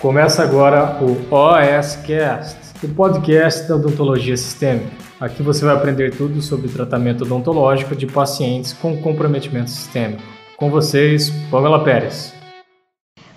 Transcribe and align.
Começa 0.00 0.42
agora 0.42 0.98
o 1.02 1.12
OSCast, 1.30 2.56
o 2.82 2.88
podcast 2.88 3.68
da 3.68 3.76
odontologia 3.76 4.34
sistêmica. 4.34 4.90
Aqui 5.20 5.42
você 5.42 5.62
vai 5.62 5.74
aprender 5.74 6.16
tudo 6.16 6.40
sobre 6.40 6.70
tratamento 6.70 7.24
odontológico 7.24 7.94
de 7.94 8.06
pacientes 8.06 8.72
com 8.72 8.96
comprometimento 9.02 9.68
sistêmico. 9.68 10.22
Com 10.56 10.70
vocês, 10.70 11.28
Pamela 11.50 11.84
Pérez. 11.84 12.32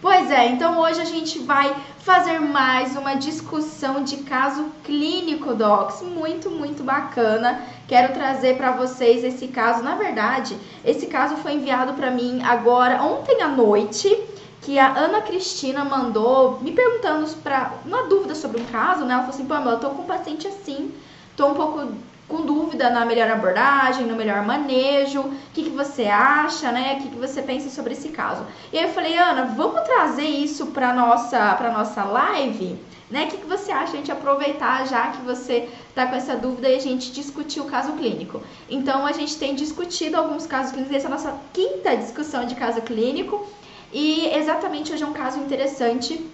Pois 0.02 0.32
é, 0.32 0.48
então 0.48 0.80
hoje 0.80 1.02
a 1.02 1.06
gente 1.06 1.40
vai 1.40 1.76
fazer 2.00 2.40
mais 2.40 2.96
uma 2.96 3.16
discussão 3.16 4.02
de 4.02 4.18
caso 4.18 4.68
clínico, 4.86 5.54
docs, 5.54 6.02
muito, 6.02 6.50
muito 6.50 6.82
bacana. 6.82 7.62
Quero 7.90 8.14
trazer 8.14 8.56
para 8.56 8.72
vocês 8.72 9.22
esse 9.22 9.50
caso. 9.50 9.84
Na 9.84 9.96
verdade, 9.96 10.58
esse 10.86 11.08
caso 11.08 11.36
foi 11.38 11.56
enviado 11.56 11.92
para 11.94 12.10
mim 12.10 12.42
agora 12.42 13.02
ontem 13.02 13.42
à 13.42 13.50
noite, 13.50 14.08
que 14.64 14.80
a 14.80 14.98
Ana 14.98 15.22
Cristina 15.22 15.84
mandou 15.84 16.60
me 16.62 16.72
perguntando 16.72 17.30
para 17.38 17.74
uma 17.86 18.04
dúvida 18.04 18.34
sobre 18.34 18.62
um 18.62 18.66
caso, 18.66 19.06
né? 19.06 19.14
Ela 19.14 19.24
falou 19.24 19.36
assim: 19.36 19.46
"Pamela, 19.46 19.74
eu 19.74 19.80
tô 19.80 19.90
com 19.92 20.04
um 20.04 20.06
paciente 20.06 20.48
assim, 20.48 20.92
tô 21.36 21.48
um 21.48 21.54
pouco 21.54 21.88
com 22.28 22.42
dúvida 22.42 22.90
na 22.90 23.06
melhor 23.06 23.30
abordagem, 23.30 24.08
no 24.08 24.16
melhor 24.16 24.44
manejo, 24.46 25.20
o 25.22 25.34
que, 25.54 25.64
que 25.64 25.70
você 25.70 26.06
acha, 26.06 26.72
né? 26.72 26.96
O 26.98 27.04
que, 27.04 27.10
que 27.10 27.20
você 27.20 27.42
pensa 27.42 27.70
sobre 27.70 27.94
esse 27.94 28.10
caso. 28.10 28.46
E 28.72 28.78
aí 28.78 28.86
eu 28.86 28.94
falei, 28.94 29.18
Ana, 29.18 29.46
vamos 29.46 29.82
trazer 29.82 30.26
isso 30.26 30.68
para 30.68 30.94
nossa 30.94 31.54
para 31.56 31.72
nossa 31.72 32.04
live, 32.04 32.80
né? 33.12 33.26
O 33.26 33.28
que, 33.28 33.38
que 33.38 33.46
você 33.46 33.72
acha 33.72 33.94
a 33.94 33.96
gente 33.98 34.12
aproveitar 34.12 34.88
já 34.88 35.08
que 35.10 35.22
você 35.24 35.70
tá 35.94 36.08
com 36.08 36.16
essa 36.16 36.36
dúvida 36.36 36.70
e 36.70 36.76
a 36.76 36.80
gente 36.80 37.12
discutir 37.12 37.60
o 37.60 37.66
caso 37.66 37.92
clínico. 37.94 38.42
Então 38.70 39.06
a 39.06 39.12
gente 39.12 39.38
tem 39.38 39.54
discutido 39.54 40.18
alguns 40.18 40.48
casos 40.48 40.72
clínicos, 40.72 40.96
essa 40.96 41.08
é 41.08 41.12
a 41.12 41.16
nossa 41.16 41.36
quinta 41.52 41.96
discussão 41.98 42.46
de 42.46 42.56
caso 42.56 42.82
clínico. 42.82 43.46
E 43.94 44.28
exatamente 44.34 44.92
hoje 44.92 45.04
é 45.04 45.06
um 45.06 45.14
caso 45.14 45.40
interessante, 45.40 46.26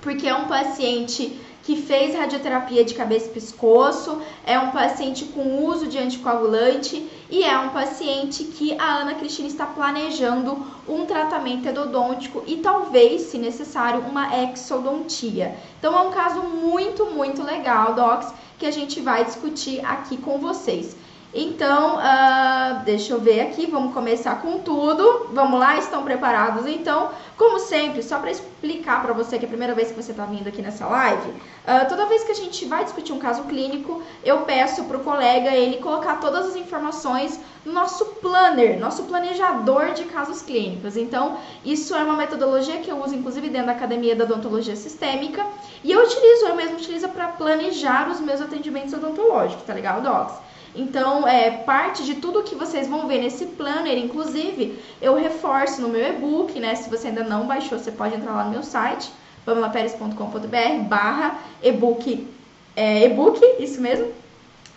porque 0.00 0.28
é 0.28 0.34
um 0.34 0.46
paciente 0.46 1.36
que 1.64 1.76
fez 1.76 2.14
radioterapia 2.14 2.84
de 2.84 2.94
cabeça 2.94 3.26
e 3.26 3.30
pescoço, 3.30 4.20
é 4.44 4.58
um 4.58 4.70
paciente 4.70 5.24
com 5.26 5.64
uso 5.64 5.86
de 5.86 5.98
anticoagulante 5.98 7.08
e 7.30 7.44
é 7.44 7.56
um 7.58 7.70
paciente 7.70 8.44
que 8.44 8.76
a 8.78 8.98
Ana 8.98 9.14
Cristina 9.14 9.48
está 9.48 9.66
planejando 9.66 10.64
um 10.88 11.06
tratamento 11.06 11.68
endodôntico 11.68 12.42
e 12.46 12.56
talvez, 12.56 13.22
se 13.22 13.38
necessário, 13.38 14.00
uma 14.00 14.28
exodontia. 14.42 15.56
Então 15.78 15.96
é 15.96 16.00
um 16.02 16.10
caso 16.10 16.42
muito, 16.42 17.06
muito 17.06 17.42
legal, 17.42 17.94
docs, 17.94 18.32
que 18.58 18.66
a 18.66 18.70
gente 18.70 19.00
vai 19.00 19.24
discutir 19.24 19.84
aqui 19.84 20.16
com 20.16 20.38
vocês. 20.38 20.96
Então, 21.34 21.96
uh, 21.96 22.84
deixa 22.84 23.14
eu 23.14 23.20
ver 23.20 23.40
aqui, 23.40 23.66
vamos 23.66 23.94
começar 23.94 24.42
com 24.42 24.58
tudo. 24.58 25.28
Vamos 25.32 25.58
lá, 25.58 25.78
estão 25.78 26.04
preparados? 26.04 26.66
Então, 26.66 27.10
como 27.38 27.58
sempre, 27.58 28.02
só 28.02 28.18
para 28.18 28.30
explicar 28.30 29.02
para 29.02 29.14
você 29.14 29.38
que 29.38 29.46
é 29.46 29.46
a 29.46 29.48
primeira 29.48 29.74
vez 29.74 29.88
que 29.88 29.94
você 29.94 30.10
está 30.10 30.26
vindo 30.26 30.46
aqui 30.46 30.60
nessa 30.60 30.86
live, 30.86 31.30
uh, 31.30 31.88
toda 31.88 32.04
vez 32.04 32.22
que 32.22 32.32
a 32.32 32.34
gente 32.34 32.66
vai 32.66 32.84
discutir 32.84 33.14
um 33.14 33.18
caso 33.18 33.44
clínico, 33.44 34.02
eu 34.22 34.42
peço 34.42 34.84
para 34.84 34.98
o 34.98 35.00
colega 35.00 35.50
ele 35.56 35.78
colocar 35.78 36.16
todas 36.16 36.48
as 36.48 36.56
informações 36.56 37.40
no 37.64 37.72
nosso 37.72 38.04
planner, 38.20 38.78
nosso 38.78 39.04
planejador 39.04 39.94
de 39.94 40.04
casos 40.04 40.42
clínicos. 40.42 40.98
Então, 40.98 41.38
isso 41.64 41.94
é 41.94 42.04
uma 42.04 42.14
metodologia 42.14 42.76
que 42.80 42.90
eu 42.90 43.02
uso, 43.02 43.14
inclusive, 43.14 43.48
dentro 43.48 43.68
da 43.68 43.72
Academia 43.72 44.14
da 44.14 44.24
Odontologia 44.24 44.76
Sistêmica, 44.76 45.46
e 45.82 45.92
eu 45.92 46.02
utilizo, 46.02 46.46
eu 46.46 46.54
mesmo 46.54 46.76
utilizo 46.76 47.08
para 47.08 47.28
planejar 47.28 48.10
os 48.10 48.20
meus 48.20 48.42
atendimentos 48.42 48.92
odontológicos, 48.92 49.64
tá 49.64 49.72
legal, 49.72 50.02
Docs? 50.02 50.51
Então, 50.74 51.28
é, 51.28 51.50
parte 51.50 52.04
de 52.04 52.14
tudo 52.14 52.42
que 52.42 52.54
vocês 52.54 52.88
vão 52.88 53.06
ver 53.06 53.18
nesse 53.18 53.44
planner, 53.46 53.98
inclusive, 53.98 54.78
eu 55.00 55.14
reforço 55.14 55.82
no 55.82 55.88
meu 55.88 56.06
e-book, 56.08 56.58
né? 56.58 56.74
Se 56.74 56.88
você 56.88 57.08
ainda 57.08 57.22
não 57.22 57.46
baixou, 57.46 57.78
você 57.78 57.92
pode 57.92 58.14
entrar 58.14 58.32
lá 58.32 58.44
no 58.44 58.50
meu 58.50 58.62
site, 58.62 59.12
pamelaperes.com.br 59.44 60.88
barra 60.88 61.38
e-book, 61.62 62.26
é, 62.74 63.04
e-book, 63.04 63.38
isso 63.58 63.80
mesmo. 63.80 64.10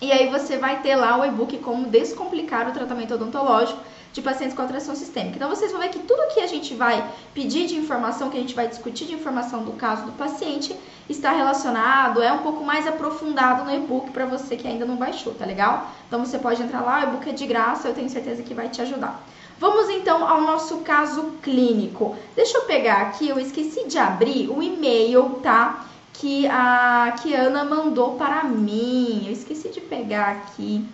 E 0.01 0.11
aí 0.11 0.29
você 0.29 0.57
vai 0.57 0.81
ter 0.81 0.97
lá 0.97 1.17
o 1.17 1.25
e-book 1.25 1.57
como 1.59 1.87
descomplicar 1.87 2.67
o 2.67 2.73
tratamento 2.73 3.13
odontológico 3.13 3.79
de 4.15 4.21
pacientes 4.21 4.55
com 4.55 4.61
atração 4.61 4.95
sistêmica. 4.95 5.35
Então 5.35 5.49
vocês 5.49 5.73
vão 5.73 5.81
ver 5.81 5.89
que 5.89 5.99
tudo 5.99 6.33
que 6.33 6.39
a 6.39 6.47
gente 6.47 6.73
vai 6.73 7.05
pedir 7.33 7.67
de 7.67 7.75
informação, 7.75 8.29
que 8.29 8.37
a 8.37 8.39
gente 8.39 8.55
vai 8.55 8.65
discutir 8.65 9.05
de 9.07 9.13
informação 9.13 9.65
do 9.65 9.73
caso 9.73 10.05
do 10.05 10.13
paciente, 10.13 10.73
está 11.09 11.31
relacionado, 11.31 12.23
é 12.23 12.31
um 12.31 12.37
pouco 12.37 12.63
mais 12.63 12.87
aprofundado 12.87 13.65
no 13.65 13.75
e-book 13.75 14.11
para 14.11 14.25
você 14.25 14.55
que 14.55 14.65
ainda 14.65 14.85
não 14.85 14.95
baixou, 14.95 15.33
tá 15.33 15.45
legal? 15.45 15.91
Então 16.07 16.25
você 16.25 16.39
pode 16.39 16.63
entrar 16.63 16.79
lá, 16.79 17.01
o 17.01 17.03
e-book 17.09 17.29
é 17.29 17.33
de 17.33 17.45
graça, 17.45 17.89
eu 17.89 17.93
tenho 17.93 18.09
certeza 18.09 18.41
que 18.41 18.53
vai 18.53 18.69
te 18.69 18.81
ajudar. 18.81 19.21
Vamos 19.59 19.89
então 19.89 20.25
ao 20.25 20.39
nosso 20.39 20.77
caso 20.77 21.33
clínico. 21.43 22.15
Deixa 22.37 22.57
eu 22.57 22.61
pegar 22.61 23.01
aqui, 23.01 23.27
eu 23.27 23.37
esqueci 23.37 23.85
de 23.85 23.97
abrir 23.97 24.49
o 24.49 24.63
e-mail, 24.63 25.41
tá? 25.43 25.87
Que 26.13 26.47
a, 26.47 27.13
que 27.21 27.33
Ana 27.33 27.65
mandou 27.65 28.15
para 28.15 28.45
mim. 28.45 29.23
Eu 29.25 29.33
esqueci 29.33 29.67
de 29.67 29.81
pegar 29.81 30.29
aqui. 30.29 30.85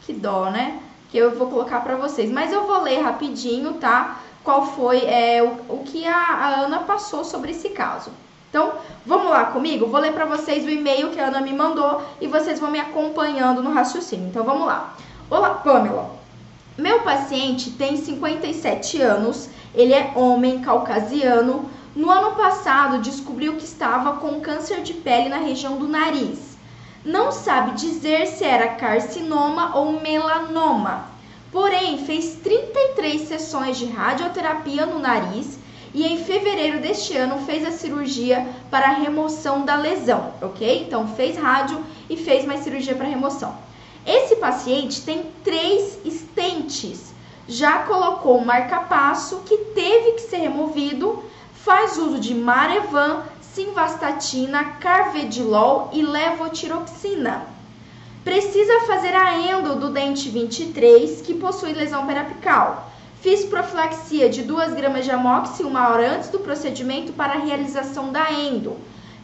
Que 0.00 0.14
dó, 0.14 0.50
né? 0.50 0.80
Que 1.12 1.18
eu 1.18 1.30
vou 1.32 1.46
colocar 1.48 1.80
para 1.80 1.94
vocês. 1.94 2.32
Mas 2.32 2.50
eu 2.50 2.66
vou 2.66 2.80
ler 2.80 3.02
rapidinho, 3.02 3.74
tá? 3.74 4.18
Qual 4.42 4.64
foi 4.68 5.04
é, 5.04 5.42
o, 5.42 5.74
o 5.74 5.84
que 5.84 6.06
a, 6.06 6.16
a 6.16 6.60
Ana 6.60 6.78
passou 6.78 7.22
sobre 7.22 7.50
esse 7.50 7.68
caso. 7.68 8.10
Então, 8.48 8.72
vamos 9.04 9.28
lá 9.28 9.44
comigo? 9.44 9.86
Vou 9.86 10.00
ler 10.00 10.14
para 10.14 10.24
vocês 10.24 10.64
o 10.64 10.70
e-mail 10.70 11.10
que 11.10 11.20
a 11.20 11.26
Ana 11.26 11.42
me 11.42 11.52
mandou 11.52 12.02
e 12.18 12.26
vocês 12.26 12.58
vão 12.58 12.70
me 12.70 12.80
acompanhando 12.80 13.62
no 13.62 13.72
raciocínio. 13.72 14.26
Então, 14.26 14.42
vamos 14.42 14.66
lá. 14.66 14.94
Olá, 15.28 15.50
Pamela. 15.50 16.10
Meu 16.78 17.00
paciente 17.00 17.72
tem 17.72 17.98
57 17.98 19.02
anos, 19.02 19.50
ele 19.74 19.92
é 19.92 20.12
homem 20.16 20.62
caucasiano. 20.62 21.68
No 21.94 22.10
ano 22.10 22.34
passado, 22.36 23.02
descobriu 23.02 23.56
que 23.56 23.64
estava 23.64 24.14
com 24.14 24.40
câncer 24.40 24.80
de 24.80 24.94
pele 24.94 25.28
na 25.28 25.36
região 25.36 25.76
do 25.76 25.86
nariz 25.86 26.51
não 27.04 27.32
sabe 27.32 27.72
dizer 27.72 28.26
se 28.26 28.44
era 28.44 28.68
carcinoma 28.68 29.76
ou 29.76 30.00
melanoma. 30.00 31.06
Porém, 31.50 31.98
fez 32.06 32.36
33 32.42 33.28
sessões 33.28 33.76
de 33.76 33.86
radioterapia 33.86 34.86
no 34.86 34.98
nariz 34.98 35.58
e 35.92 36.06
em 36.06 36.24
fevereiro 36.24 36.80
deste 36.80 37.16
ano 37.16 37.44
fez 37.44 37.66
a 37.66 37.70
cirurgia 37.70 38.46
para 38.70 38.86
a 38.86 38.94
remoção 38.94 39.64
da 39.64 39.76
lesão, 39.76 40.32
ok? 40.40 40.84
Então 40.86 41.08
fez 41.08 41.36
rádio 41.36 41.84
e 42.08 42.16
fez 42.16 42.46
mais 42.46 42.60
cirurgia 42.60 42.94
para 42.94 43.06
remoção. 43.06 43.54
Esse 44.06 44.36
paciente 44.36 45.02
tem 45.02 45.24
três 45.44 45.98
estentes, 46.04 47.12
já 47.46 47.80
colocou 47.80 48.38
um 48.38 48.44
marcapasso 48.44 49.42
que 49.44 49.56
teve 49.56 50.12
que 50.12 50.22
ser 50.22 50.38
removido, 50.38 51.22
faz 51.52 51.98
uso 51.98 52.18
de 52.18 52.34
Marevan 52.34 53.22
simvastatina, 53.54 54.64
carvedilol 54.80 55.90
e 55.92 56.02
levotiroxina. 56.02 57.46
Precisa 58.24 58.80
fazer 58.86 59.14
a 59.14 59.38
endo 59.38 59.78
do 59.78 59.90
dente 59.90 60.28
23, 60.28 61.22
que 61.22 61.34
possui 61.34 61.72
lesão 61.72 62.06
periapical. 62.06 62.90
Fiz 63.20 63.44
profilaxia 63.44 64.28
de 64.28 64.42
2 64.42 64.74
gramas 64.74 65.04
de 65.04 65.10
amoxi 65.10 65.62
uma 65.62 65.88
hora 65.88 66.14
antes 66.14 66.28
do 66.28 66.38
procedimento 66.38 67.12
para 67.12 67.34
a 67.34 67.38
realização 67.38 68.10
da 68.10 68.32
endo. 68.32 68.76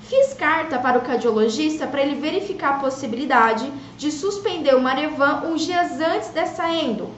Fiz 0.03 0.35
carta 0.35 0.79
para 0.79 0.99
o 0.99 1.03
cardiologista 1.03 1.87
para 1.87 2.03
ele 2.03 2.15
verificar 2.15 2.77
a 2.77 2.79
possibilidade 2.79 3.71
de 3.97 4.11
suspender 4.11 4.75
o 4.75 4.81
Marevan 4.81 5.43
uns 5.47 5.63
dias 5.63 6.01
antes 6.01 6.29
dessa 6.29 6.69
endo. 6.71 7.11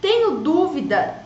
Tenho 0.00 0.38
dúvida 0.38 1.16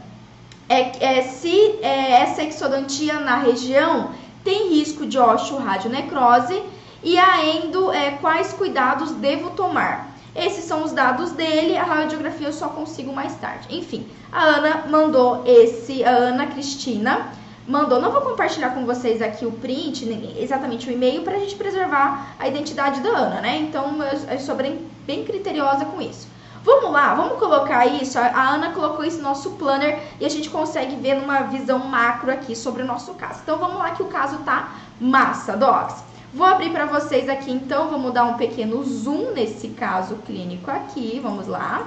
é, 0.69 1.19
é, 1.19 1.23
se 1.23 1.79
é, 1.83 2.23
essa 2.23 2.43
exodontia 2.43 3.21
na 3.21 3.37
região 3.37 4.13
tem 4.45 4.69
risco 4.69 5.07
de 5.07 5.19
osteoradionecrose 5.19 6.63
e 7.03 7.19
ainda 7.19 7.97
é, 7.97 8.13
quais 8.13 8.53
cuidados 8.53 9.11
devo 9.13 9.51
tomar. 9.51 10.15
Esses 10.37 10.65
são 10.65 10.83
os 10.83 10.93
dados 10.93 11.31
dele, 11.31 11.77
a 11.77 11.85
radiografia 11.85 12.49
eu 12.49 12.53
só 12.53 12.69
consigo 12.69 13.13
mais 13.13 13.35
tarde. 13.37 13.69
Enfim, 13.71 14.07
a 14.33 14.43
Ana 14.43 14.85
mandou 14.89 15.43
esse, 15.47 16.05
a 16.05 16.11
Ana 16.11 16.47
Cristina 16.49 17.29
mandou. 17.69 18.01
Não 18.01 18.11
vou 18.11 18.21
compartilhar 18.21 18.71
com 18.71 18.85
vocês 18.85 19.23
aqui 19.23 19.47
o 19.47 19.53
print, 19.53 20.07
exatamente 20.39 20.89
o 20.89 20.93
e-mail, 20.93 21.23
para 21.23 21.37
a 21.37 21.39
gente 21.39 21.55
preservar 21.55 22.35
a 22.39 22.49
identidade 22.49 23.01
da 23.01 23.11
Ana, 23.11 23.41
né? 23.41 23.59
Então 23.59 23.97
eu, 24.03 24.41
sou 24.41 24.57
bem, 24.57 24.85
bem 25.07 25.25
criteriosa 25.25 25.85
com 25.85 26.03
isso. 26.03 26.27
Vamos 26.65 26.93
lá, 26.93 27.13
vamos 27.13 27.39
colocar 27.39 27.85
isso. 27.85 28.19
A 28.19 28.55
Ana 28.55 28.73
colocou 28.73 29.05
no 29.05 29.21
nosso 29.21 29.51
planner 29.51 30.01
e 30.19 30.25
a 30.25 30.31
gente 30.31 30.49
consegue 30.49 30.97
ver 30.97 31.15
numa 31.15 31.43
visão 31.43 31.79
macro 31.79 32.33
aqui 32.33 32.57
sobre 32.57 32.83
o 32.83 32.87
nosso 32.87 33.13
caso. 33.15 33.41
Então 33.43 33.59
vamos 33.59 33.77
lá 33.77 33.91
que 33.91 34.03
o 34.03 34.07
caso 34.07 34.39
tá 34.39 34.71
massa, 34.99 35.55
docs. 35.59 36.03
Vou 36.33 36.47
abrir 36.47 36.71
para 36.71 36.87
vocês 36.87 37.29
aqui 37.29 37.53
então, 37.53 37.91
vamos 37.91 38.15
dar 38.15 38.25
um 38.25 38.39
pequeno 38.39 38.83
zoom 38.83 39.33
nesse 39.33 39.69
caso 39.69 40.17
clínico 40.27 40.71
aqui, 40.71 41.21
vamos 41.23 41.47
lá. 41.47 41.87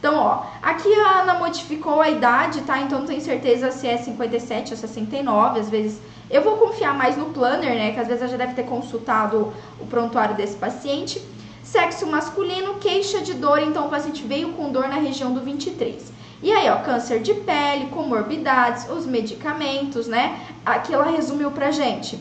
Então, 0.00 0.16
ó, 0.16 0.42
aqui 0.60 0.92
a 0.92 1.20
Ana 1.20 1.34
modificou 1.34 2.00
a 2.00 2.10
idade, 2.10 2.62
tá? 2.62 2.80
Então 2.80 2.98
não 2.98 3.06
tenho 3.06 3.20
certeza 3.20 3.70
se 3.70 3.86
é 3.86 3.96
57 3.96 4.72
ou 4.72 4.76
69, 4.76 5.60
às 5.60 5.70
vezes 5.70 6.00
eu 6.28 6.42
vou 6.42 6.56
confiar 6.56 6.94
mais 6.94 7.16
no 7.16 7.26
planner, 7.26 7.76
né? 7.76 7.92
Que 7.92 8.00
às 8.00 8.08
vezes 8.08 8.22
ela 8.22 8.30
já 8.32 8.36
deve 8.36 8.54
ter 8.54 8.64
consultado 8.64 9.52
o 9.80 9.86
prontuário 9.86 10.34
desse 10.34 10.56
paciente. 10.56 11.24
Sexo 11.66 12.06
masculino, 12.06 12.74
queixa 12.74 13.20
de 13.20 13.34
dor, 13.34 13.60
então 13.60 13.86
o 13.86 13.90
paciente 13.90 14.22
veio 14.22 14.52
com 14.52 14.70
dor 14.70 14.86
na 14.86 14.94
região 14.94 15.34
do 15.34 15.40
23. 15.40 16.12
E 16.40 16.52
aí, 16.52 16.70
ó, 16.70 16.76
câncer 16.76 17.20
de 17.20 17.34
pele, 17.34 17.86
comorbidades, 17.86 18.88
os 18.88 19.04
medicamentos, 19.04 20.06
né? 20.06 20.46
Aqui 20.64 20.94
ela 20.94 21.10
resumiu 21.10 21.50
pra 21.50 21.72
gente. 21.72 22.20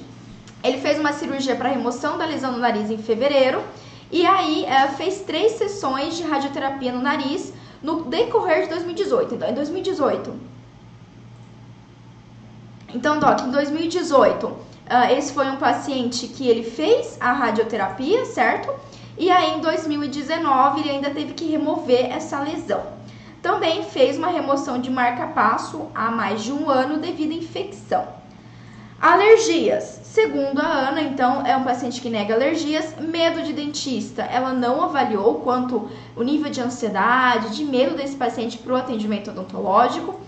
Ele 0.63 0.79
fez 0.79 0.99
uma 0.99 1.13
cirurgia 1.13 1.55
para 1.55 1.69
remoção 1.69 2.17
da 2.17 2.25
lesão 2.25 2.53
no 2.53 2.57
nariz 2.57 2.89
em 2.89 2.97
fevereiro 2.97 3.61
e 4.11 4.25
aí 4.25 4.65
fez 4.97 5.21
três 5.21 5.51
sessões 5.51 6.17
de 6.17 6.23
radioterapia 6.23 6.91
no 6.91 7.01
nariz 7.01 7.53
no 7.83 8.05
decorrer 8.05 8.63
de 8.63 8.69
2018. 8.69 9.35
Então, 9.35 9.47
em 9.47 9.53
2018. 9.53 10.33
Então, 12.95 13.19
Doc, 13.19 13.41
em 13.41 13.51
2018, 13.51 14.47
uh, 14.47 14.57
esse 15.15 15.33
foi 15.33 15.47
um 15.47 15.57
paciente 15.57 16.27
que 16.29 16.47
ele 16.47 16.63
fez 16.63 17.15
a 17.19 17.31
radioterapia, 17.31 18.25
certo? 18.25 18.73
E 19.17 19.31
aí, 19.31 19.57
em 19.57 19.61
2019, 19.61 20.81
ele 20.81 20.89
ainda 20.89 21.09
teve 21.09 21.33
que 21.33 21.45
remover 21.45 22.11
essa 22.11 22.39
lesão. 22.39 22.83
Também 23.41 23.83
fez 23.83 24.17
uma 24.17 24.27
remoção 24.27 24.79
de 24.79 24.89
marca-passo 24.89 25.87
há 25.93 26.11
mais 26.11 26.43
de 26.43 26.51
um 26.51 26.69
ano 26.69 26.97
devido 26.97 27.31
à 27.31 27.35
infecção. 27.35 28.07
Alergias. 28.99 30.01
Segundo 30.03 30.59
a 30.59 30.65
Ana, 30.65 31.01
então, 31.01 31.45
é 31.45 31.55
um 31.55 31.63
paciente 31.63 32.01
que 32.01 32.09
nega 32.09 32.33
alergias. 32.33 32.95
Medo 32.99 33.41
de 33.41 33.53
dentista. 33.53 34.23
Ela 34.23 34.51
não 34.51 34.81
avaliou 34.81 35.35
quanto 35.41 35.89
o 36.15 36.23
nível 36.23 36.49
de 36.49 36.59
ansiedade, 36.59 37.55
de 37.55 37.63
medo 37.63 37.95
desse 37.95 38.15
paciente 38.15 38.57
para 38.57 38.73
o 38.73 38.77
atendimento 38.77 39.31
odontológico. 39.31 40.19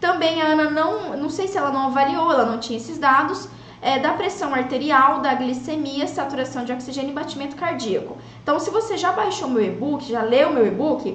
Também 0.00 0.42
a 0.42 0.46
Ana 0.46 0.68
não, 0.68 1.16
não 1.16 1.30
sei 1.30 1.46
se 1.46 1.56
ela 1.56 1.70
não 1.70 1.86
avaliou, 1.86 2.32
ela 2.32 2.44
não 2.44 2.58
tinha 2.58 2.78
esses 2.78 2.98
dados. 2.98 3.48
É, 3.84 3.98
da 3.98 4.14
pressão 4.14 4.54
arterial, 4.54 5.20
da 5.20 5.34
glicemia, 5.34 6.06
saturação 6.06 6.64
de 6.64 6.72
oxigênio 6.72 7.10
e 7.10 7.12
batimento 7.12 7.54
cardíaco. 7.54 8.16
Então, 8.42 8.58
se 8.58 8.70
você 8.70 8.96
já 8.96 9.12
baixou 9.12 9.46
meu 9.46 9.62
e-book, 9.62 10.10
já 10.10 10.22
leu 10.22 10.50
meu 10.54 10.66
e-book, 10.66 11.14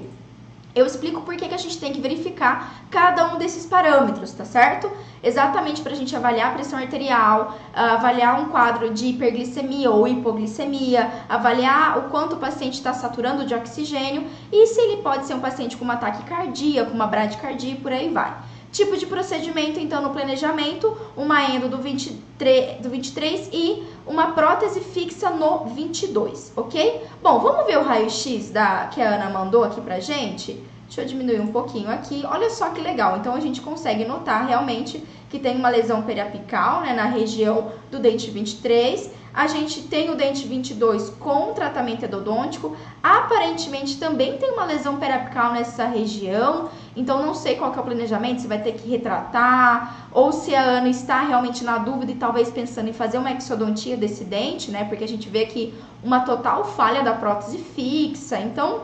eu 0.75 0.85
explico 0.85 1.21
por 1.21 1.35
que, 1.35 1.47
que 1.47 1.55
a 1.55 1.57
gente 1.57 1.79
tem 1.79 1.91
que 1.91 1.99
verificar 1.99 2.83
cada 2.91 3.33
um 3.33 3.39
desses 3.39 3.65
parâmetros, 3.65 4.33
tá 4.33 4.45
certo? 4.45 4.91
Exatamente 5.23 5.81
para 5.81 5.93
a 5.93 5.95
gente 5.95 6.15
avaliar 6.15 6.51
a 6.51 6.53
pressão 6.53 6.77
arterial, 6.77 7.57
avaliar 7.73 8.39
um 8.39 8.49
quadro 8.49 8.93
de 8.93 9.07
hiperglicemia 9.07 9.89
ou 9.89 10.07
hipoglicemia, 10.07 11.09
avaliar 11.27 11.97
o 11.97 12.01
quanto 12.11 12.35
o 12.35 12.37
paciente 12.37 12.75
está 12.75 12.93
saturando 12.93 13.47
de 13.47 13.55
oxigênio 13.55 14.27
e 14.51 14.67
se 14.67 14.79
ele 14.79 15.01
pode 15.01 15.25
ser 15.25 15.33
um 15.33 15.39
paciente 15.39 15.75
com 15.75 15.83
uma 15.83 15.95
ataque 15.95 16.23
cardíaco, 16.23 16.91
uma 16.91 17.07
bradicardia 17.07 17.73
e 17.73 17.77
por 17.77 17.91
aí 17.91 18.09
vai. 18.09 18.31
Tipo 18.71 18.95
de 18.97 19.07
procedimento, 19.07 19.79
então, 19.79 20.01
no 20.01 20.11
planejamento, 20.11 20.95
uma 21.17 21.43
endo 21.49 21.67
do 21.67 21.79
23, 21.79 22.81
do 22.81 22.89
23 22.89 23.49
e 23.51 23.83
uma 24.05 24.31
prótese 24.33 24.79
fixa 24.79 25.31
no 25.31 25.65
22, 25.65 26.53
ok? 26.55 27.01
Bom, 27.21 27.39
vamos 27.39 27.65
ver 27.65 27.79
o 27.79 27.83
raio-x 27.83 28.51
que 28.91 29.01
a 29.01 29.15
Ana 29.15 29.29
mandou 29.31 29.63
aqui 29.63 29.81
pra 29.81 29.99
gente? 29.99 30.63
Deixa 30.85 31.01
eu 31.01 31.05
diminuir 31.05 31.39
um 31.39 31.51
pouquinho 31.51 31.89
aqui. 31.89 32.23
Olha 32.27 32.49
só 32.49 32.69
que 32.69 32.81
legal. 32.81 33.17
Então, 33.17 33.33
a 33.33 33.39
gente 33.39 33.59
consegue 33.61 34.05
notar 34.05 34.47
realmente 34.47 35.03
que 35.29 35.39
tem 35.39 35.55
uma 35.55 35.69
lesão 35.69 36.03
periapical, 36.03 36.81
né, 36.81 36.93
na 36.93 37.05
região 37.05 37.71
do 37.91 37.99
dente 37.99 38.29
23 38.29 39.11
a 39.33 39.47
gente 39.47 39.83
tem 39.83 40.09
o 40.09 40.15
dente 40.15 40.47
22 40.47 41.11
com 41.11 41.53
tratamento 41.53 42.03
endodôntico. 42.03 42.75
Aparentemente 43.01 43.97
também 43.97 44.37
tem 44.37 44.51
uma 44.51 44.65
lesão 44.65 44.97
periapical 44.97 45.53
nessa 45.53 45.85
região. 45.85 46.69
Então 46.99 47.25
não 47.25 47.33
sei 47.33 47.55
qual 47.55 47.73
é 47.73 47.79
o 47.79 47.83
planejamento, 47.83 48.41
se 48.41 48.47
vai 48.47 48.61
ter 48.61 48.73
que 48.73 48.89
retratar 48.89 50.09
ou 50.11 50.33
se 50.33 50.53
a 50.53 50.61
Ana 50.61 50.89
está 50.89 51.21
realmente 51.21 51.63
na 51.63 51.77
dúvida 51.77 52.11
e 52.11 52.15
talvez 52.15 52.49
pensando 52.49 52.89
em 52.89 52.93
fazer 52.93 53.17
uma 53.17 53.31
exodontia 53.31 53.95
desse 53.95 54.25
dente, 54.25 54.69
né? 54.69 54.83
Porque 54.83 55.05
a 55.05 55.07
gente 55.07 55.29
vê 55.29 55.45
que 55.45 55.73
uma 56.03 56.19
total 56.19 56.65
falha 56.65 57.01
da 57.01 57.13
prótese 57.13 57.57
fixa. 57.57 58.37
Então 58.41 58.81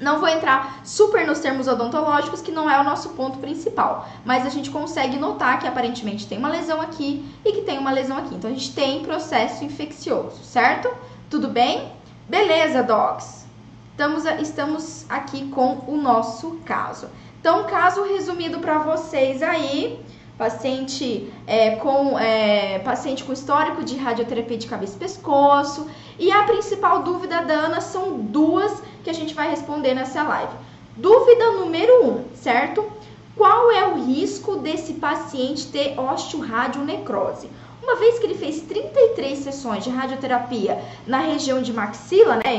não 0.00 0.18
vou 0.18 0.28
entrar 0.28 0.80
super 0.84 1.24
nos 1.24 1.38
termos 1.38 1.68
odontológicos, 1.68 2.42
que 2.42 2.50
não 2.50 2.68
é 2.68 2.80
o 2.80 2.82
nosso 2.82 3.10
ponto 3.10 3.38
principal, 3.38 4.08
mas 4.24 4.44
a 4.44 4.50
gente 4.50 4.68
consegue 4.68 5.16
notar 5.16 5.60
que 5.60 5.68
aparentemente 5.68 6.26
tem 6.26 6.38
uma 6.38 6.48
lesão 6.48 6.80
aqui 6.80 7.24
e 7.44 7.52
que 7.52 7.62
tem 7.62 7.78
uma 7.78 7.92
lesão 7.92 8.18
aqui. 8.18 8.34
Então 8.34 8.50
a 8.50 8.52
gente 8.52 8.74
tem 8.74 9.04
processo 9.04 9.62
infeccioso, 9.64 10.42
certo? 10.42 10.92
Tudo 11.30 11.46
bem? 11.46 11.92
Beleza, 12.28 12.82
docs. 12.82 13.46
Estamos, 13.92 14.24
estamos 14.24 15.06
aqui 15.08 15.48
com 15.50 15.84
o 15.86 15.96
nosso 15.96 16.58
caso. 16.64 17.06
Então, 17.44 17.64
caso 17.64 18.02
resumido 18.04 18.58
para 18.58 18.78
vocês 18.78 19.42
aí, 19.42 20.00
paciente 20.38 21.30
é, 21.46 21.76
com 21.76 22.18
é, 22.18 22.78
paciente 22.78 23.22
com 23.22 23.34
histórico 23.34 23.84
de 23.84 23.98
radioterapia 23.98 24.56
de 24.56 24.66
cabeça 24.66 24.96
e 24.96 24.98
pescoço. 24.98 25.86
E 26.18 26.32
a 26.32 26.44
principal 26.44 27.02
dúvida 27.02 27.42
da 27.42 27.52
Ana 27.52 27.82
são 27.82 28.16
duas 28.18 28.82
que 29.02 29.10
a 29.10 29.12
gente 29.12 29.34
vai 29.34 29.50
responder 29.50 29.92
nessa 29.92 30.22
live. 30.22 30.54
Dúvida 30.96 31.52
número 31.52 32.06
um, 32.06 32.24
certo? 32.34 32.90
Qual 33.36 33.70
é 33.70 33.88
o 33.88 34.02
risco 34.02 34.56
desse 34.56 34.94
paciente 34.94 35.66
ter 35.66 36.00
osteoradionecrose? 36.00 37.50
Uma 37.82 37.96
vez 37.96 38.18
que 38.18 38.24
ele 38.24 38.38
fez 38.38 38.62
33 38.62 39.40
sessões 39.40 39.84
de 39.84 39.90
radioterapia 39.90 40.82
na 41.06 41.18
região 41.18 41.60
de 41.60 41.74
maxila, 41.74 42.36
né? 42.36 42.56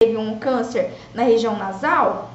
Teve 0.00 0.16
um 0.16 0.38
câncer 0.38 0.94
na 1.14 1.24
região 1.24 1.58
nasal, 1.58 2.30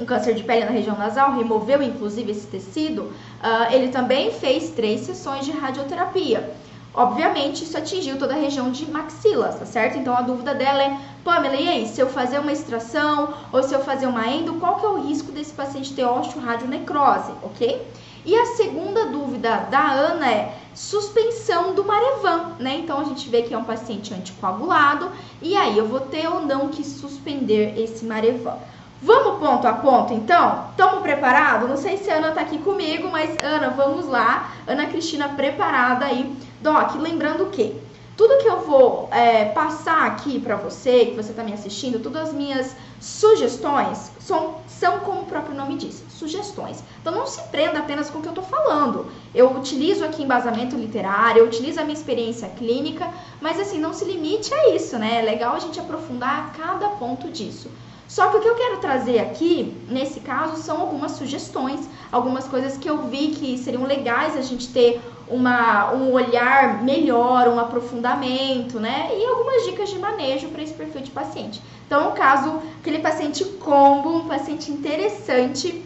um 0.00 0.04
câncer 0.04 0.34
de 0.34 0.42
pele 0.42 0.64
na 0.64 0.70
região 0.70 0.96
nasal, 0.96 1.36
removeu 1.36 1.82
inclusive 1.82 2.30
esse 2.30 2.46
tecido, 2.46 3.02
uh, 3.02 3.72
ele 3.72 3.88
também 3.88 4.30
fez 4.30 4.70
três 4.70 5.00
sessões 5.00 5.44
de 5.44 5.50
radioterapia. 5.50 6.54
Obviamente, 6.94 7.62
isso 7.62 7.76
atingiu 7.76 8.18
toda 8.18 8.34
a 8.34 8.36
região 8.36 8.70
de 8.70 8.90
maxilas, 8.90 9.56
tá 9.56 9.66
certo? 9.66 9.98
Então 9.98 10.16
a 10.16 10.22
dúvida 10.22 10.54
dela 10.54 10.82
é, 10.82 10.98
Pamela, 11.22 11.54
e 11.54 11.68
aí, 11.68 11.86
se 11.86 12.00
eu 12.00 12.08
fazer 12.08 12.38
uma 12.38 12.50
extração 12.50 13.34
ou 13.52 13.62
se 13.62 13.74
eu 13.74 13.80
fazer 13.80 14.06
uma 14.06 14.26
endo, 14.26 14.54
qual 14.54 14.76
que 14.76 14.86
é 14.86 14.88
o 14.88 15.06
risco 15.06 15.30
desse 15.30 15.52
paciente 15.52 15.92
ter 15.92 16.04
osteoradionecrose, 16.04 17.32
ok? 17.42 17.86
E 18.24 18.36
a 18.36 18.46
segunda 18.46 19.06
dúvida 19.06 19.68
da 19.70 19.92
Ana 19.92 20.30
é 20.30 20.54
suspensão 20.74 21.74
do 21.74 21.84
Marevan, 21.84 22.56
né? 22.58 22.78
Então 22.78 23.00
a 23.00 23.04
gente 23.04 23.28
vê 23.28 23.42
que 23.42 23.54
é 23.54 23.58
um 23.58 23.64
paciente 23.64 24.12
anticoagulado 24.12 25.10
e 25.40 25.56
aí 25.56 25.78
eu 25.78 25.86
vou 25.86 26.00
ter 26.00 26.26
ou 26.28 26.40
não 26.44 26.68
que 26.68 26.84
suspender 26.84 27.78
esse 27.78 28.04
Marevan. 28.04 28.58
Vamos 29.00 29.38
ponto 29.38 29.64
a 29.68 29.74
ponto, 29.74 30.12
então? 30.12 30.70
Estamos 30.70 31.02
preparados? 31.02 31.68
Não 31.68 31.76
sei 31.76 31.98
se 31.98 32.10
a 32.10 32.16
Ana 32.16 32.30
está 32.30 32.40
aqui 32.40 32.58
comigo, 32.58 33.08
mas 33.08 33.36
Ana, 33.40 33.70
vamos 33.70 34.08
lá. 34.08 34.52
Ana 34.66 34.86
Cristina 34.86 35.28
preparada 35.28 36.04
aí. 36.04 36.34
Doc, 36.60 36.96
lembrando 36.96 37.46
que 37.46 37.80
tudo 38.16 38.38
que 38.38 38.48
eu 38.48 38.58
vou 38.62 39.08
é, 39.12 39.44
passar 39.44 40.04
aqui 40.04 40.40
para 40.40 40.56
você, 40.56 41.06
que 41.06 41.14
você 41.14 41.30
está 41.30 41.44
me 41.44 41.52
assistindo, 41.52 42.02
todas 42.02 42.30
as 42.30 42.34
minhas 42.34 42.74
sugestões 43.00 44.10
são, 44.18 44.56
são, 44.66 44.98
como 44.98 45.20
o 45.20 45.26
próprio 45.26 45.54
nome 45.54 45.76
diz, 45.76 46.02
sugestões. 46.08 46.82
Então 47.00 47.14
não 47.14 47.24
se 47.24 47.40
prenda 47.50 47.78
apenas 47.78 48.10
com 48.10 48.18
o 48.18 48.20
que 48.20 48.26
eu 48.26 48.32
estou 48.32 48.44
falando. 48.44 49.06
Eu 49.32 49.52
utilizo 49.56 50.04
aqui 50.04 50.24
embasamento 50.24 50.74
literário, 50.74 51.42
eu 51.42 51.46
utilizo 51.46 51.78
a 51.80 51.84
minha 51.84 51.94
experiência 51.96 52.48
clínica, 52.48 53.08
mas 53.40 53.60
assim, 53.60 53.78
não 53.78 53.92
se 53.92 54.04
limite 54.04 54.52
a 54.52 54.74
isso, 54.74 54.98
né? 54.98 55.20
É 55.20 55.22
legal 55.22 55.54
a 55.54 55.60
gente 55.60 55.78
aprofundar 55.78 56.52
cada 56.54 56.88
ponto 56.88 57.30
disso. 57.30 57.70
Só 58.08 58.28
que 58.30 58.38
o 58.38 58.40
que 58.40 58.48
eu 58.48 58.54
quero 58.54 58.78
trazer 58.78 59.18
aqui, 59.18 59.76
nesse 59.86 60.20
caso, 60.20 60.56
são 60.56 60.80
algumas 60.80 61.12
sugestões, 61.12 61.86
algumas 62.10 62.48
coisas 62.48 62.78
que 62.78 62.88
eu 62.88 63.02
vi 63.02 63.28
que 63.28 63.58
seriam 63.58 63.84
legais 63.84 64.34
a 64.34 64.40
gente 64.40 64.68
ter 64.68 64.98
uma, 65.28 65.92
um 65.92 66.10
olhar 66.12 66.82
melhor, 66.82 67.48
um 67.48 67.60
aprofundamento, 67.60 68.80
né? 68.80 69.10
E 69.12 69.24
algumas 69.26 69.66
dicas 69.66 69.90
de 69.90 69.98
manejo 69.98 70.48
para 70.48 70.62
esse 70.62 70.72
perfil 70.72 71.02
de 71.02 71.10
paciente. 71.10 71.60
Então, 71.86 72.08
o 72.08 72.12
caso, 72.12 72.62
aquele 72.80 73.00
paciente 73.00 73.44
combo, 73.44 74.16
um 74.16 74.26
paciente 74.26 74.70
interessante, 74.70 75.84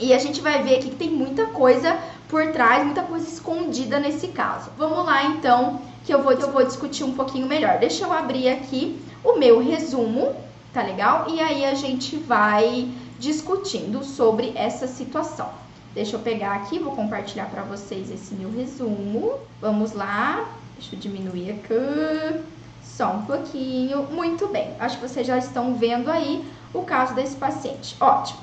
e 0.00 0.14
a 0.14 0.18
gente 0.18 0.40
vai 0.40 0.62
ver 0.62 0.76
aqui 0.76 0.88
que 0.88 0.96
tem 0.96 1.10
muita 1.10 1.44
coisa 1.46 1.98
por 2.26 2.52
trás, 2.52 2.84
muita 2.84 3.02
coisa 3.02 3.28
escondida 3.28 4.00
nesse 4.00 4.28
caso. 4.28 4.70
Vamos 4.78 5.04
lá, 5.04 5.24
então, 5.24 5.82
que 6.06 6.14
eu 6.14 6.22
vou, 6.22 6.34
que 6.34 6.42
eu 6.42 6.50
vou 6.50 6.64
discutir 6.64 7.04
um 7.04 7.12
pouquinho 7.12 7.46
melhor. 7.46 7.78
Deixa 7.78 8.04
eu 8.04 8.12
abrir 8.12 8.48
aqui 8.48 8.98
o 9.22 9.36
meu 9.38 9.60
resumo 9.60 10.34
tá 10.72 10.82
legal? 10.82 11.26
E 11.28 11.40
aí 11.40 11.64
a 11.64 11.74
gente 11.74 12.16
vai 12.16 12.88
discutindo 13.18 14.02
sobre 14.04 14.52
essa 14.54 14.86
situação. 14.86 15.48
Deixa 15.94 16.16
eu 16.16 16.20
pegar 16.20 16.54
aqui, 16.54 16.78
vou 16.78 16.94
compartilhar 16.94 17.46
para 17.46 17.62
vocês 17.62 18.10
esse 18.10 18.34
meu 18.34 18.50
resumo. 18.50 19.34
Vamos 19.60 19.92
lá, 19.92 20.48
deixa 20.78 20.94
eu 20.94 21.00
diminuir 21.00 21.50
aqui, 21.50 22.40
só 22.82 23.12
um 23.12 23.22
pouquinho. 23.22 24.04
Muito 24.04 24.46
bem, 24.48 24.74
acho 24.78 24.98
que 24.98 25.08
vocês 25.08 25.26
já 25.26 25.36
estão 25.36 25.74
vendo 25.74 26.10
aí 26.10 26.44
o 26.72 26.82
caso 26.82 27.14
desse 27.14 27.36
paciente. 27.36 27.96
Ótimo. 28.00 28.38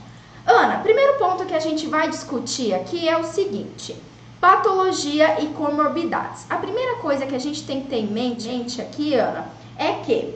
Ana, 0.46 0.79
primeiro 0.79 1.17
ponto 1.17 1.46
que 1.46 1.53
a 1.53 1.60
gente 1.60 1.88
vai 1.88 2.10
discutir 2.10 2.74
aqui 2.74 3.07
é 3.07 3.17
o 3.17 3.24
seguinte: 3.24 3.96
patologia 4.39 5.41
e 5.41 5.48
comorbidades. 5.48 6.46
A 6.50 6.57
primeira 6.57 6.98
coisa 6.98 7.25
que 7.25 7.36
a 7.36 7.39
gente 7.39 7.63
tem 7.65 7.81
que 7.81 7.88
ter 7.88 7.98
em 7.98 8.07
mente, 8.07 8.43
gente, 8.43 8.81
aqui, 8.81 9.13
Ana, 9.13 9.48
é 9.77 9.93
que, 10.05 10.34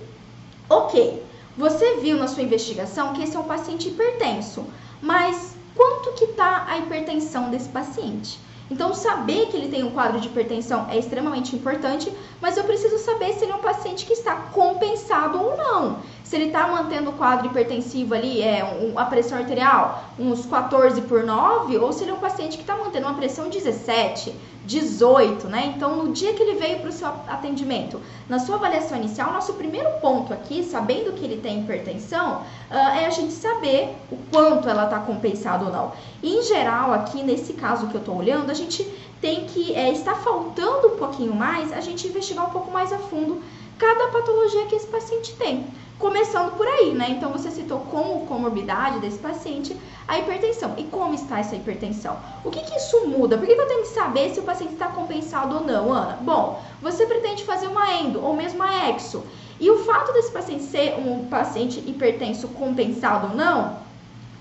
ok, 0.70 1.24
você 1.58 1.98
viu 1.98 2.18
na 2.18 2.28
sua 2.28 2.44
investigação 2.44 3.14
que 3.14 3.24
esse 3.24 3.36
é 3.36 3.40
um 3.40 3.44
paciente 3.44 3.90
hipertenso, 3.90 4.66
mas 5.02 5.56
quanto 5.76 6.14
que 6.14 6.26
está 6.26 6.66
a 6.68 6.78
hipertensão 6.78 7.50
desse 7.50 7.70
paciente? 7.70 8.40
Então, 8.72 8.94
saber 8.94 9.48
que 9.48 9.58
ele 9.58 9.68
tem 9.68 9.84
um 9.84 9.92
quadro 9.92 10.22
de 10.22 10.30
hipertensão 10.30 10.88
é 10.90 10.98
extremamente 10.98 11.54
importante, 11.54 12.10
mas 12.40 12.56
eu 12.56 12.64
preciso 12.64 12.98
saber 13.00 13.34
se 13.34 13.44
ele 13.44 13.52
é 13.52 13.56
um 13.56 13.60
paciente 13.60 14.06
que 14.06 14.14
está 14.14 14.34
compensado 14.34 15.38
ou 15.44 15.58
não. 15.58 15.98
se 16.24 16.38
ele 16.38 16.46
está 16.46 16.66
mantendo 16.70 17.10
o 17.10 17.14
quadro 17.14 17.48
hipertensivo 17.48 18.14
ali, 18.14 18.42
é 18.42 18.64
um, 18.64 18.98
a 18.98 19.04
pressão 19.04 19.38
arterial, 19.38 20.06
uns 20.18 20.46
14 20.46 21.02
por 21.02 21.26
9, 21.26 21.78
ou 21.78 21.92
se 21.92 22.06
ele 22.06 22.12
é 22.12 22.14
um 22.14 22.20
paciente 22.20 22.56
que 22.56 22.64
está 22.64 22.78
mantendo 22.78 23.08
uma 23.08 23.16
pressão 23.16 23.50
17, 23.50 24.34
18, 24.66 25.48
né? 25.48 25.74
Então, 25.76 25.96
no 25.96 26.14
dia 26.14 26.34
que 26.34 26.44
ele 26.44 26.60
veio 26.60 26.80
para 26.80 26.90
o 26.90 26.92
seu 26.92 27.08
atendimento, 27.08 28.00
na 28.30 28.40
sua 28.40 28.56
avaliação 28.56 28.98
inicial, 28.98 29.34
nosso 29.34 29.54
primeiro 29.54 29.90
ponto 30.00 30.32
aqui, 30.32 30.64
sabendo 30.64 31.14
que 31.14 31.26
ele 31.26 31.42
tem 31.42 31.62
hipertensão, 31.62 32.42
uh, 32.70 32.74
é 32.74 33.06
a 33.06 33.10
gente 33.10 33.34
saber 33.34 33.96
o 34.12 34.18
quanto 34.32 34.70
ela 34.70 34.86
está 34.86 35.00
compensada 35.00 35.66
ou 35.66 35.72
não. 35.72 35.92
Em 36.22 36.44
geral, 36.44 36.94
aqui 36.94 37.24
nesse 37.24 37.54
caso 37.54 37.88
que 37.88 37.96
eu 37.96 38.02
estou 38.02 38.18
olhando, 38.18 38.52
a 38.52 38.54
gente 38.54 38.84
tem 39.20 39.46
que, 39.46 39.74
é, 39.76 39.92
está 39.92 40.16
faltando 40.16 40.90
um 40.90 40.98
pouquinho 40.98 41.34
mais, 41.34 41.72
a 41.72 41.82
gente 41.82 42.08
investigar 42.08 42.48
um 42.48 42.52
pouco 42.52 42.72
mais 42.72 42.92
a 42.92 42.98
fundo 42.98 43.42
cada 43.82 44.10
patologia 44.10 44.68
que 44.68 44.76
esse 44.76 44.86
paciente 44.86 45.36
tem. 45.38 45.66
Começando 45.98 46.56
por 46.56 46.68
aí, 46.68 46.94
né? 46.94 47.08
Então 47.10 47.32
você 47.32 47.50
citou 47.50 47.80
como 47.80 48.28
comorbidade 48.28 49.00
desse 49.00 49.18
paciente 49.18 49.76
a 50.08 50.20
hipertensão. 50.20 50.76
E 50.78 50.84
como 50.84 51.16
está 51.16 51.40
essa 51.40 51.56
hipertensão? 51.56 52.16
O 52.46 52.52
que, 52.52 52.60
que 52.60 52.78
isso 52.78 53.08
muda? 53.08 53.40
Por 53.40 53.48
que, 53.48 53.56
que 53.56 53.62
eu 53.62 53.68
tenho 53.68 53.82
que 53.82 53.88
saber 53.88 54.30
se 54.30 54.40
o 54.40 54.44
paciente 54.44 54.74
está 54.74 54.90
compensado 54.90 55.56
ou 55.56 55.64
não, 55.64 55.92
Ana? 55.92 56.20
Bom, 56.22 56.62
você 56.80 57.08
pretende 57.08 57.44
fazer 57.44 57.66
uma 57.68 57.92
endo 57.94 58.24
ou 58.24 58.36
mesmo 58.36 58.62
a 58.62 58.90
exo. 58.92 59.24
E 59.60 59.70
o 59.72 59.80
fato 59.80 60.14
desse 60.14 60.32
paciente 60.32 60.64
ser 60.64 60.96
um 61.00 61.26
paciente 61.26 61.80
hipertenso 61.80 62.50
compensado 62.50 63.30
ou 63.30 63.36
não, 63.36 63.78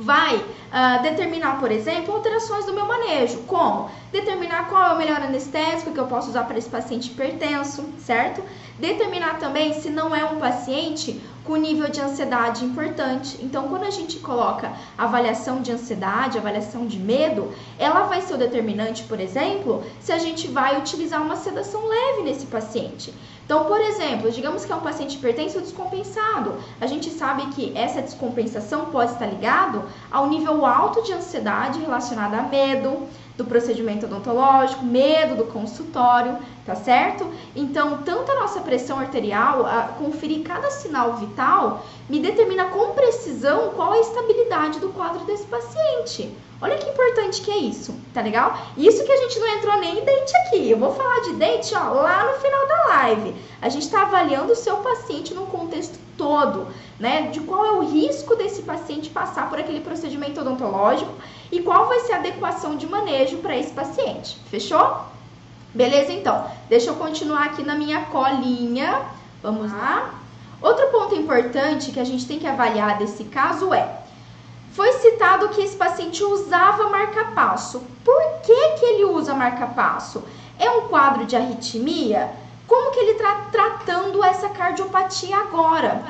vai 0.00 0.36
uh, 0.36 1.02
determinar, 1.02 1.60
por 1.60 1.70
exemplo, 1.70 2.14
alterações 2.14 2.64
do 2.64 2.72
meu 2.72 2.86
manejo, 2.86 3.38
como 3.46 3.90
determinar 4.10 4.68
qual 4.68 4.90
é 4.90 4.94
o 4.94 4.98
melhor 4.98 5.20
anestésico 5.20 5.92
que 5.92 6.00
eu 6.00 6.06
posso 6.06 6.30
usar 6.30 6.44
para 6.44 6.58
esse 6.58 6.68
paciente 6.68 7.10
hipertenso, 7.10 7.84
certo? 7.98 8.42
Determinar 8.78 9.38
também 9.38 9.74
se 9.74 9.90
não 9.90 10.16
é 10.16 10.24
um 10.24 10.38
paciente 10.38 11.20
com 11.44 11.56
nível 11.56 11.88
de 11.90 12.00
ansiedade 12.00 12.64
importante. 12.64 13.36
Então, 13.42 13.68
quando 13.68 13.84
a 13.84 13.90
gente 13.90 14.18
coloca 14.18 14.72
avaliação 14.96 15.60
de 15.60 15.72
ansiedade, 15.72 16.38
avaliação 16.38 16.86
de 16.86 16.98
medo, 16.98 17.52
ela 17.78 18.02
vai 18.02 18.22
ser 18.22 18.34
o 18.34 18.38
determinante, 18.38 19.04
por 19.04 19.20
exemplo, 19.20 19.82
se 20.00 20.12
a 20.12 20.18
gente 20.18 20.48
vai 20.48 20.78
utilizar 20.78 21.20
uma 21.20 21.36
sedação 21.36 21.86
leve 21.86 22.22
nesse 22.22 22.46
paciente. 22.46 23.12
Então, 23.50 23.64
por 23.64 23.80
exemplo, 23.80 24.30
digamos 24.30 24.64
que 24.64 24.70
é 24.70 24.76
um 24.76 24.80
paciente 24.80 25.16
hipertenso 25.16 25.60
descompensado. 25.60 26.54
A 26.80 26.86
gente 26.86 27.10
sabe 27.10 27.46
que 27.46 27.76
essa 27.76 28.00
descompensação 28.00 28.84
pode 28.92 29.10
estar 29.10 29.26
ligado 29.26 29.82
ao 30.08 30.28
nível 30.28 30.64
alto 30.64 31.02
de 31.02 31.12
ansiedade 31.12 31.80
relacionada 31.80 32.36
a 32.36 32.42
medo, 32.44 33.08
do 33.36 33.44
procedimento 33.44 34.06
odontológico, 34.06 34.84
medo 34.84 35.34
do 35.34 35.46
consultório, 35.46 36.38
tá 36.64 36.76
certo? 36.76 37.26
Então, 37.56 38.02
tanto 38.04 38.30
a 38.30 38.36
nossa 38.36 38.60
pressão 38.60 39.00
arterial, 39.00 39.64
conferir 39.98 40.44
cada 40.44 40.70
sinal 40.70 41.14
vital, 41.14 41.84
me 42.08 42.20
determina 42.20 42.66
com 42.66 42.92
precisão 42.92 43.70
qual 43.70 43.94
é 43.94 43.98
a 43.98 44.02
estabilidade 44.02 44.78
do 44.78 44.90
quadro 44.90 45.24
desse 45.24 45.46
paciente. 45.46 46.32
Olha 46.62 46.76
que 46.76 46.90
importante 46.90 47.40
que 47.40 47.50
é 47.50 47.56
isso, 47.56 47.94
tá 48.12 48.20
legal? 48.20 48.54
Isso 48.76 49.02
que 49.04 49.12
a 49.12 49.16
gente 49.16 49.38
não 49.38 49.48
entrou 49.48 49.80
nem 49.80 49.98
em 49.98 50.04
dente 50.04 50.36
aqui. 50.36 50.70
Eu 50.70 50.78
vou 50.78 50.94
falar 50.94 51.20
de 51.20 51.32
dente, 51.34 51.74
ó, 51.74 51.92
lá 51.92 52.30
no 52.30 52.38
final 52.38 52.68
da 52.68 52.84
live. 52.88 53.34
A 53.62 53.68
gente 53.70 53.84
está 53.84 54.02
avaliando 54.02 54.52
o 54.52 54.56
seu 54.56 54.76
paciente 54.76 55.32
num 55.32 55.46
contexto 55.46 55.98
todo, 56.18 56.66
né? 56.98 57.30
De 57.30 57.40
qual 57.40 57.64
é 57.64 57.72
o 57.72 57.80
risco 57.80 58.36
desse 58.36 58.60
paciente 58.60 59.08
passar 59.08 59.48
por 59.48 59.58
aquele 59.58 59.80
procedimento 59.80 60.42
odontológico 60.42 61.12
e 61.50 61.62
qual 61.62 61.88
vai 61.88 62.00
ser 62.00 62.12
a 62.12 62.16
adequação 62.16 62.76
de 62.76 62.86
manejo 62.86 63.38
para 63.38 63.56
esse 63.56 63.72
paciente. 63.72 64.36
Fechou? 64.50 64.98
Beleza, 65.74 66.12
então. 66.12 66.44
Deixa 66.68 66.90
eu 66.90 66.96
continuar 66.96 67.46
aqui 67.46 67.62
na 67.62 67.74
minha 67.74 68.04
colinha. 68.06 69.00
Vamos 69.42 69.72
lá. 69.72 70.14
Outro 70.60 70.88
ponto 70.88 71.14
importante 71.14 71.90
que 71.90 72.00
a 72.00 72.04
gente 72.04 72.26
tem 72.26 72.38
que 72.38 72.46
avaliar 72.46 72.98
desse 72.98 73.24
caso 73.24 73.72
é 73.72 73.99
foi 74.72 74.92
citado 74.94 75.48
que 75.48 75.60
esse 75.60 75.76
paciente 75.76 76.22
usava 76.22 76.88
marca-passo. 76.88 77.82
Por 78.04 78.22
que, 78.42 78.68
que 78.78 78.84
ele 78.84 79.04
usa 79.04 79.34
marca-passo? 79.34 80.22
É 80.58 80.70
um 80.70 80.88
quadro 80.88 81.26
de 81.26 81.36
arritmia? 81.36 82.30
Como 82.66 82.92
que 82.92 83.00
ele 83.00 83.12
está 83.12 83.46
tratando 83.50 84.22
essa 84.22 84.48
cardiopatia 84.48 85.36
agora? 85.36 86.02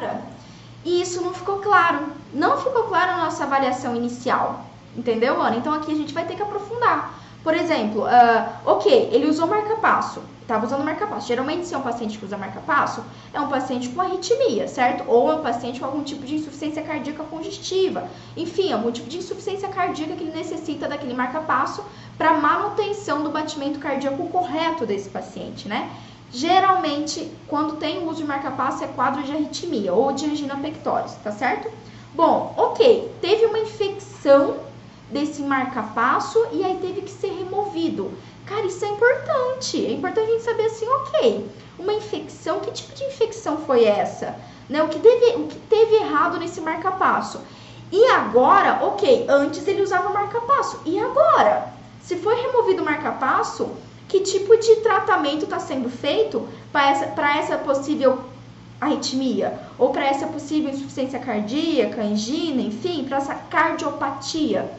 E 0.85 1.01
isso 1.01 1.23
não 1.23 1.33
ficou 1.33 1.59
claro. 1.59 2.01
Não 2.35 2.59
ficou 2.59 2.85
claro 2.85 3.13
na 3.13 3.25
nossa 3.25 3.45
avaliação 3.45 3.97
inicial. 3.97 4.65
Entendeu, 4.97 5.41
Ana? 5.41 5.57
Então 5.57 5.73
aqui 5.73 5.93
a 5.93 5.97
gente 5.97 6.13
vai 6.13 6.27
ter 6.27 6.37
que 6.37 6.43
aprofundar. 6.43 7.15
Por 7.43 7.55
exemplo, 7.55 8.03
uh, 8.03 8.49
ok, 8.67 9.09
ele 9.13 9.27
usou 9.27 9.47
marca-passo, 9.47 10.23
estava 10.43 10.67
usando 10.67 10.85
marca-passo. 10.85 11.27
Geralmente, 11.27 11.67
se 11.67 11.75
é 11.75 11.79
um 11.79 11.83
paciente 11.83 12.19
que 12.19 12.25
usa 12.25 12.37
marca-passo, 12.37 13.03
é 13.33 13.41
um 13.41 13.49
paciente 13.49 13.89
com 13.89 14.01
arritmia, 14.03 14.69
certo? 14.69 15.05
Ou 15.09 15.31
é 15.31 15.37
um 15.37 15.43
paciente 15.43 15.81
com 15.81 15.87
algum 15.87 16.03
tipo 16.03 16.27
de 16.27 16.35
insuficiência 16.35 16.83
cardíaca 16.83 17.25
congestiva. 17.25 18.09
Enfim, 18.37 18.73
algum 18.73 18.91
tipo 18.91 19.09
de 19.09 19.19
insuficiência 19.19 19.69
cardíaca 19.69 20.15
que 20.17 20.25
ele 20.25 20.37
necessita 20.37 20.87
daquele 20.87 21.15
marca-passo 21.15 21.83
para 22.19 22.35
manutenção 22.35 23.23
do 23.23 23.31
batimento 23.31 23.79
cardíaco 23.79 24.29
correto 24.29 24.85
desse 24.85 25.09
paciente, 25.09 25.67
né? 25.67 25.91
Geralmente, 26.33 27.33
quando 27.49 27.77
tem 27.77 28.07
uso 28.07 28.19
de 28.19 28.25
marca-passo, 28.25 28.85
é 28.85 28.87
quadro 28.89 29.23
de 29.23 29.33
arritmia 29.33 29.93
ou 29.93 30.13
de 30.13 30.27
angina 30.27 30.57
pectoris, 30.57 31.15
tá 31.25 31.33
certo? 31.33 31.71
Bom, 32.15 32.55
ok, 32.57 33.11
teve 33.21 33.47
uma 33.47 33.59
infecção 33.59 34.57
desse 35.11 35.43
marca-passo 35.43 36.47
e 36.53 36.65
aí 36.65 36.79
teve 36.81 37.03
que 37.03 37.11
ser 37.11 37.33
removido. 37.33 38.13
Cara, 38.47 38.67
isso 38.67 38.85
é 38.85 38.89
importante. 38.89 39.85
É 39.87 39.93
importante 39.93 40.29
a 40.29 40.33
gente 40.33 40.43
saber 40.43 40.67
assim, 40.67 40.87
ok, 40.89 41.51
uma 41.79 41.93
infecção, 41.93 42.61
que 42.61 42.71
tipo 42.73 42.95
de 42.95 43.05
infecção 43.05 43.59
foi 43.59 43.85
essa? 43.85 44.37
Né? 44.69 44.83
O, 44.83 44.89
que 44.89 44.99
teve, 44.99 45.37
o 45.37 45.47
que 45.47 45.59
teve 45.69 45.97
errado 45.97 46.39
nesse 46.39 46.61
marca-passo? 46.61 47.41
E 47.93 48.05
agora, 48.07 48.85
ok, 48.85 49.27
antes 49.29 49.67
ele 49.67 49.83
usava 49.83 50.11
marca-passo. 50.11 50.81
E 50.85 50.99
agora? 50.99 51.73
Se 52.01 52.17
foi 52.17 52.35
removido 52.41 52.83
o 52.83 52.85
marca-passo, 52.85 53.71
que 54.09 54.21
tipo 54.21 54.57
de 54.57 54.77
tratamento 54.77 55.45
está 55.45 55.59
sendo 55.59 55.89
feito 55.89 56.49
para 56.73 56.91
essa, 56.91 57.15
essa 57.39 57.59
possível 57.59 58.19
arritmia? 58.81 59.59
Ou 59.79 59.91
para 59.91 60.07
essa 60.07 60.27
possível 60.27 60.71
insuficiência 60.71 61.19
cardíaca, 61.19 62.03
angina, 62.03 62.63
enfim, 62.63 63.05
para 63.05 63.19
essa 63.19 63.35
cardiopatia? 63.35 64.71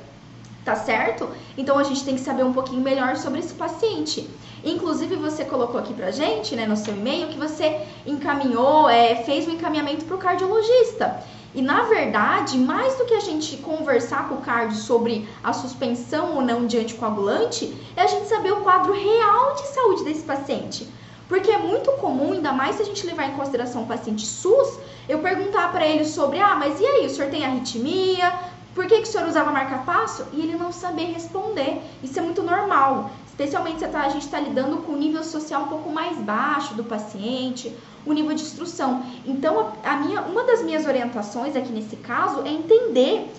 Tá 0.63 0.75
certo? 0.75 1.27
Então 1.57 1.77
a 1.77 1.83
gente 1.83 2.03
tem 2.03 2.15
que 2.15 2.21
saber 2.21 2.43
um 2.43 2.53
pouquinho 2.53 2.81
melhor 2.81 3.15
sobre 3.15 3.39
esse 3.39 3.53
paciente. 3.53 4.29
Inclusive 4.63 5.15
você 5.15 5.43
colocou 5.43 5.79
aqui 5.79 5.93
pra 5.93 6.11
gente, 6.11 6.55
né, 6.55 6.67
no 6.67 6.77
seu 6.77 6.93
e-mail, 6.95 7.29
que 7.29 7.37
você 7.37 7.81
encaminhou, 8.05 8.87
é, 8.87 9.15
fez 9.23 9.47
um 9.47 9.51
encaminhamento 9.51 10.05
para 10.05 10.15
o 10.15 10.19
cardiologista. 10.19 11.23
E 11.53 11.61
na 11.61 11.83
verdade, 11.83 12.57
mais 12.57 12.95
do 12.95 13.05
que 13.05 13.13
a 13.13 13.19
gente 13.19 13.57
conversar 13.57 14.29
com 14.29 14.35
o 14.35 14.41
cardio 14.41 14.77
sobre 14.77 15.27
a 15.43 15.51
suspensão 15.51 16.35
ou 16.35 16.41
não 16.41 16.65
de 16.65 16.77
anticoagulante, 16.77 17.75
é 17.95 18.03
a 18.03 18.07
gente 18.07 18.27
saber 18.27 18.53
o 18.53 18.61
quadro 18.61 18.93
real 18.93 19.55
de 19.55 19.67
saúde 19.67 20.03
desse 20.03 20.21
paciente. 20.21 20.87
Porque 21.27 21.49
é 21.49 21.57
muito 21.57 21.91
comum, 21.93 22.33
ainda 22.33 22.51
mais 22.51 22.75
se 22.75 22.81
a 22.81 22.85
gente 22.85 23.05
levar 23.05 23.25
em 23.25 23.35
consideração 23.35 23.83
o 23.83 23.87
paciente 23.87 24.25
SUS, 24.25 24.79
eu 25.07 25.19
perguntar 25.19 25.71
para 25.71 25.87
ele 25.87 26.05
sobre, 26.05 26.39
ah, 26.39 26.55
mas 26.55 26.79
e 26.79 26.85
aí, 26.85 27.05
o 27.05 27.09
senhor 27.09 27.31
tem 27.31 27.45
arritmia? 27.45 28.33
Por 28.73 28.85
que, 28.85 28.95
que 28.97 29.03
o 29.03 29.05
senhor 29.05 29.27
usava 29.27 29.51
marca-passo? 29.51 30.25
E 30.33 30.41
ele 30.41 30.55
não 30.55 30.71
saber 30.71 31.11
responder. 31.11 31.81
Isso 32.01 32.17
é 32.17 32.21
muito 32.21 32.41
normal. 32.41 33.11
Especialmente 33.27 33.79
se 33.79 33.85
a 33.85 34.09
gente 34.09 34.25
está 34.25 34.39
lidando 34.39 34.77
com 34.77 34.93
o 34.93 34.97
nível 34.97 35.23
social 35.23 35.63
um 35.63 35.67
pouco 35.67 35.89
mais 35.89 36.17
baixo 36.17 36.73
do 36.75 36.83
paciente, 36.83 37.75
o 38.05 38.13
nível 38.13 38.35
de 38.35 38.41
instrução. 38.41 39.03
Então, 39.25 39.73
a 39.83 39.97
minha, 39.97 40.21
uma 40.21 40.43
das 40.43 40.61
minhas 40.63 40.85
orientações 40.85 41.55
aqui 41.55 41.71
nesse 41.71 41.95
caso 41.97 42.41
é 42.45 42.49
entender 42.49 43.29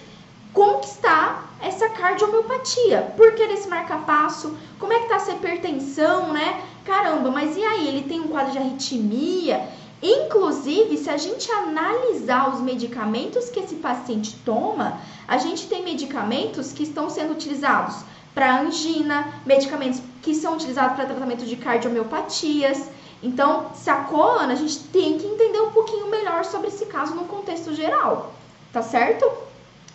está 0.92 1.44
essa 1.60 1.88
cardiomiopatia. 1.88 3.12
Por 3.16 3.32
que 3.32 3.46
desse 3.46 3.68
marca-passo? 3.68 4.56
Como 4.78 4.92
é 4.92 4.96
que 4.98 5.04
está 5.04 5.16
essa 5.16 5.32
hipertensão, 5.32 6.32
né? 6.32 6.60
Caramba, 6.84 7.30
mas 7.30 7.56
e 7.56 7.64
aí? 7.64 7.88
Ele 7.88 8.02
tem 8.02 8.20
um 8.20 8.28
quadro 8.28 8.52
de 8.52 8.58
arritmia? 8.58 9.66
Inclusive, 10.02 10.98
se 10.98 11.08
a 11.08 11.16
gente 11.16 11.50
analisar 11.52 12.52
os 12.52 12.60
medicamentos 12.60 13.48
que 13.50 13.60
esse 13.60 13.76
paciente 13.76 14.36
toma, 14.44 14.98
a 15.28 15.38
gente 15.38 15.68
tem 15.68 15.84
medicamentos 15.84 16.72
que 16.72 16.82
estão 16.82 17.08
sendo 17.08 17.32
utilizados 17.32 17.96
para 18.34 18.62
angina, 18.62 19.32
medicamentos 19.46 20.00
que 20.20 20.34
são 20.34 20.54
utilizados 20.54 20.96
para 20.96 21.06
tratamento 21.06 21.44
de 21.44 21.54
cardiomiopatias. 21.54 22.88
Então, 23.22 23.70
sacou, 23.76 24.28
Ana? 24.32 24.54
A 24.54 24.56
gente 24.56 24.80
tem 24.84 25.18
que 25.18 25.26
entender 25.26 25.60
um 25.60 25.70
pouquinho 25.70 26.08
melhor 26.08 26.44
sobre 26.44 26.66
esse 26.66 26.86
caso 26.86 27.14
no 27.14 27.26
contexto 27.26 27.72
geral, 27.72 28.32
tá 28.72 28.82
certo? 28.82 29.30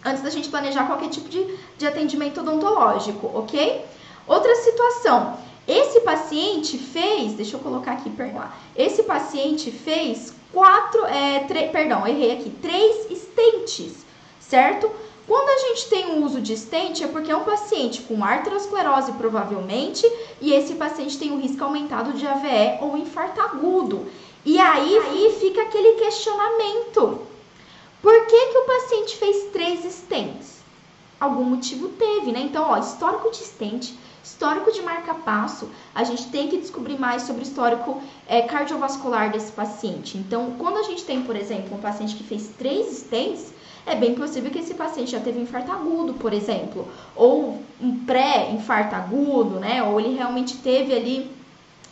Antes 0.05 0.23
da 0.23 0.29
gente 0.29 0.47
planejar 0.47 0.85
qualquer 0.87 1.09
tipo 1.09 1.27
de, 1.27 1.57
de 1.77 1.85
atendimento 1.85 2.39
odontológico, 2.39 3.29
ok? 3.33 3.83
Outra 4.25 4.55
situação, 4.55 5.37
esse 5.67 5.99
paciente 6.01 6.77
fez, 6.77 7.33
deixa 7.33 7.57
eu 7.57 7.59
colocar 7.59 7.93
aqui, 7.93 8.09
perdão. 8.09 8.43
Esse 8.75 9.03
paciente 9.03 9.69
fez 9.69 10.33
quatro, 10.53 11.05
é, 11.05 11.39
perdão, 11.71 12.07
errei 12.07 12.31
aqui, 12.31 12.49
três 12.49 13.11
estentes, 13.11 14.05
certo? 14.39 14.89
Quando 15.27 15.49
a 15.49 15.67
gente 15.67 15.89
tem 15.89 16.05
um 16.05 16.23
uso 16.23 16.39
de 16.39 16.55
stent 16.55 17.01
é 17.01 17.07
porque 17.07 17.29
é 17.29 17.35
um 17.35 17.43
paciente 17.43 18.01
com 18.03 18.23
arteriosclerose 18.23 19.11
provavelmente 19.13 20.09
e 20.39 20.53
esse 20.53 20.75
paciente 20.75 21.19
tem 21.19 21.31
um 21.33 21.41
risco 21.41 21.61
aumentado 21.65 22.13
de 22.13 22.25
AVE 22.25 22.77
ou 22.79 22.95
infarto 22.95 23.41
agudo. 23.41 24.05
E 24.45 24.57
aí, 24.57 24.97
aí 24.97 25.35
fica 25.37 25.63
aquele 25.63 25.95
questionamento. 25.95 27.19
Por 28.01 28.25
que, 28.25 28.45
que 28.45 28.57
o 28.57 28.65
paciente 28.65 29.17
fez 29.17 29.43
três 29.51 29.83
stents? 29.93 30.61
Algum 31.19 31.43
motivo 31.43 31.89
teve, 31.89 32.31
né? 32.31 32.39
Então, 32.39 32.69
ó, 32.69 32.77
histórico 32.77 33.29
de 33.29 33.43
stent, 33.43 33.93
histórico 34.27 34.71
de 34.71 34.81
marca-passo, 34.81 35.69
a 35.95 36.03
gente 36.03 36.27
tem 36.27 36.49
que 36.49 36.57
descobrir 36.57 36.99
mais 36.99 37.23
sobre 37.23 37.41
o 37.41 37.47
histórico 37.47 38.01
é, 38.27 38.41
cardiovascular 38.41 39.31
desse 39.31 39.51
paciente. 39.51 40.17
Então, 40.17 40.53
quando 40.57 40.77
a 40.77 40.83
gente 40.83 41.05
tem, 41.05 41.23
por 41.23 41.35
exemplo, 41.35 41.75
um 41.75 41.79
paciente 41.79 42.15
que 42.15 42.23
fez 42.23 42.49
três 42.57 42.97
stents, 42.97 43.53
é 43.85 43.95
bem 43.95 44.15
possível 44.15 44.51
que 44.51 44.59
esse 44.59 44.73
paciente 44.73 45.11
já 45.11 45.19
teve 45.19 45.39
um 45.39 45.43
infarto 45.43 45.71
agudo, 45.71 46.13
por 46.15 46.33
exemplo, 46.33 46.85
ou 47.15 47.63
um 47.81 47.99
pré-infarto 47.99 48.93
agudo, 48.95 49.61
né? 49.61 49.81
Ou 49.81 49.97
ele 49.97 50.13
realmente 50.13 50.57
teve 50.57 50.93
ali 50.93 51.31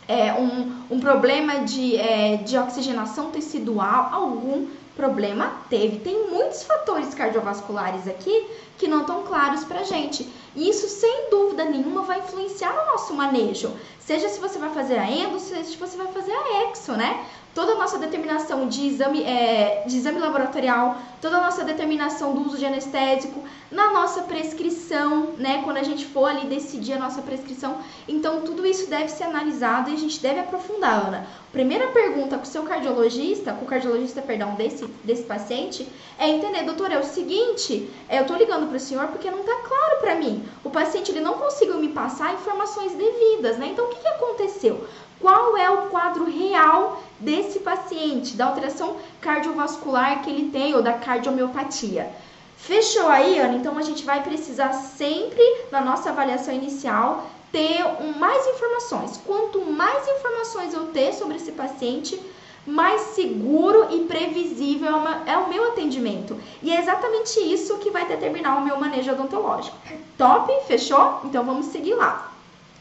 é, 0.06 0.34
um, 0.34 0.74
um 0.90 1.00
problema 1.00 1.60
de, 1.60 1.96
é, 1.96 2.36
de 2.36 2.58
oxigenação 2.58 3.30
tecidual, 3.30 4.10
algum 4.12 4.66
problema 4.96 5.62
teve. 5.68 6.00
Tem 6.00 6.28
muitos 6.28 6.62
fatores 6.64 7.14
cardiovasculares 7.14 8.08
aqui 8.08 8.48
que 8.78 8.88
não 8.88 9.02
estão 9.02 9.22
claros 9.22 9.62
pra 9.64 9.84
gente. 9.84 10.28
E 10.54 10.68
isso, 10.68 10.88
sem 10.88 11.30
dúvida 11.30 11.64
nenhuma, 11.64 12.02
vai 12.02 12.18
influenciar 12.20 12.72
no 12.72 12.92
nosso 12.92 13.14
manejo. 13.14 13.72
Seja 14.00 14.28
se 14.28 14.40
você 14.40 14.58
vai 14.58 14.70
fazer 14.70 14.98
a 14.98 15.10
endo, 15.10 15.38
seja 15.38 15.64
se 15.64 15.76
você 15.76 15.96
vai 15.96 16.06
fazer 16.08 16.32
a 16.32 16.70
exo, 16.70 16.92
né? 16.92 17.24
Toda 17.56 17.72
a 17.72 17.74
nossa 17.76 17.98
determinação 17.98 18.68
de 18.68 18.86
exame, 18.86 19.22
é, 19.22 19.82
de 19.86 19.96
exame 19.96 20.18
laboratorial, 20.18 20.98
toda 21.22 21.38
a 21.38 21.40
nossa 21.40 21.64
determinação 21.64 22.34
do 22.34 22.46
uso 22.46 22.58
de 22.58 22.66
anestésico, 22.66 23.42
na 23.70 23.94
nossa 23.94 24.24
prescrição, 24.24 25.30
né? 25.38 25.62
Quando 25.64 25.78
a 25.78 25.82
gente 25.82 26.04
for 26.04 26.26
ali 26.26 26.46
decidir 26.46 26.92
a 26.92 26.98
nossa 26.98 27.22
prescrição. 27.22 27.78
Então, 28.06 28.42
tudo 28.42 28.66
isso 28.66 28.90
deve 28.90 29.08
ser 29.08 29.24
analisado 29.24 29.88
e 29.88 29.94
a 29.94 29.96
gente 29.96 30.20
deve 30.20 30.40
aprofundar, 30.40 31.06
Ana. 31.06 31.26
Primeira 31.50 31.86
pergunta 31.88 32.36
com 32.36 32.44
o 32.44 32.46
seu 32.46 32.62
cardiologista, 32.62 33.54
com 33.54 33.64
o 33.64 33.68
cardiologista, 33.68 34.20
perdão, 34.20 34.54
desse, 34.54 34.84
desse 35.02 35.22
paciente, 35.22 35.88
é 36.18 36.28
entender, 36.28 36.62
doutor, 36.64 36.92
é 36.92 36.98
o 36.98 37.04
seguinte, 37.04 37.90
é, 38.06 38.20
eu 38.20 38.26
tô 38.26 38.34
ligando 38.34 38.68
para 38.68 38.76
o 38.76 38.80
senhor 38.80 39.08
porque 39.08 39.30
não 39.30 39.42
tá 39.42 39.56
claro 39.66 40.00
para 40.00 40.14
mim. 40.16 40.44
O 40.62 40.68
paciente, 40.68 41.10
ele 41.10 41.20
não 41.20 41.38
conseguiu 41.38 41.78
me 41.78 41.88
passar 41.88 42.34
informações 42.34 42.92
devidas, 42.92 43.56
né? 43.56 43.68
Então, 43.68 43.86
o 43.86 43.88
que, 43.88 44.00
que 44.00 44.08
aconteceu? 44.08 44.86
Qual 45.20 45.56
é 45.56 45.68
o 45.70 45.88
quadro 45.88 46.24
real 46.24 47.02
desse 47.18 47.60
paciente, 47.60 48.36
da 48.36 48.46
alteração 48.46 48.96
cardiovascular 49.20 50.22
que 50.22 50.30
ele 50.30 50.50
tem 50.50 50.74
ou 50.74 50.82
da 50.82 50.92
cardiomiopatia. 50.92 52.10
Fechou 52.56 53.08
aí, 53.08 53.38
Ana? 53.38 53.54
Então 53.54 53.78
a 53.78 53.82
gente 53.82 54.04
vai 54.04 54.22
precisar 54.22 54.72
sempre, 54.72 55.42
na 55.70 55.80
nossa 55.80 56.10
avaliação 56.10 56.54
inicial, 56.54 57.26
ter 57.52 57.84
mais 58.18 58.46
informações. 58.48 59.20
Quanto 59.24 59.60
mais 59.60 60.06
informações 60.08 60.74
eu 60.74 60.86
ter 60.88 61.12
sobre 61.12 61.36
esse 61.36 61.52
paciente, 61.52 62.20
mais 62.66 63.00
seguro 63.14 63.94
e 63.94 64.04
previsível 64.04 64.96
é, 65.06 65.32
é, 65.32 65.38
o 65.38 65.48
meu 65.48 65.68
atendimento. 65.68 66.36
E 66.62 66.72
é 66.72 66.80
exatamente 66.80 67.38
isso 67.38 67.78
que 67.78 67.90
vai 67.90 68.06
determinar 68.06 68.56
o 68.56 68.64
meu 68.64 68.78
manejo 68.78 69.12
odontológico. 69.12 69.76
Top? 70.18 70.52
Fechou? 70.66 71.20
Então 71.24 71.44
vamos 71.44 71.66
seguir 71.66 71.94
lá. 71.94 72.32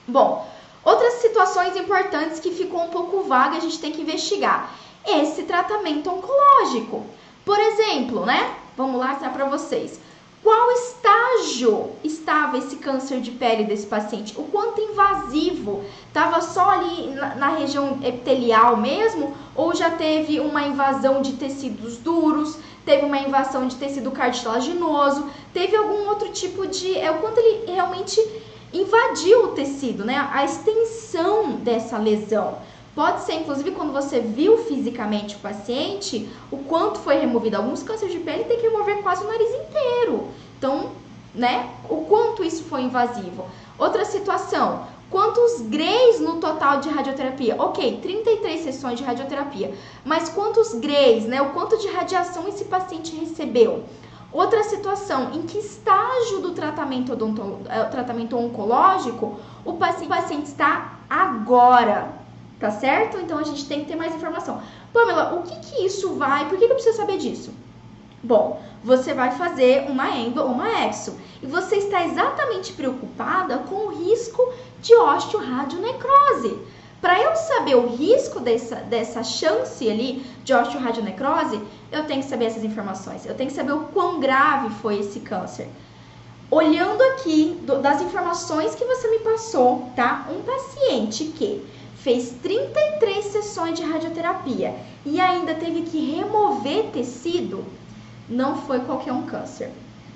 Bom, 0.08 0.48
Outras 0.86 1.13
situações 1.15 1.75
importantes 1.75 2.39
que 2.39 2.51
ficou 2.51 2.84
um 2.84 2.89
pouco 2.89 3.24
vaga, 3.24 3.58
a 3.58 3.60
gente 3.60 3.80
tem 3.80 3.92
que 3.92 4.04
investigar. 4.04 4.72
Esse 5.04 5.44
tratamento 5.44 6.12
oncológico. 6.12 7.04
Por 7.44 7.60
exemplo, 7.60 8.24
né? 8.24 8.56
Vamos 8.77 9.00
lá 9.00 9.15
para 9.15 9.46
vocês. 9.46 10.00
Qual 10.46 10.72
estágio 10.74 11.89
estava 12.04 12.60
esse 12.60 12.75
câncer 12.75 13.20
de 13.20 13.32
pele 13.32 13.63
desse 13.63 13.88
paciente? 13.88 14.39
O 14.39 14.44
quanto 14.44 14.80
invasivo? 14.80 15.84
Estava 16.08 16.39
só 16.39 16.70
ali 16.70 17.08
na, 17.15 17.34
na, 17.34 17.48
região 17.56 17.98
epitelial 18.04 18.77
mesmo? 18.77 19.36
Ou 19.56 19.74
já 19.74 19.89
teve 19.89 20.39
uma 20.39 20.62
invasão 20.68 21.24
de 21.24 21.34
tecidos 21.34 21.98
duros? 21.98 22.60
Teve 22.86 23.08
uma 23.08 23.18
invasão 23.18 23.68
de 23.68 23.75
tecido 23.75 24.12
cartilaginoso? 24.12 25.27
Teve 25.51 25.75
algum 25.75 26.08
outro 26.10 26.30
tipo 26.30 26.68
de. 26.68 26.96
É 26.96 27.10
o 27.10 27.18
quanto 27.22 27.39
ele 27.39 27.72
realmente 27.72 28.22
invadiu 28.79 29.46
o 29.46 29.48
tecido, 29.50 30.03
né? 30.03 30.29
A 30.31 30.44
extensão 30.44 31.51
dessa 31.57 31.98
lesão. 31.98 32.57
Pode 32.94 33.24
ser, 33.24 33.33
inclusive, 33.33 33.72
quando 33.72 33.92
você 33.92 34.20
viu 34.20 34.57
fisicamente 34.59 35.35
o 35.35 35.40
paciente, 35.40 36.29
o 36.50 36.57
quanto 36.59 37.00
foi 37.00 37.18
removido. 37.18 37.57
Alguns 37.57 37.83
cânceres 37.83 38.14
de 38.14 38.20
pele 38.20 38.46
tem 38.46 38.57
que 38.57 38.68
remover 38.68 39.01
quase 39.01 39.24
o 39.24 39.27
nariz 39.27 39.50
inteiro. 39.50 40.27
Então, 40.57 40.92
né? 41.33 41.70
O 41.90 42.05
quanto 42.05 42.44
isso 42.44 42.64
foi 42.64 42.81
invasivo. 42.83 43.46
Outra 43.77 44.05
situação, 44.05 44.88
quantos 45.11 45.61
grays 45.64 46.22
no 46.22 46.38
total 46.38 46.79
de 46.79 46.88
radioterapia? 46.88 47.55
Ok, 47.59 48.00
33 48.01 48.61
sessões 48.61 48.98
de 48.98 49.03
radioterapia. 49.03 49.74
Mas 50.05 50.29
quantos 50.29 50.74
grays, 50.75 51.25
né? 51.25 51.42
O 51.42 51.50
quanto 51.50 51.77
de 51.77 51.90
radiação 51.90 52.48
esse 52.48 52.64
paciente 52.64 53.14
recebeu? 53.14 53.83
Outra 54.31 54.64
situação, 54.64 55.31
em 55.33 55.44
que 55.44 55.57
estágio 55.57 56.40
do 56.42 56.51
tratamento, 56.51 57.14
odonto, 57.14 57.61
é, 57.70 57.83
tratamento 57.85 58.38
oncológico 58.38 59.40
o 59.64 59.74
paciente, 59.74 60.05
o 60.05 60.09
paciente 60.09 60.46
está 60.48 61.00
agora, 61.09 62.14
tá 62.59 62.70
certo? 62.72 63.18
Então 63.18 63.38
a 63.38 63.44
gente 63.44 63.66
tem 63.66 63.81
que 63.81 63.88
ter 63.88 63.96
mais 63.96 64.14
informação. 64.14 64.61
Pamela, 64.92 65.35
o 65.35 65.44
que 65.44 65.55
que 65.59 65.85
isso 65.85 66.16
vai, 66.16 66.48
por 66.50 66.57
que, 66.57 66.66
que 66.66 66.72
eu 66.72 66.75
preciso 66.75 66.98
saber 66.98 67.18
disso? 67.18 67.53
Bom, 68.24 68.61
você 68.83 69.14
vai 69.14 69.31
fazer 69.31 69.90
uma 69.90 70.09
endo 70.09 70.42
ou 70.42 70.48
uma 70.48 70.85
exo 70.85 71.16
e 71.42 71.46
você 71.46 71.77
está 71.77 72.05
exatamente 72.05 72.74
preocupada 72.74 73.59
com 73.59 73.75
o 73.75 73.90
risco 73.90 74.53
de 74.81 74.96
osteoradionecrose. 74.96 76.59
Para 77.05 77.22
eu 77.22 77.35
saber 77.35 77.75
o 77.75 77.96
risco 77.96 78.39
dessa, 78.39 78.77
dessa 78.77 79.24
chance 79.24 79.87
ali 79.87 80.25
de 80.44 80.51
osteoradionecrose, 80.55 81.61
eu 81.91 82.03
tenho 82.05 82.24
que 82.24 82.27
saber 82.27 82.46
essas 82.46 82.63
informações. 82.63 83.27
Eu 83.27 83.35
tenho 83.35 83.48
que 83.48 83.55
saber 83.55 83.74
o 83.74 83.81
quão 83.94 84.20
grave 84.20 84.74
foi 84.81 85.01
esse 85.01 85.20
câncer. 85.20 85.70
Olhando 86.50 87.00
aqui 87.03 87.59
do, 87.61 87.79
das 87.79 88.01
informações 88.01 88.74
que 88.74 88.83
você 88.83 89.07
me 89.11 89.20
passou, 89.20 89.87
tá? 89.96 90.27
Um 90.31 90.41
paciente 90.41 91.25
que 91.25 91.63
fez 91.98 92.33
33 92.41 93.24
sessões 93.25 93.77
de 93.77 93.85
radioterapia 93.85 94.74
e 95.05 95.22
ainda 95.22 95.53
teve 95.53 95.83
que 95.83 96.11
remover 96.11 96.85
tecido, 96.85 97.63
não 98.27 98.57
foi 98.63 98.79
qualquer 98.79 99.13
um 99.13 99.27
câncer. 99.27 99.70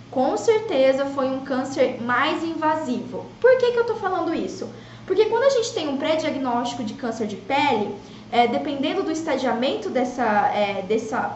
Com 0.10 0.36
certeza 0.36 1.06
foi 1.06 1.28
um 1.28 1.42
câncer 1.42 2.02
mais 2.02 2.44
invasivo. 2.44 3.28
Por 3.40 3.60
que, 3.60 3.74
que 3.74 3.78
eu 3.78 3.86
tô 3.86 3.94
falando 3.94 4.34
isso? 4.34 4.68
Porque 5.10 5.26
quando 5.26 5.42
a 5.46 5.50
gente 5.50 5.74
tem 5.74 5.90
um 5.90 5.98
pré-diagnóstico 5.98 6.84
de 6.84 6.94
câncer 6.94 7.26
de 7.26 7.36
pele, 7.36 7.96
é, 8.32 8.46
dependendo 8.46 9.02
do 9.02 9.12
estadiamento 9.12 9.90
dessa, 9.90 10.52
é, 10.54 10.84
dessa, 10.84 11.36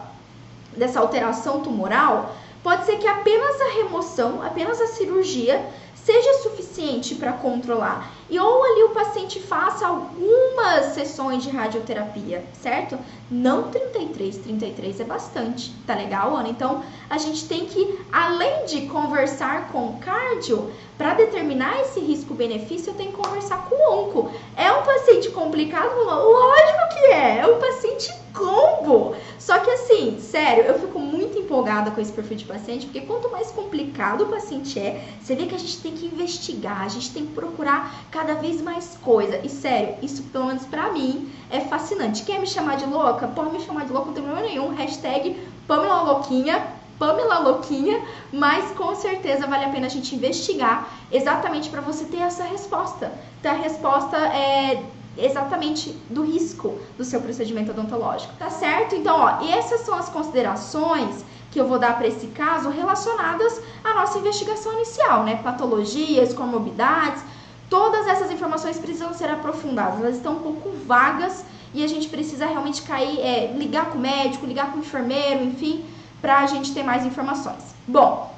dessa 0.76 1.00
alteração 1.00 1.60
tumoral, 1.60 2.36
pode 2.62 2.86
ser 2.86 2.98
que 2.98 3.08
apenas 3.08 3.60
a 3.60 3.70
remoção, 3.82 4.40
apenas 4.44 4.80
a 4.80 4.86
cirurgia, 4.86 5.60
seja 5.92 6.34
suficiente 6.34 6.73
para 7.14 7.32
controlar. 7.32 8.12
E 8.28 8.38
ou 8.38 8.64
ali 8.64 8.82
o 8.84 8.90
paciente 8.90 9.38
faça 9.38 9.86
algumas 9.86 10.86
sessões 10.86 11.42
de 11.44 11.50
radioterapia, 11.50 12.44
certo? 12.52 12.98
Não 13.30 13.70
33, 13.70 14.38
33 14.38 15.00
é 15.00 15.04
bastante, 15.04 15.72
tá 15.86 15.94
legal, 15.94 16.36
Ana? 16.36 16.48
Então 16.48 16.82
a 17.08 17.16
gente 17.16 17.46
tem 17.46 17.66
que, 17.66 17.98
além 18.12 18.66
de 18.66 18.86
conversar 18.86 19.68
com 19.70 19.86
o 19.86 19.98
cardio, 19.98 20.70
para 20.98 21.14
determinar 21.14 21.80
esse 21.80 22.00
risco-benefício, 22.00 22.90
eu 22.90 22.94
tenho 22.94 23.10
que 23.10 23.16
conversar 23.16 23.68
com 23.68 23.74
o 23.74 24.08
onco. 24.08 24.32
É 24.56 24.70
um 24.72 24.82
paciente 24.82 25.30
complicado? 25.30 25.92
Lógico 26.04 26.88
que 26.94 27.06
é, 27.06 27.38
é 27.38 27.46
um 27.46 27.58
paciente 27.58 28.12
combo. 28.32 29.14
Só 29.38 29.58
que 29.58 29.70
assim, 29.70 30.18
sério, 30.20 30.64
eu 30.64 30.78
fico 30.78 30.98
muito 30.98 31.38
empolgada 31.38 31.90
com 31.90 32.00
esse 32.00 32.12
perfil 32.12 32.36
de 32.36 32.44
paciente, 32.44 32.86
porque 32.86 33.02
quanto 33.02 33.30
mais 33.30 33.50
complicado 33.50 34.24
o 34.24 34.26
paciente 34.26 34.78
é, 34.78 35.04
você 35.20 35.34
vê 35.34 35.46
que 35.46 35.54
a 35.54 35.58
gente 35.58 35.78
tem 35.78 35.92
que 35.92 36.06
investigar, 36.06 36.63
a 36.72 36.88
gente 36.88 37.12
tem 37.12 37.26
que 37.26 37.32
procurar 37.32 37.92
cada 38.10 38.34
vez 38.34 38.60
mais 38.60 38.96
coisa. 39.02 39.40
E 39.44 39.48
sério, 39.48 39.96
isso 40.02 40.22
pelo 40.24 40.46
menos 40.46 40.64
pra 40.64 40.92
mim 40.92 41.30
é 41.50 41.60
fascinante. 41.60 42.22
Quer 42.22 42.40
me 42.40 42.46
chamar 42.46 42.76
de 42.76 42.86
louca? 42.86 43.28
Pode 43.28 43.50
me 43.50 43.60
chamar 43.60 43.84
de 43.84 43.92
louca, 43.92 44.06
não 44.06 44.14
tem 44.14 44.22
problema 44.22 44.48
nenhum. 44.48 44.74
Hashtag 44.74 45.36
Pamela 45.66 46.02
Louquinha, 46.02 46.66
Pamela 46.98 47.38
Louquinha, 47.38 48.00
mas 48.32 48.70
com 48.72 48.94
certeza 48.94 49.46
vale 49.46 49.64
a 49.64 49.68
pena 49.68 49.86
a 49.86 49.90
gente 49.90 50.14
investigar 50.14 50.88
exatamente 51.10 51.68
para 51.68 51.80
você 51.80 52.04
ter 52.04 52.18
essa 52.18 52.44
resposta. 52.44 53.12
Ter 53.42 53.48
a 53.48 53.52
resposta 53.54 54.16
é 54.16 54.82
exatamente 55.16 55.90
do 56.10 56.24
risco 56.24 56.78
do 56.96 57.04
seu 57.04 57.20
procedimento 57.20 57.70
odontológico, 57.70 58.34
tá 58.38 58.50
certo? 58.50 58.94
Então, 58.94 59.16
ó, 59.16 59.44
essas 59.48 59.82
são 59.82 59.94
as 59.94 60.08
considerações 60.08 61.24
que 61.54 61.60
eu 61.60 61.68
vou 61.68 61.78
dar 61.78 61.96
para 61.96 62.08
esse 62.08 62.26
caso 62.26 62.68
relacionadas 62.68 63.62
à 63.84 63.94
nossa 63.94 64.18
investigação 64.18 64.72
inicial, 64.72 65.22
né? 65.22 65.36
Patologias, 65.36 66.34
comorbidades, 66.34 67.22
todas 67.70 68.08
essas 68.08 68.28
informações 68.32 68.76
precisam 68.76 69.14
ser 69.14 69.30
aprofundadas, 69.30 70.00
elas 70.00 70.16
estão 70.16 70.32
um 70.32 70.40
pouco 70.40 70.72
vagas 70.84 71.44
e 71.72 71.84
a 71.84 71.86
gente 71.86 72.08
precisa 72.08 72.44
realmente 72.44 72.82
cair, 72.82 73.20
é, 73.20 73.52
ligar 73.56 73.86
com 73.90 73.98
o 73.98 74.00
médico, 74.00 74.44
ligar 74.44 74.72
com 74.72 74.78
o 74.78 74.80
enfermeiro, 74.80 75.44
enfim, 75.44 75.84
para 76.20 76.40
a 76.40 76.46
gente 76.46 76.74
ter 76.74 76.82
mais 76.82 77.06
informações. 77.06 77.72
Bom, 77.86 78.34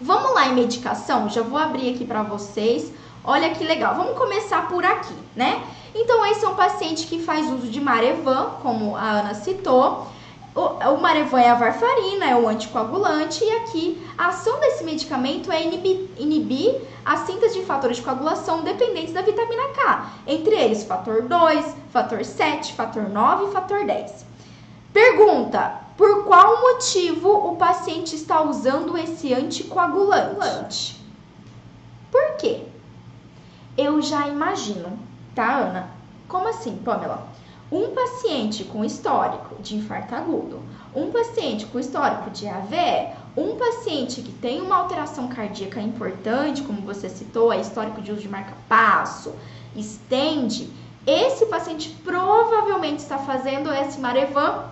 vamos 0.00 0.34
lá 0.34 0.48
em 0.48 0.56
medicação, 0.56 1.28
já 1.28 1.42
vou 1.42 1.60
abrir 1.60 1.94
aqui 1.94 2.04
para 2.04 2.24
vocês. 2.24 2.92
Olha 3.22 3.50
que 3.50 3.62
legal, 3.62 3.94
vamos 3.94 4.18
começar 4.18 4.66
por 4.68 4.84
aqui, 4.84 5.14
né? 5.36 5.62
Então, 5.94 6.26
esse 6.26 6.44
é 6.44 6.48
um 6.48 6.56
paciente 6.56 7.06
que 7.06 7.22
faz 7.22 7.48
uso 7.52 7.68
de 7.68 7.80
Marevan, 7.80 8.50
como 8.62 8.96
a 8.96 9.10
Ana 9.10 9.34
citou. 9.34 10.08
O, 10.58 10.94
o 10.94 11.00
Marevan 11.00 11.40
é 11.40 11.50
a 11.50 11.54
varfarina, 11.54 12.26
é 12.26 12.34
o 12.34 12.48
anticoagulante, 12.48 13.44
e 13.44 13.50
aqui 13.58 14.04
a 14.18 14.28
ação 14.28 14.58
desse 14.58 14.82
medicamento 14.82 15.52
é 15.52 15.62
inibir, 15.62 16.10
inibir 16.18 16.80
a 17.04 17.18
síntese 17.18 17.60
de 17.60 17.64
fatores 17.64 17.98
de 17.98 18.02
coagulação 18.02 18.64
dependentes 18.64 19.14
da 19.14 19.22
vitamina 19.22 19.68
K, 19.68 20.10
entre 20.26 20.56
eles 20.56 20.82
fator 20.82 21.22
2, 21.22 21.76
fator 21.92 22.24
7, 22.24 22.72
fator 22.72 23.08
9 23.08 23.44
e 23.44 23.52
fator 23.52 23.86
10. 23.86 24.26
Pergunta: 24.92 25.80
por 25.96 26.24
qual 26.24 26.60
motivo 26.60 27.30
o 27.30 27.56
paciente 27.56 28.16
está 28.16 28.42
usando 28.42 28.98
esse 28.98 29.32
anticoagulante? 29.32 31.00
Por 32.10 32.36
quê? 32.36 32.64
Eu 33.76 34.02
já 34.02 34.26
imagino, 34.26 34.98
tá, 35.36 35.56
Ana? 35.56 35.90
Como 36.26 36.48
assim, 36.48 36.76
Pamela? 36.78 37.27
Um 37.70 37.94
paciente 37.94 38.64
com 38.64 38.84
histórico 38.84 39.60
de 39.60 39.76
infarto 39.76 40.14
agudo, 40.14 40.60
um 40.94 41.10
paciente 41.10 41.66
com 41.66 41.78
histórico 41.78 42.30
de 42.30 42.48
AVE, 42.48 43.12
um 43.36 43.56
paciente 43.56 44.22
que 44.22 44.32
tem 44.32 44.60
uma 44.62 44.76
alteração 44.76 45.28
cardíaca 45.28 45.80
importante, 45.80 46.62
como 46.62 46.80
você 46.80 47.10
citou, 47.10 47.52
é 47.52 47.60
histórico 47.60 48.00
de 48.00 48.10
uso 48.10 48.22
de 48.22 48.28
marca-passo, 48.28 49.34
estende, 49.76 50.70
esse 51.06 51.46
paciente 51.46 51.90
provavelmente 52.02 53.00
está 53.00 53.18
fazendo 53.18 53.72
esse 53.72 54.00
Marevan 54.00 54.64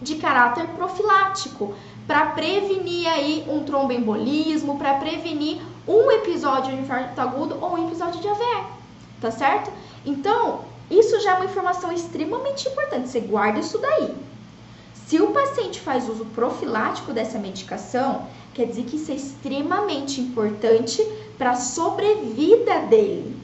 de 0.00 0.16
caráter 0.16 0.66
profilático, 0.68 1.74
para 2.06 2.26
prevenir 2.28 3.06
aí 3.06 3.44
um 3.46 3.62
tromboembolismo, 3.64 4.78
para 4.78 4.94
prevenir 4.94 5.60
um 5.86 6.10
episódio 6.10 6.74
de 6.74 6.80
infarto 6.80 7.20
agudo 7.20 7.58
ou 7.60 7.74
um 7.74 7.86
episódio 7.86 8.20
de 8.20 8.28
AVE, 8.28 8.66
tá 9.20 9.30
certo? 9.30 9.70
Então, 10.06 10.60
isso 10.90 11.20
já 11.20 11.32
é 11.32 11.34
uma 11.34 11.44
informação 11.44 11.92
extremamente 11.92 12.68
importante, 12.68 13.08
você 13.08 13.20
guarda 13.20 13.60
isso 13.60 13.78
daí. 13.78 14.14
Se 15.06 15.20
o 15.20 15.28
paciente 15.28 15.80
faz 15.80 16.08
uso 16.08 16.26
profilático 16.26 17.12
dessa 17.12 17.38
medicação, 17.38 18.26
quer 18.54 18.66
dizer 18.66 18.84
que 18.84 18.96
isso 18.96 19.10
é 19.10 19.14
extremamente 19.14 20.20
importante 20.20 21.02
para 21.38 21.52
a 21.52 21.56
sobrevida 21.56 22.80
dele, 22.80 23.36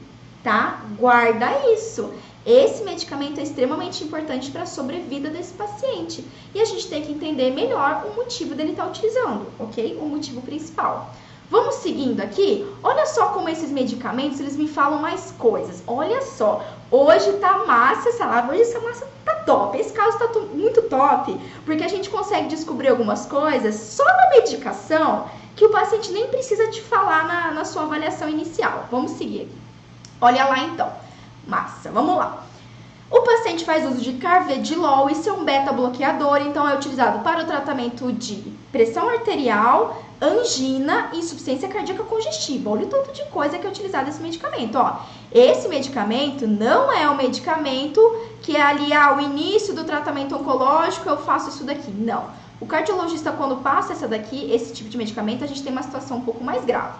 tá? 0.43 0.83
Guarda 0.97 1.73
isso. 1.73 2.13
Esse 2.45 2.83
medicamento 2.83 3.39
é 3.39 3.43
extremamente 3.43 4.03
importante 4.03 4.51
para 4.51 4.61
a 4.61 4.67
sobrevida 4.67 5.31
desse 5.31 5.53
paciente. 5.53 6.23
E 6.53 6.61
a 6.61 6.65
gente 6.65 6.87
tem 6.87 7.01
que 7.01 7.11
entender 7.11 7.49
melhor 7.49 8.05
o 8.05 8.15
motivo 8.15 8.53
dele 8.53 8.71
estar 8.71 8.83
tá 8.83 8.89
utilizando, 8.89 9.47
ok? 9.57 9.97
O 9.99 10.05
motivo 10.05 10.41
principal. 10.41 11.15
Vamos 11.49 11.75
seguindo 11.75 12.21
aqui? 12.21 12.65
Olha 12.81 13.05
só 13.05 13.27
como 13.27 13.47
esses 13.49 13.69
medicamentos, 13.69 14.39
eles 14.39 14.55
me 14.55 14.67
falam 14.67 14.99
mais 14.99 15.31
coisas. 15.37 15.83
Olha 15.85 16.21
só, 16.21 16.65
hoje 16.89 17.33
tá 17.33 17.59
massa 17.65 18.09
essa 18.09 18.25
live, 18.25 18.51
hoje 18.51 18.61
essa 18.61 18.79
massa 18.79 19.07
tá 19.23 19.35
top. 19.45 19.77
Esse 19.77 19.93
caso 19.93 20.17
tá 20.17 20.27
muito 20.53 20.81
top, 20.83 21.39
porque 21.63 21.83
a 21.83 21.87
gente 21.87 22.09
consegue 22.09 22.47
descobrir 22.47 22.89
algumas 22.89 23.25
coisas 23.25 23.75
só 23.75 24.03
na 24.03 24.29
medicação 24.31 25.29
que 25.55 25.65
o 25.65 25.69
paciente 25.69 26.11
nem 26.11 26.27
precisa 26.27 26.69
te 26.69 26.81
falar 26.81 27.27
na, 27.27 27.51
na 27.51 27.65
sua 27.65 27.83
avaliação 27.83 28.27
inicial. 28.27 28.87
Vamos 28.91 29.11
seguir. 29.11 29.49
Olha 30.19 30.45
lá 30.45 30.59
então. 30.59 30.91
Massa, 31.47 31.91
vamos 31.91 32.17
lá. 32.17 32.44
O 33.15 33.21
paciente 33.21 33.63
faz 33.63 33.89
uso 33.89 34.01
de 34.01 34.11
carvedilol, 34.17 35.09
isso 35.09 35.29
é 35.29 35.31
um 35.31 35.45
beta-bloqueador, 35.45 36.41
então 36.41 36.67
é 36.67 36.75
utilizado 36.75 37.23
para 37.23 37.43
o 37.43 37.45
tratamento 37.45 38.11
de 38.11 38.43
pressão 38.73 39.07
arterial, 39.07 40.03
angina 40.21 41.11
e 41.13 41.19
insuficiência 41.19 41.69
cardíaca 41.69 42.03
congestiva. 42.03 42.71
Olha 42.71 42.83
o 42.83 42.89
tanto 42.89 43.13
de 43.13 43.23
coisa 43.27 43.57
que 43.57 43.65
é 43.65 43.69
utilizado 43.69 44.09
esse 44.09 44.21
medicamento. 44.21 44.77
Ó, 44.77 44.97
esse 45.31 45.69
medicamento 45.69 46.45
não 46.45 46.91
é 46.91 47.09
um 47.09 47.15
medicamento 47.15 48.01
que 48.41 48.57
é 48.57 48.61
ali 48.61 48.91
ao 48.91 49.21
início 49.21 49.73
do 49.73 49.85
tratamento 49.85 50.35
oncológico 50.35 51.07
eu 51.07 51.15
faço 51.15 51.47
isso 51.47 51.63
daqui. 51.63 51.91
Não. 51.91 52.25
O 52.59 52.65
cardiologista, 52.65 53.31
quando 53.31 53.63
passa 53.63 53.93
essa 53.93 54.09
daqui, 54.09 54.51
esse 54.51 54.73
tipo 54.73 54.89
de 54.89 54.97
medicamento, 54.97 55.41
a 55.41 55.47
gente 55.47 55.63
tem 55.63 55.71
uma 55.71 55.83
situação 55.83 56.17
um 56.17 56.21
pouco 56.21 56.43
mais 56.43 56.65
grave. 56.65 56.97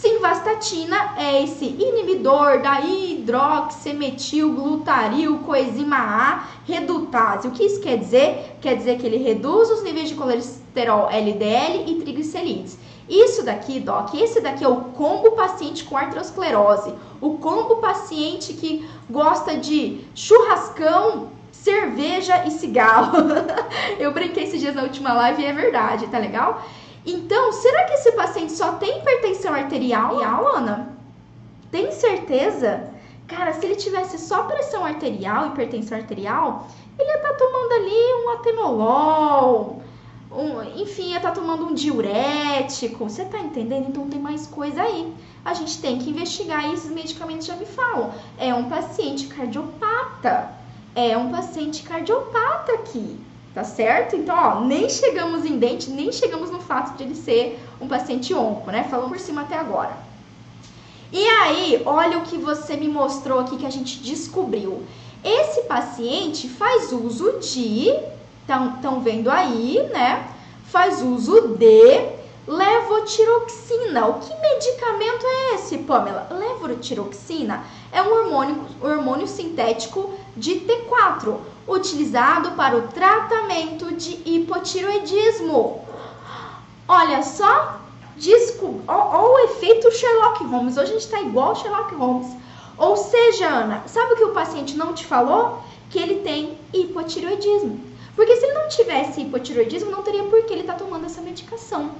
Simvastatina 0.00 1.14
é 1.18 1.42
esse 1.42 1.64
inibidor 1.64 2.62
da 2.62 2.80
hidroximetilglutaril 2.80 5.40
coenzima 5.40 5.96
A 5.96 6.44
redutase. 6.64 7.48
O 7.48 7.50
que 7.50 7.64
isso 7.64 7.80
quer 7.80 7.98
dizer? 7.98 8.56
Quer 8.60 8.76
dizer 8.76 8.98
que 8.98 9.06
ele 9.06 9.16
reduz 9.16 9.68
os 9.70 9.82
níveis 9.82 10.08
de 10.08 10.14
colesterol 10.14 11.08
LDL 11.10 11.90
e 11.90 11.96
triglicerídeos. 11.96 12.78
Isso 13.08 13.44
daqui, 13.44 13.80
Doc, 13.80 14.14
esse 14.14 14.40
daqui 14.40 14.62
é 14.62 14.68
o 14.68 14.82
combo 14.82 15.32
paciente 15.32 15.82
com 15.82 15.96
arteriosclerose. 15.96 16.94
O 17.20 17.38
combo 17.38 17.78
paciente 17.78 18.52
que 18.52 18.88
gosta 19.10 19.56
de 19.56 20.04
churrascão, 20.14 21.30
cerveja 21.50 22.46
e 22.46 22.52
cigarro. 22.52 23.16
Eu 23.98 24.12
brinquei 24.12 24.44
esses 24.44 24.60
dias 24.60 24.76
na 24.76 24.84
última 24.84 25.12
live 25.12 25.42
e 25.42 25.46
é 25.46 25.52
verdade, 25.52 26.06
tá 26.06 26.18
legal? 26.18 26.62
Então, 27.10 27.52
será 27.54 27.84
que 27.84 27.94
esse 27.94 28.12
paciente 28.12 28.52
só 28.52 28.72
tem 28.72 28.98
hipertensão 28.98 29.54
arterial, 29.54 30.18
Ana? 30.54 30.94
Tem 31.70 31.90
certeza? 31.90 32.90
Cara, 33.26 33.54
se 33.54 33.64
ele 33.64 33.76
tivesse 33.76 34.18
só 34.18 34.42
pressão 34.42 34.84
arterial, 34.84 35.46
hipertensão 35.46 35.96
arterial, 35.96 36.68
ele 36.98 37.08
ia 37.08 37.16
estar 37.16 37.30
tá 37.30 37.34
tomando 37.34 37.72
ali 37.72 38.24
um 38.26 38.30
atenolol, 38.32 39.82
um, 40.30 40.82
enfim, 40.82 41.12
ia 41.12 41.16
estar 41.16 41.30
tá 41.30 41.40
tomando 41.40 41.64
um 41.64 41.72
diurético. 41.72 43.04
Você 43.04 43.24
tá 43.24 43.38
entendendo? 43.38 43.88
Então 43.88 44.10
tem 44.10 44.20
mais 44.20 44.46
coisa 44.46 44.82
aí. 44.82 45.10
A 45.42 45.54
gente 45.54 45.80
tem 45.80 45.98
que 45.98 46.10
investigar 46.10 46.68
e 46.68 46.74
esses 46.74 46.90
medicamentos 46.90 47.46
já 47.46 47.56
me 47.56 47.64
falam. 47.64 48.12
É 48.36 48.52
um 48.52 48.68
paciente 48.68 49.28
cardiopata. 49.28 50.52
É 50.94 51.16
um 51.16 51.30
paciente 51.30 51.82
cardiopata 51.84 52.72
aqui 52.72 53.18
tá 53.58 53.64
certo? 53.64 54.14
Então, 54.14 54.36
ó, 54.36 54.60
nem 54.60 54.88
chegamos 54.88 55.44
em 55.44 55.58
dente, 55.58 55.90
nem 55.90 56.12
chegamos 56.12 56.48
no 56.48 56.60
fato 56.60 56.96
de 56.96 57.02
ele 57.02 57.16
ser 57.16 57.58
um 57.80 57.88
paciente 57.88 58.32
onco, 58.32 58.70
né? 58.70 58.84
Falando 58.84 59.08
por 59.08 59.18
cima 59.18 59.40
até 59.40 59.56
agora. 59.56 59.96
E 61.12 61.26
aí, 61.26 61.82
olha 61.84 62.18
o 62.18 62.22
que 62.22 62.36
você 62.36 62.76
me 62.76 62.86
mostrou 62.86 63.40
aqui 63.40 63.56
que 63.56 63.66
a 63.66 63.70
gente 63.70 63.98
descobriu. 63.98 64.84
Esse 65.24 65.62
paciente 65.62 66.48
faz 66.48 66.92
uso 66.92 67.40
de, 67.40 67.88
estão 68.46 69.00
vendo 69.00 69.28
aí, 69.28 69.82
né? 69.92 70.28
Faz 70.66 71.02
uso 71.02 71.56
de 71.56 72.10
levotiroxina. 72.46 74.06
O 74.06 74.20
que 74.20 74.32
medicamento 74.40 75.26
é 75.26 75.54
esse, 75.56 75.78
Pamela? 75.78 76.28
Levotiroxina 76.30 77.64
é 77.90 78.00
um 78.02 78.12
hormônio, 78.12 78.64
hormônio 78.80 79.26
sintético 79.26 80.14
de 80.36 80.60
T4 80.60 81.38
utilizado 81.68 82.52
para 82.52 82.76
o 82.76 82.88
tratamento 82.88 83.94
de 83.94 84.20
hipotiroidismo. 84.24 85.84
Olha 86.88 87.22
só, 87.22 87.80
disco, 88.16 88.80
ó, 88.88 89.32
o 89.32 89.38
efeito 89.40 89.90
Sherlock 89.90 90.44
Holmes. 90.44 90.76
Hoje 90.76 90.90
a 90.90 90.94
gente 90.94 91.04
está 91.04 91.20
igual 91.20 91.54
Sherlock 91.54 91.94
Holmes. 91.94 92.36
Ou 92.76 92.96
seja, 92.96 93.46
Ana, 93.46 93.82
sabe 93.86 94.14
o 94.14 94.16
que 94.16 94.24
o 94.24 94.32
paciente 94.32 94.76
não 94.76 94.94
te 94.94 95.04
falou? 95.04 95.62
Que 95.90 95.98
ele 95.98 96.16
tem 96.20 96.58
hipotiroidismo. 96.72 97.80
Porque 98.14 98.36
se 98.36 98.46
ele 98.46 98.54
não 98.54 98.68
tivesse 98.68 99.20
hipotiroidismo, 99.20 99.90
não 99.90 100.02
teria 100.02 100.24
por 100.24 100.42
que 100.44 100.52
ele 100.52 100.62
estar 100.62 100.74
tá 100.74 100.78
tomando 100.78 101.06
essa 101.06 101.20
medicação. 101.20 101.90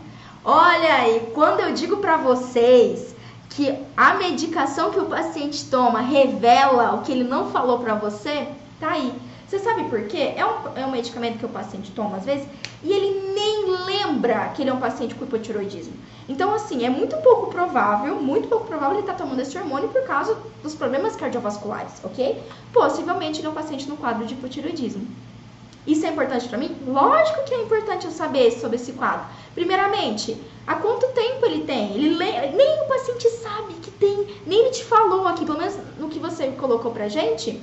Olha 0.44 0.94
aí, 0.94 1.30
quando 1.34 1.60
eu 1.60 1.72
digo 1.72 1.98
para 1.98 2.16
vocês 2.16 3.14
que 3.50 3.76
a 3.96 4.14
medicação 4.14 4.90
que 4.90 5.00
o 5.00 5.06
paciente 5.06 5.64
toma 5.66 6.00
revela 6.00 6.94
o 6.94 7.02
que 7.02 7.12
ele 7.12 7.24
não 7.24 7.50
falou 7.50 7.78
para 7.80 7.94
você, 7.94 8.48
tá 8.80 8.92
aí. 8.92 9.12
Você 9.48 9.58
sabe 9.60 9.84
por 9.84 10.02
quê? 10.02 10.34
É 10.36 10.44
um, 10.44 10.76
é 10.76 10.84
um 10.84 10.90
medicamento 10.90 11.38
que 11.38 11.46
o 11.46 11.48
paciente 11.48 11.90
toma 11.92 12.18
às 12.18 12.26
vezes 12.26 12.46
e 12.82 12.92
ele 12.92 13.32
nem 13.32 13.64
lembra 13.86 14.50
que 14.50 14.60
ele 14.60 14.68
é 14.68 14.74
um 14.74 14.78
paciente 14.78 15.14
com 15.14 15.24
hipotiroidismo. 15.24 15.94
Então, 16.28 16.52
assim, 16.54 16.84
é 16.84 16.90
muito 16.90 17.16
pouco 17.22 17.46
provável, 17.50 18.16
muito 18.16 18.46
pouco 18.46 18.66
provável 18.66 18.96
ele 18.96 19.00
estar 19.00 19.14
tá 19.14 19.24
tomando 19.24 19.40
esse 19.40 19.56
hormônio 19.56 19.88
por 19.88 20.02
causa 20.02 20.36
dos 20.62 20.74
problemas 20.74 21.16
cardiovasculares, 21.16 21.94
ok? 22.04 22.42
Possivelmente 22.74 23.40
ele 23.40 23.46
é 23.46 23.50
um 23.50 23.54
paciente 23.54 23.88
no 23.88 23.96
quadro 23.96 24.26
de 24.26 24.34
hipotiroidismo. 24.34 25.06
Isso 25.86 26.04
é 26.04 26.10
importante 26.10 26.46
para 26.46 26.58
mim? 26.58 26.76
Lógico 26.86 27.44
que 27.44 27.54
é 27.54 27.62
importante 27.62 28.04
eu 28.04 28.12
saber 28.12 28.50
sobre 28.50 28.76
esse 28.76 28.92
quadro. 28.92 29.24
Primeiramente, 29.54 30.36
há 30.66 30.74
quanto 30.74 31.06
tempo 31.14 31.46
ele 31.46 31.64
tem? 31.64 31.94
Ele 31.94 32.18
nem 32.18 32.82
o 32.82 32.86
paciente 32.86 33.30
sabe 33.30 33.72
que 33.80 33.90
tem, 33.92 34.26
nem 34.46 34.60
ele 34.60 34.70
te 34.72 34.84
falou 34.84 35.26
aqui, 35.26 35.46
pelo 35.46 35.56
menos 35.56 35.74
no 35.98 36.10
que 36.10 36.18
você 36.18 36.48
colocou 36.48 36.90
pra 36.90 37.08
gente 37.08 37.58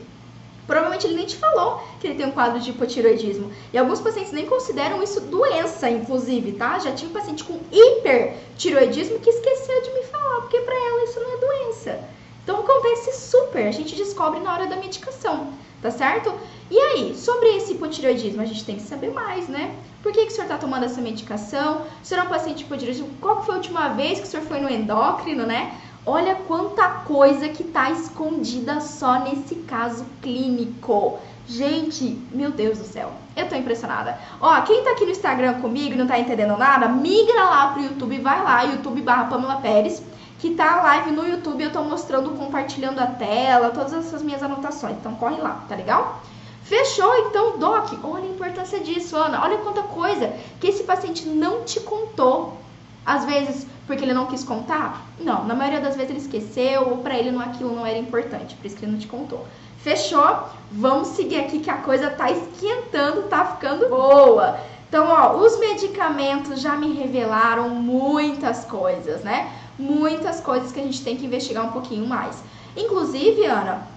Provavelmente 0.66 1.06
ele 1.06 1.16
nem 1.16 1.26
te 1.26 1.38
falou 1.38 1.82
que 2.00 2.08
ele 2.08 2.16
tem 2.16 2.26
um 2.26 2.32
quadro 2.32 2.60
de 2.60 2.72
hipotiroidismo. 2.72 3.52
E 3.72 3.78
alguns 3.78 4.02
pacientes 4.02 4.32
nem 4.32 4.46
consideram 4.46 5.02
isso 5.04 5.22
doença, 5.22 5.90
inclusive, 5.90 6.54
tá? 6.54 6.80
Já 6.80 6.92
tinha 6.92 7.10
um 7.10 7.14
paciente 7.14 7.44
com 7.44 7.60
hipertiroidismo 7.72 9.20
que 9.20 9.30
esqueceu 9.30 9.82
de 9.84 9.94
me 9.94 10.04
falar, 10.04 10.42
porque 10.42 10.60
para 10.60 10.76
ela 10.76 11.04
isso 11.04 11.20
não 11.20 11.34
é 11.34 11.38
doença. 11.38 12.00
Então 12.44 12.60
acontece 12.60 13.12
super, 13.30 13.68
a 13.68 13.72
gente 13.72 13.96
descobre 13.96 14.40
na 14.40 14.54
hora 14.54 14.68
da 14.68 14.76
medicação, 14.76 15.52
tá 15.82 15.90
certo? 15.90 16.32
E 16.70 16.78
aí, 16.78 17.16
sobre 17.16 17.48
esse 17.58 17.74
hipotiroidismo, 17.74 18.42
a 18.42 18.46
gente 18.46 18.64
tem 18.64 18.76
que 18.76 18.84
saber 18.84 19.12
mais, 19.12 19.48
né? 19.48 19.76
Por 20.04 20.12
que, 20.12 20.26
que 20.26 20.32
o 20.32 20.36
senhor 20.36 20.46
está 20.46 20.58
tomando 20.58 20.86
essa 20.86 21.02
medicação? 21.02 21.82
O 22.04 22.06
senhor 22.06 22.22
é 22.22 22.26
um 22.26 22.30
paciente 22.30 22.64
hipotiroidismo? 22.64 23.10
Qual 23.20 23.44
foi 23.44 23.56
a 23.56 23.58
última 23.58 23.90
vez 23.90 24.20
que 24.20 24.28
o 24.28 24.30
senhor 24.30 24.46
foi 24.46 24.60
no 24.60 24.70
endócrino, 24.70 25.46
né? 25.46 25.76
Olha 26.08 26.36
quanta 26.36 26.88
coisa 26.88 27.50
que 27.50 27.64
está 27.64 27.90
escondida 27.90 28.80
só 28.80 29.20
nesse 29.22 29.56
caso 29.56 30.06
clínico. 30.22 31.18
Gente, 31.48 32.22
meu 32.32 32.52
Deus 32.52 32.78
do 32.78 32.86
céu, 32.86 33.12
eu 33.36 33.50
tô 33.50 33.56
impressionada. 33.56 34.18
Ó, 34.40 34.62
quem 34.62 34.84
tá 34.84 34.92
aqui 34.92 35.04
no 35.04 35.12
Instagram 35.12 35.62
comigo 35.62 35.94
e 35.94 35.98
não 35.98 36.06
tá 36.06 36.20
entendendo 36.20 36.56
nada, 36.58 36.88
migra 36.88 37.44
lá 37.46 37.68
pro 37.70 37.82
YouTube, 37.82 38.20
vai 38.20 38.44
lá, 38.44 38.64
YouTube 38.64 39.02
barra 39.02 39.26
Pamela 39.26 39.56
Pérez, 39.56 40.04
que 40.40 40.52
tá 40.52 40.80
a 40.80 40.84
live 40.84 41.12
no 41.12 41.28
YouTube, 41.28 41.64
eu 41.64 41.72
tô 41.72 41.84
mostrando, 41.84 42.38
compartilhando 42.38 43.00
a 43.00 43.08
tela, 43.08 43.72
todas 43.72 43.94
essas 43.94 44.22
minhas 44.22 44.44
anotações. 44.44 44.98
Então 44.98 45.16
corre 45.16 45.42
lá, 45.42 45.64
tá 45.68 45.76
legal? 45.76 46.22
Fechou, 46.64 47.16
então, 47.28 47.58
Doc, 47.58 47.94
olha 48.04 48.26
a 48.26 48.28
importância 48.28 48.80
disso, 48.80 49.16
Ana. 49.16 49.44
Olha 49.44 49.58
quanta 49.60 49.82
coisa 49.84 50.34
que 50.60 50.68
esse 50.68 50.84
paciente 50.84 51.28
não 51.28 51.64
te 51.64 51.80
contou. 51.80 52.58
Às 53.06 53.26
vezes, 53.26 53.68
porque 53.86 54.04
ele 54.04 54.14
não 54.14 54.26
quis 54.26 54.44
contar? 54.44 55.06
Não, 55.20 55.46
na 55.46 55.54
maioria 55.54 55.80
das 55.80 55.96
vezes 55.96 56.10
ele 56.10 56.20
esqueceu 56.20 56.90
ou 56.90 56.98
para 56.98 57.18
ele 57.18 57.32
não, 57.32 57.42
aquilo 57.42 57.76
não 57.76 57.86
era 57.86 57.98
importante, 57.98 58.56
por 58.56 58.66
isso 58.66 58.76
que 58.76 58.86
ele 58.86 58.94
não 58.94 59.00
te 59.00 59.08
contou. 59.08 59.46
Fechou? 59.78 60.50
Vamos 60.72 61.10
seguir 61.10 61.40
aqui 61.42 61.60
que 61.60 61.70
a 61.70 61.78
coisa 61.78 62.10
tá 62.10 62.32
esquentando, 62.32 63.24
tá 63.24 63.46
ficando 63.46 63.88
boa. 63.88 64.58
Então, 64.90 65.08
ó, 65.08 65.36
os 65.38 65.60
medicamentos 65.60 66.60
já 66.62 66.76
me 66.76 66.94
revelaram 66.94 67.70
muitas 67.70 68.66
coisas, 68.66 69.22
né? 69.22 69.52
Muitas 69.78 70.40
coisas 70.40 70.72
que 70.72 70.80
a 70.80 70.84
gente 70.84 71.04
tem 71.04 71.16
que 71.16 71.26
investigar 71.26 71.66
um 71.66 71.72
pouquinho 71.72 72.08
mais. 72.08 72.42
Inclusive, 72.76 73.46
Ana, 73.46 73.88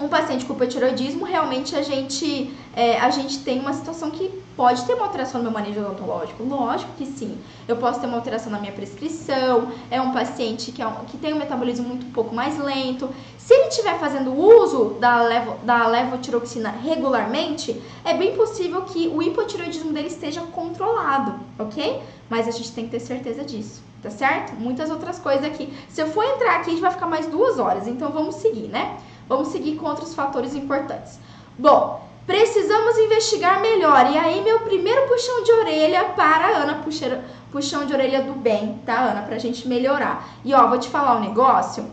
um 0.00 0.08
paciente 0.08 0.46
com 0.46 0.54
hipotiroidismo, 0.54 1.26
realmente 1.26 1.76
a 1.76 1.82
gente, 1.82 2.50
é, 2.74 2.98
a 2.98 3.10
gente 3.10 3.40
tem 3.40 3.60
uma 3.60 3.74
situação 3.74 4.10
que 4.10 4.30
pode 4.56 4.82
ter 4.86 4.94
uma 4.94 5.04
alteração 5.04 5.42
no 5.42 5.50
meu 5.50 5.52
manejo 5.52 5.78
odontológico. 5.80 6.42
Lógico 6.42 6.90
que 6.96 7.04
sim. 7.04 7.38
Eu 7.68 7.76
posso 7.76 8.00
ter 8.00 8.06
uma 8.06 8.16
alteração 8.16 8.50
na 8.50 8.58
minha 8.58 8.72
prescrição. 8.72 9.70
É 9.90 10.00
um 10.00 10.10
paciente 10.12 10.72
que, 10.72 10.80
é 10.80 10.86
um, 10.86 11.04
que 11.04 11.18
tem 11.18 11.34
um 11.34 11.38
metabolismo 11.38 11.86
muito 11.86 12.06
um 12.06 12.12
pouco 12.12 12.34
mais 12.34 12.58
lento. 12.58 13.10
Se 13.36 13.52
ele 13.52 13.68
estiver 13.68 13.98
fazendo 13.98 14.32
uso 14.32 14.96
da, 14.98 15.22
levo, 15.22 15.58
da 15.64 15.86
levotiroxina 15.86 16.70
regularmente, 16.70 17.80
é 18.02 18.14
bem 18.14 18.34
possível 18.34 18.82
que 18.82 19.06
o 19.08 19.22
hipotiroidismo 19.22 19.92
dele 19.92 20.08
esteja 20.08 20.40
controlado, 20.40 21.34
ok? 21.58 22.00
Mas 22.30 22.48
a 22.48 22.52
gente 22.52 22.72
tem 22.72 22.84
que 22.86 22.92
ter 22.92 23.00
certeza 23.00 23.44
disso, 23.44 23.82
tá 24.02 24.08
certo? 24.08 24.54
Muitas 24.54 24.88
outras 24.88 25.18
coisas 25.18 25.44
aqui. 25.44 25.70
Se 25.90 26.00
eu 26.00 26.06
for 26.06 26.24
entrar 26.24 26.56
aqui, 26.56 26.70
a 26.70 26.72
gente 26.72 26.80
vai 26.80 26.90
ficar 26.90 27.06
mais 27.06 27.26
duas 27.26 27.58
horas, 27.58 27.86
então 27.86 28.10
vamos 28.12 28.36
seguir, 28.36 28.68
né? 28.68 28.96
Vamos 29.30 29.48
seguir 29.48 29.76
com 29.76 29.86
outros 29.86 30.12
fatores 30.12 30.56
importantes. 30.56 31.20
Bom, 31.56 32.04
precisamos 32.26 32.98
investigar 32.98 33.60
melhor. 33.60 34.10
E 34.12 34.18
aí, 34.18 34.42
meu 34.42 34.58
primeiro 34.58 35.06
puxão 35.06 35.44
de 35.44 35.52
orelha 35.52 36.04
para 36.16 36.46
a 36.48 36.56
Ana, 36.62 36.82
puxar, 36.82 37.22
puxão 37.52 37.86
de 37.86 37.92
orelha 37.92 38.22
do 38.22 38.32
bem, 38.32 38.80
tá, 38.84 38.98
Ana? 38.98 39.22
Pra 39.22 39.38
gente 39.38 39.68
melhorar. 39.68 40.28
E 40.44 40.52
ó, 40.52 40.66
vou 40.66 40.80
te 40.80 40.88
falar 40.88 41.16
um 41.16 41.20
negócio. 41.20 41.86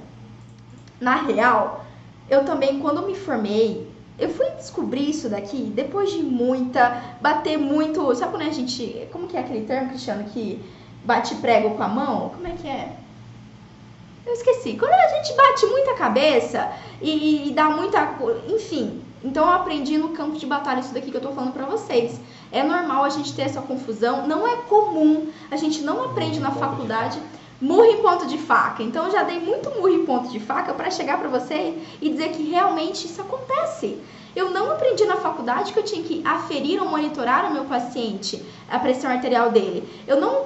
Na 1.00 1.14
real, 1.14 1.86
eu 2.28 2.44
também, 2.44 2.80
quando 2.80 3.06
me 3.06 3.14
formei, 3.14 3.88
eu 4.18 4.30
fui 4.30 4.50
descobrir 4.58 5.08
isso 5.08 5.30
daqui 5.30 5.72
depois 5.76 6.12
de 6.12 6.24
muita, 6.24 7.04
bater 7.22 7.60
muito. 7.60 8.16
Sabe 8.16 8.32
quando 8.32 8.48
a 8.48 8.52
gente. 8.52 9.08
Como 9.12 9.28
que 9.28 9.38
é 9.38 9.42
aquele 9.42 9.64
termo, 9.68 9.90
Cristiano, 9.90 10.24
que 10.24 10.60
bate 11.06 11.36
prego 11.36 11.76
com 11.76 11.84
a 11.84 11.88
mão? 11.88 12.30
Como 12.30 12.48
é 12.48 12.54
que 12.54 12.68
é? 12.68 12.96
Eu 14.28 14.34
esqueci. 14.34 14.74
Quando 14.78 14.92
a 14.92 15.08
gente 15.08 15.34
bate 15.34 15.66
muita 15.68 15.94
cabeça 15.94 16.70
e, 17.02 17.48
e 17.48 17.52
dá 17.54 17.70
muita. 17.70 18.16
Enfim. 18.50 19.02
Então 19.24 19.46
eu 19.46 19.54
aprendi 19.54 19.98
no 19.98 20.10
campo 20.10 20.38
de 20.38 20.46
batalha 20.46 20.82
isso 20.82 20.94
daqui 20.94 21.10
que 21.10 21.18
eu 21.18 21.22
tô 21.22 21.32
falando 21.32 21.54
pra 21.54 21.66
vocês. 21.66 22.20
É 22.52 22.62
normal 22.62 23.06
a 23.06 23.10
gente 23.10 23.34
ter 23.34 23.44
essa 23.44 23.62
confusão, 23.62 24.28
não 24.28 24.48
é 24.48 24.58
comum. 24.68 25.30
A 25.50 25.56
gente 25.56 25.82
não 25.82 26.04
aprende 26.04 26.40
na 26.40 26.52
faculdade 26.52 27.20
murro 27.60 27.86
em 27.86 28.02
ponto 28.02 28.28
de 28.28 28.38
faca. 28.38 28.84
Então 28.84 29.06
eu 29.06 29.12
já 29.12 29.24
dei 29.24 29.40
muito 29.40 29.70
murro 29.72 29.90
em 29.90 30.06
ponto 30.06 30.30
de 30.30 30.40
faca 30.40 30.74
para 30.74 30.92
chegar 30.92 31.18
para 31.18 31.30
vocês 31.30 31.76
e 32.02 32.10
dizer 32.10 32.30
que 32.30 32.44
realmente 32.44 33.06
isso 33.06 33.22
acontece. 33.22 33.98
Eu 34.36 34.52
não 34.52 34.72
aprendi 34.72 35.04
na 35.06 35.16
faculdade 35.16 35.74
que 35.74 35.80
eu 35.80 35.84
tinha 35.84 36.04
que 36.04 36.22
aferir 36.24 36.82
ou 36.82 36.88
monitorar 36.88 37.50
o 37.50 37.54
meu 37.54 37.66
paciente, 37.66 38.46
a 38.70 38.78
pressão 38.78 39.10
arterial 39.10 39.52
dele. 39.52 39.88
Eu 40.06 40.22
não 40.22 40.46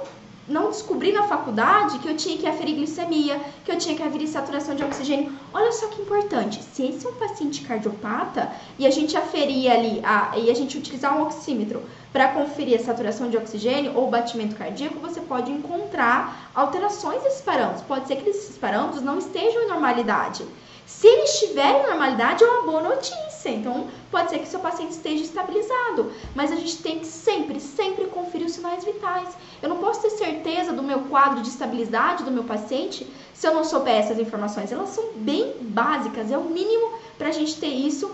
não 0.52 0.68
descobri 0.68 1.12
na 1.12 1.22
faculdade 1.22 1.98
que 1.98 2.08
eu 2.08 2.16
tinha 2.16 2.36
que 2.36 2.46
aferir 2.46 2.76
glicemia, 2.76 3.40
que 3.64 3.72
eu 3.72 3.78
tinha 3.78 3.96
que 3.96 4.02
aferir 4.02 4.28
saturação 4.28 4.74
de 4.74 4.84
oxigênio. 4.84 5.32
Olha 5.52 5.72
só 5.72 5.88
que 5.88 6.02
importante. 6.02 6.62
Se 6.62 6.84
esse 6.86 7.06
é 7.06 7.10
um 7.10 7.14
paciente 7.14 7.62
cardiopata 7.62 8.52
e 8.78 8.86
a 8.86 8.90
gente 8.90 9.16
aferir 9.16 9.72
ali 9.72 10.00
a, 10.04 10.36
e 10.36 10.50
a 10.50 10.54
gente 10.54 10.76
utilizar 10.76 11.16
um 11.16 11.22
oxímetro 11.22 11.82
para 12.12 12.28
conferir 12.28 12.78
a 12.78 12.84
saturação 12.84 13.30
de 13.30 13.36
oxigênio 13.38 13.96
ou 13.96 14.10
batimento 14.10 14.54
cardíaco, 14.54 14.98
você 15.00 15.20
pode 15.20 15.50
encontrar 15.50 16.50
alterações 16.54 17.22
desses 17.22 17.40
parâmetros. 17.40 17.82
Pode 17.82 18.06
ser 18.06 18.16
que 18.16 18.28
esses 18.28 18.58
parâmetros 18.58 19.02
não 19.02 19.18
estejam 19.18 19.62
em 19.62 19.68
normalidade. 19.68 20.44
Se 20.84 21.06
ele 21.06 21.22
estiver 21.22 21.80
em 21.80 21.86
normalidade, 21.86 22.44
é 22.44 22.46
uma 22.46 22.62
boa 22.70 22.82
notícia. 22.82 23.31
Então, 23.50 23.88
pode 24.10 24.30
ser 24.30 24.38
que 24.38 24.48
seu 24.48 24.60
paciente 24.60 24.92
esteja 24.92 25.24
estabilizado. 25.24 26.12
Mas 26.34 26.52
a 26.52 26.56
gente 26.56 26.78
tem 26.78 26.98
que 26.98 27.06
sempre, 27.06 27.60
sempre 27.60 28.06
conferir 28.06 28.46
os 28.46 28.52
sinais 28.52 28.84
vitais. 28.84 29.36
Eu 29.60 29.68
não 29.68 29.78
posso 29.78 30.02
ter 30.02 30.10
certeza 30.10 30.72
do 30.72 30.82
meu 30.82 31.00
quadro 31.00 31.42
de 31.42 31.48
estabilidade 31.48 32.24
do 32.24 32.30
meu 32.30 32.44
paciente 32.44 33.06
se 33.34 33.46
eu 33.46 33.54
não 33.54 33.64
souber 33.64 33.96
essas 33.96 34.18
informações. 34.18 34.70
Elas 34.70 34.90
são 34.90 35.12
bem 35.16 35.56
básicas, 35.60 36.30
é 36.30 36.38
o 36.38 36.44
mínimo 36.44 36.92
para 37.18 37.28
a 37.28 37.32
gente 37.32 37.56
ter 37.56 37.68
isso 37.68 38.10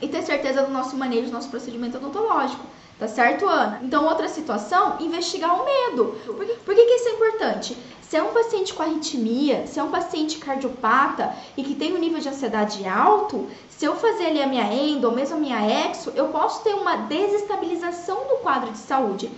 e 0.00 0.08
ter 0.08 0.22
certeza 0.22 0.62
do 0.62 0.72
nosso 0.72 0.96
manejo, 0.96 1.26
do 1.26 1.32
nosso 1.32 1.48
procedimento 1.48 1.96
odontológico. 1.96 2.64
Tá 2.98 3.08
certo, 3.08 3.46
Ana? 3.48 3.80
Então, 3.82 4.06
outra 4.06 4.28
situação, 4.28 4.98
investigar 5.00 5.60
o 5.60 5.64
medo. 5.64 6.16
Por 6.24 6.46
que, 6.46 6.52
por 6.54 6.74
que, 6.74 6.84
que 6.84 6.94
isso 6.94 7.08
é 7.08 7.12
importante? 7.12 7.76
Se 8.14 8.18
é 8.18 8.22
um 8.22 8.32
paciente 8.32 8.72
com 8.72 8.80
arritmia, 8.80 9.66
se 9.66 9.80
é 9.80 9.82
um 9.82 9.90
paciente 9.90 10.38
cardiopata 10.38 11.34
e 11.56 11.64
que 11.64 11.74
tem 11.74 11.94
um 11.94 11.98
nível 11.98 12.20
de 12.20 12.28
ansiedade 12.28 12.86
alto, 12.86 13.48
se 13.68 13.84
eu 13.84 13.96
fazer 13.96 14.26
ali 14.26 14.40
a 14.40 14.46
minha 14.46 14.72
endo 14.72 15.06
ou 15.06 15.12
mesmo 15.12 15.34
a 15.34 15.40
minha 15.40 15.88
exo, 15.88 16.12
eu 16.14 16.28
posso 16.28 16.62
ter 16.62 16.74
uma 16.74 16.94
desestabilização 16.94 18.18
do 18.28 18.36
quadro 18.36 18.70
de 18.70 18.78
saúde 18.78 19.28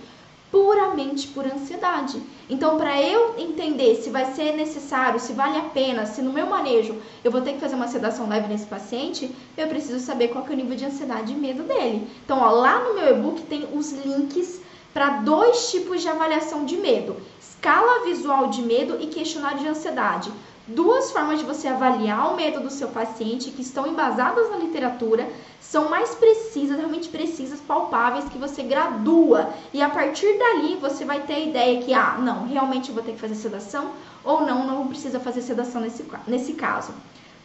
puramente 0.51 1.27
por 1.29 1.43
ansiedade. 1.43 2.21
Então, 2.47 2.77
para 2.77 3.01
eu 3.01 3.33
entender 3.39 3.95
se 3.95 4.11
vai 4.11 4.25
ser 4.35 4.55
necessário, 4.55 5.19
se 5.19 5.33
vale 5.33 5.57
a 5.57 5.63
pena, 5.63 6.05
se 6.05 6.21
no 6.21 6.31
meu 6.31 6.45
manejo 6.45 6.95
eu 7.23 7.31
vou 7.31 7.41
ter 7.41 7.53
que 7.53 7.59
fazer 7.59 7.73
uma 7.73 7.87
sedação 7.87 8.29
leve 8.29 8.47
nesse 8.47 8.67
paciente, 8.67 9.35
eu 9.57 9.67
preciso 9.67 10.05
saber 10.05 10.27
qual 10.27 10.45
é 10.45 10.51
o 10.51 10.55
nível 10.55 10.77
de 10.77 10.85
ansiedade 10.85 11.33
e 11.33 11.35
medo 11.35 11.63
dele. 11.63 12.07
Então, 12.23 12.39
ó, 12.39 12.51
lá 12.51 12.77
no 12.83 12.93
meu 12.93 13.09
e-book 13.09 13.41
tem 13.41 13.67
os 13.73 13.91
links 13.91 14.61
para 14.93 15.21
dois 15.21 15.69
tipos 15.69 16.01
de 16.01 16.09
avaliação 16.09 16.63
de 16.65 16.77
medo: 16.77 17.17
escala 17.57 18.05
visual 18.05 18.47
de 18.47 18.61
medo 18.61 18.97
e 19.01 19.07
questionário 19.07 19.59
de 19.59 19.67
ansiedade 19.67 20.31
duas 20.67 21.11
formas 21.11 21.39
de 21.39 21.45
você 21.45 21.69
avaliar 21.69 22.33
o 22.33 22.35
medo 22.35 22.59
do 22.59 22.69
seu 22.69 22.89
paciente 22.89 23.51
que 23.51 23.61
estão 23.61 23.87
embasadas 23.87 24.49
na 24.51 24.57
literatura, 24.57 25.27
são 25.61 25.89
mais 25.89 26.13
precisas, 26.13 26.77
realmente 26.77 27.07
precisas, 27.07 27.61
palpáveis, 27.61 28.25
que 28.25 28.37
você 28.37 28.63
gradua. 28.63 29.49
E 29.73 29.81
a 29.81 29.89
partir 29.89 30.37
dali 30.37 30.75
você 30.75 31.05
vai 31.05 31.21
ter 31.21 31.35
a 31.35 31.39
ideia 31.39 31.81
que, 31.81 31.93
ah, 31.93 32.17
não, 32.19 32.45
realmente 32.45 32.89
eu 32.89 32.95
vou 32.95 33.03
ter 33.03 33.13
que 33.13 33.19
fazer 33.19 33.35
sedação, 33.35 33.91
ou 34.25 34.41
não, 34.45 34.67
não 34.67 34.87
precisa 34.87 35.19
fazer 35.19 35.41
sedação 35.41 35.81
nesse, 35.81 36.05
nesse 36.27 36.53
caso. 36.53 36.93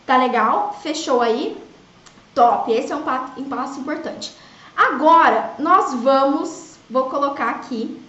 Tá 0.04 0.16
legal? 0.16 0.76
Fechou 0.82 1.20
aí? 1.20 1.56
Top! 2.34 2.72
Esse 2.72 2.92
é 2.92 2.96
um 2.96 3.02
passo, 3.02 3.40
um 3.40 3.44
passo 3.44 3.78
importante. 3.78 4.34
Agora, 4.76 5.54
nós 5.60 5.94
vamos, 5.94 6.76
vou 6.90 7.04
colocar 7.04 7.50
aqui, 7.50 8.01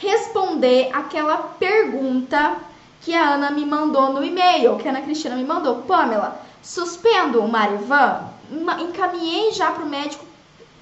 responder 0.00 0.90
aquela 0.92 1.36
pergunta 1.36 2.56
que 3.02 3.14
a 3.14 3.34
Ana 3.34 3.50
me 3.50 3.64
mandou 3.64 4.12
no 4.12 4.24
e-mail, 4.24 4.76
que 4.76 4.88
a 4.88 4.90
Ana 4.90 5.02
Cristina 5.02 5.36
me 5.36 5.44
mandou. 5.44 5.82
Pamela, 5.82 6.40
suspendo 6.62 7.40
o 7.40 7.48
Marivan? 7.48 8.24
Encaminhei 8.80 9.52
já 9.52 9.70
para 9.70 9.84
o 9.84 9.88
médico 9.88 10.24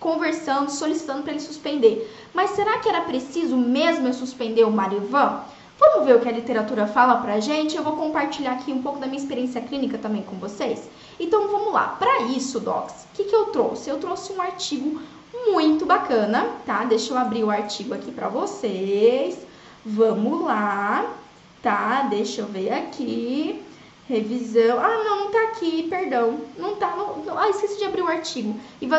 conversando, 0.01 0.71
solicitando 0.71 1.23
para 1.23 1.33
ele 1.33 1.41
suspender. 1.41 2.09
Mas 2.33 2.51
será 2.51 2.79
que 2.79 2.89
era 2.89 3.01
preciso 3.03 3.57
mesmo 3.57 4.07
eu 4.07 4.15
suspender 4.15 4.65
o 4.65 4.71
Marivan? 4.71 5.41
Vamos 5.79 6.07
ver 6.07 6.17
o 6.17 6.21
que 6.21 6.29
a 6.29 6.33
literatura 6.33 6.87
fala 6.87 7.17
pra 7.17 7.41
gente. 7.41 7.77
Eu 7.77 7.83
vou 7.83 7.97
compartilhar 7.97 8.53
aqui 8.53 8.73
um 8.73 8.83
pouco 8.83 8.99
da 8.99 9.07
minha 9.07 9.21
experiência 9.21 9.61
clínica 9.61 9.99
também 9.99 10.23
com 10.23 10.37
vocês. 10.37 10.89
Então 11.19 11.49
vamos 11.49 11.73
lá. 11.73 11.97
Para 11.99 12.23
isso, 12.23 12.59
docs, 12.61 13.05
o 13.05 13.17
que, 13.17 13.25
que 13.25 13.35
eu 13.35 13.47
trouxe? 13.47 13.91
Eu 13.91 13.99
trouxe 13.99 14.33
um 14.33 14.41
artigo 14.41 15.01
muito 15.33 15.87
bacana, 15.87 16.47
tá? 16.65 16.85
Deixa 16.85 17.13
eu 17.13 17.19
abrir 17.19 17.45
o 17.45 17.51
artigo 17.51 17.95
aqui 17.95 18.11
para 18.11 18.29
vocês. 18.29 19.39
Vamos 19.85 20.45
lá. 20.45 21.15
Tá, 21.63 22.07
deixa 22.11 22.43
eu 22.43 22.47
ver 22.47 22.73
aqui. 22.73 23.65
Revisão. 24.09 24.79
Ah, 24.81 25.05
não, 25.05 25.25
não 25.25 25.31
tá 25.31 25.43
aqui, 25.45 25.87
perdão. 25.89 26.41
Não 26.57 26.77
tá. 26.77 26.95
Não, 26.97 27.39
ah, 27.39 27.49
esqueci 27.51 27.79
de 27.79 27.85
abrir 27.85 28.03
o 28.03 28.09
artigo. 28.09 28.59
E 28.81 28.87
vou, 28.87 28.99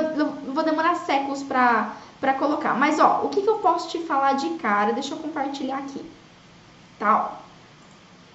vou 0.54 0.64
demorar 0.64 0.96
séculos 0.96 1.42
pra, 1.42 1.96
pra 2.20 2.34
colocar. 2.34 2.76
Mas, 2.76 3.00
ó, 3.00 3.22
o 3.24 3.30
que, 3.30 3.42
que 3.42 3.50
eu 3.50 3.60
posso 3.60 3.90
te 3.90 4.00
falar 4.00 4.34
de 4.34 4.50
cara? 4.58 4.94
Deixa 4.94 5.14
eu 5.14 5.18
compartilhar 5.18 5.78
aqui. 5.78 6.06
Tá, 7.00 7.32
ó. 7.36 7.50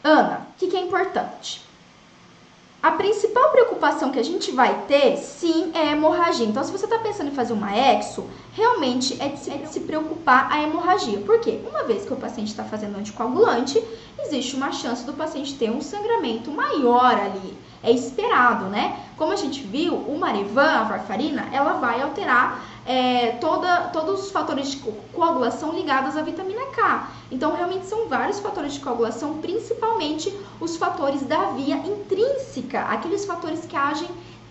Ana, 0.02 0.48
o 0.50 0.58
que, 0.58 0.66
que 0.66 0.76
é 0.76 0.80
importante? 0.80 1.62
A 2.84 2.90
principal 2.90 3.48
preocupação 3.48 4.10
que 4.10 4.18
a 4.18 4.22
gente 4.22 4.52
vai 4.52 4.82
ter, 4.86 5.16
sim, 5.16 5.70
é 5.72 5.88
a 5.88 5.92
hemorragia. 5.92 6.44
Então, 6.44 6.62
se 6.62 6.70
você 6.70 6.84
está 6.84 6.98
pensando 6.98 7.28
em 7.28 7.34
fazer 7.34 7.54
uma 7.54 7.74
exo, 7.74 8.26
realmente 8.52 9.16
é 9.22 9.28
de, 9.28 9.38
se, 9.38 9.50
é 9.50 9.56
de 9.56 9.70
se 9.70 9.80
preocupar 9.80 10.52
a 10.52 10.62
hemorragia. 10.62 11.18
Por 11.20 11.40
quê? 11.40 11.60
Uma 11.66 11.84
vez 11.84 12.04
que 12.04 12.12
o 12.12 12.16
paciente 12.16 12.48
está 12.48 12.62
fazendo 12.62 12.98
anticoagulante, 12.98 13.82
existe 14.18 14.54
uma 14.54 14.70
chance 14.70 15.02
do 15.06 15.14
paciente 15.14 15.54
ter 15.54 15.70
um 15.70 15.80
sangramento 15.80 16.50
maior 16.50 17.14
ali. 17.14 17.56
É 17.82 17.90
esperado, 17.90 18.66
né? 18.66 19.00
Como 19.16 19.32
a 19.32 19.36
gente 19.36 19.62
viu, 19.62 19.94
o 19.94 20.18
Marevan, 20.18 20.80
a 20.80 20.84
varfarina, 20.84 21.48
ela 21.52 21.74
vai 21.74 22.02
alterar 22.02 22.73
é, 22.86 23.32
toda, 23.40 23.88
todos 23.88 24.24
os 24.24 24.30
fatores 24.30 24.72
de 24.72 24.76
coagulação 25.12 25.72
ligados 25.72 26.16
à 26.16 26.22
vitamina 26.22 26.66
K. 26.66 27.10
Então, 27.30 27.54
realmente 27.54 27.86
são 27.86 28.08
vários 28.08 28.40
fatores 28.40 28.74
de 28.74 28.80
coagulação, 28.80 29.38
principalmente 29.38 30.34
os 30.60 30.76
fatores 30.76 31.22
da 31.22 31.50
via 31.52 31.76
intrínseca, 31.76 32.82
aqueles 32.82 33.24
fatores 33.24 33.64
que 33.64 33.76
agem 33.76 34.08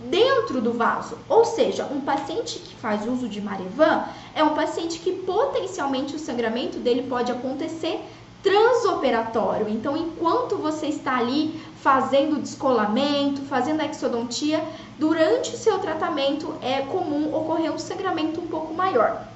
dentro 0.09 0.59
do 0.61 0.73
vaso. 0.73 1.17
Ou 1.29 1.45
seja, 1.45 1.85
um 1.85 2.01
paciente 2.01 2.59
que 2.59 2.75
faz 2.75 3.07
uso 3.07 3.27
de 3.29 3.39
Marevan 3.39 4.03
é 4.35 4.43
um 4.43 4.55
paciente 4.55 4.99
que 4.99 5.11
potencialmente 5.11 6.15
o 6.15 6.19
sangramento 6.19 6.79
dele 6.79 7.03
pode 7.03 7.31
acontecer 7.31 8.01
transoperatório. 8.41 9.69
Então, 9.69 9.95
enquanto 9.95 10.57
você 10.57 10.87
está 10.87 11.17
ali 11.17 11.61
fazendo 11.83 12.41
descolamento, 12.41 13.41
fazendo 13.41 13.81
a 13.81 13.85
exodontia, 13.85 14.63
durante 14.97 15.53
o 15.53 15.57
seu 15.57 15.79
tratamento 15.79 16.55
é 16.61 16.81
comum 16.83 17.35
ocorrer 17.35 17.73
um 17.73 17.77
sangramento 17.77 18.39
um 18.39 18.47
pouco 18.47 18.73
maior. 18.73 19.27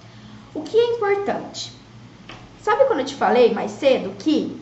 O 0.55 0.61
que 0.61 0.77
é 0.77 0.95
importante? 0.95 1.73
Sabe 2.61 2.85
quando 2.85 3.01
eu 3.01 3.05
te 3.05 3.15
falei 3.15 3.53
mais 3.53 3.71
cedo 3.71 4.15
que 4.17 4.57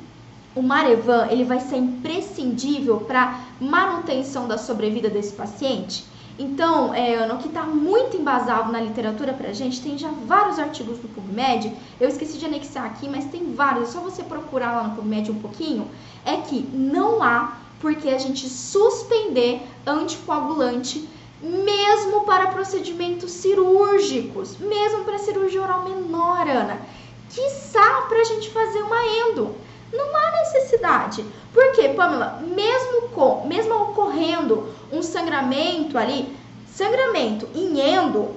o 0.55 0.63
Marevan 0.63 1.27
ele 1.29 1.43
vai 1.43 1.59
ser 1.59 1.77
imprescindível 1.77 3.01
para 3.01 3.39
manutenção 3.61 4.47
da 4.47 4.57
sobrevida 4.57 5.07
desse 5.07 5.33
paciente? 5.33 6.05
Então, 6.39 6.91
é, 6.91 7.13
Ana, 7.13 7.35
o 7.35 7.37
que 7.37 7.47
está 7.47 7.63
muito 7.63 8.17
embasado 8.17 8.71
na 8.71 8.81
literatura 8.81 9.31
para 9.31 9.49
a 9.49 9.53
gente, 9.53 9.79
tem 9.79 9.95
já 9.95 10.09
vários 10.25 10.57
artigos 10.57 10.97
do 10.97 11.07
PubMed, 11.07 11.71
eu 11.99 12.09
esqueci 12.09 12.39
de 12.39 12.45
anexar 12.45 12.85
aqui, 12.85 13.07
mas 13.07 13.25
tem 13.25 13.53
vários, 13.53 13.89
é 13.89 13.91
só 13.91 13.99
você 13.99 14.23
procurar 14.23 14.71
lá 14.73 14.83
no 14.87 14.95
PubMed 14.95 15.31
um 15.31 15.39
pouquinho, 15.39 15.87
é 16.25 16.37
que 16.37 16.67
não 16.73 17.23
há 17.23 17.64
por 17.85 17.93
que 17.93 18.09
a 18.09 18.17
gente 18.17 18.49
suspender 18.49 19.61
anticoagulante 19.85 21.07
mesmo 21.39 22.25
para 22.25 22.47
procedimentos 22.47 23.29
cirúrgicos, 23.29 24.57
mesmo 24.57 25.03
para 25.03 25.19
cirurgia 25.19 25.61
oral 25.61 25.83
menor, 25.83 26.47
Ana. 26.47 26.79
Quiçá 27.29 28.07
para 28.09 28.21
a 28.21 28.23
gente 28.23 28.49
fazer 28.49 28.81
uma 28.81 29.05
endo. 29.05 29.55
Não 29.93 30.15
há 30.15 30.31
necessidade. 30.31 31.23
Por 31.53 31.73
quê, 31.73 31.89
Pamela? 31.89 32.41
Mesmo, 32.55 33.09
com, 33.09 33.45
mesmo 33.45 33.75
ocorrendo 33.75 34.67
um 34.91 35.03
sangramento 35.03 35.95
ali, 35.95 36.35
sangramento 36.67 37.47
em 37.53 37.79
endo, 37.79 38.33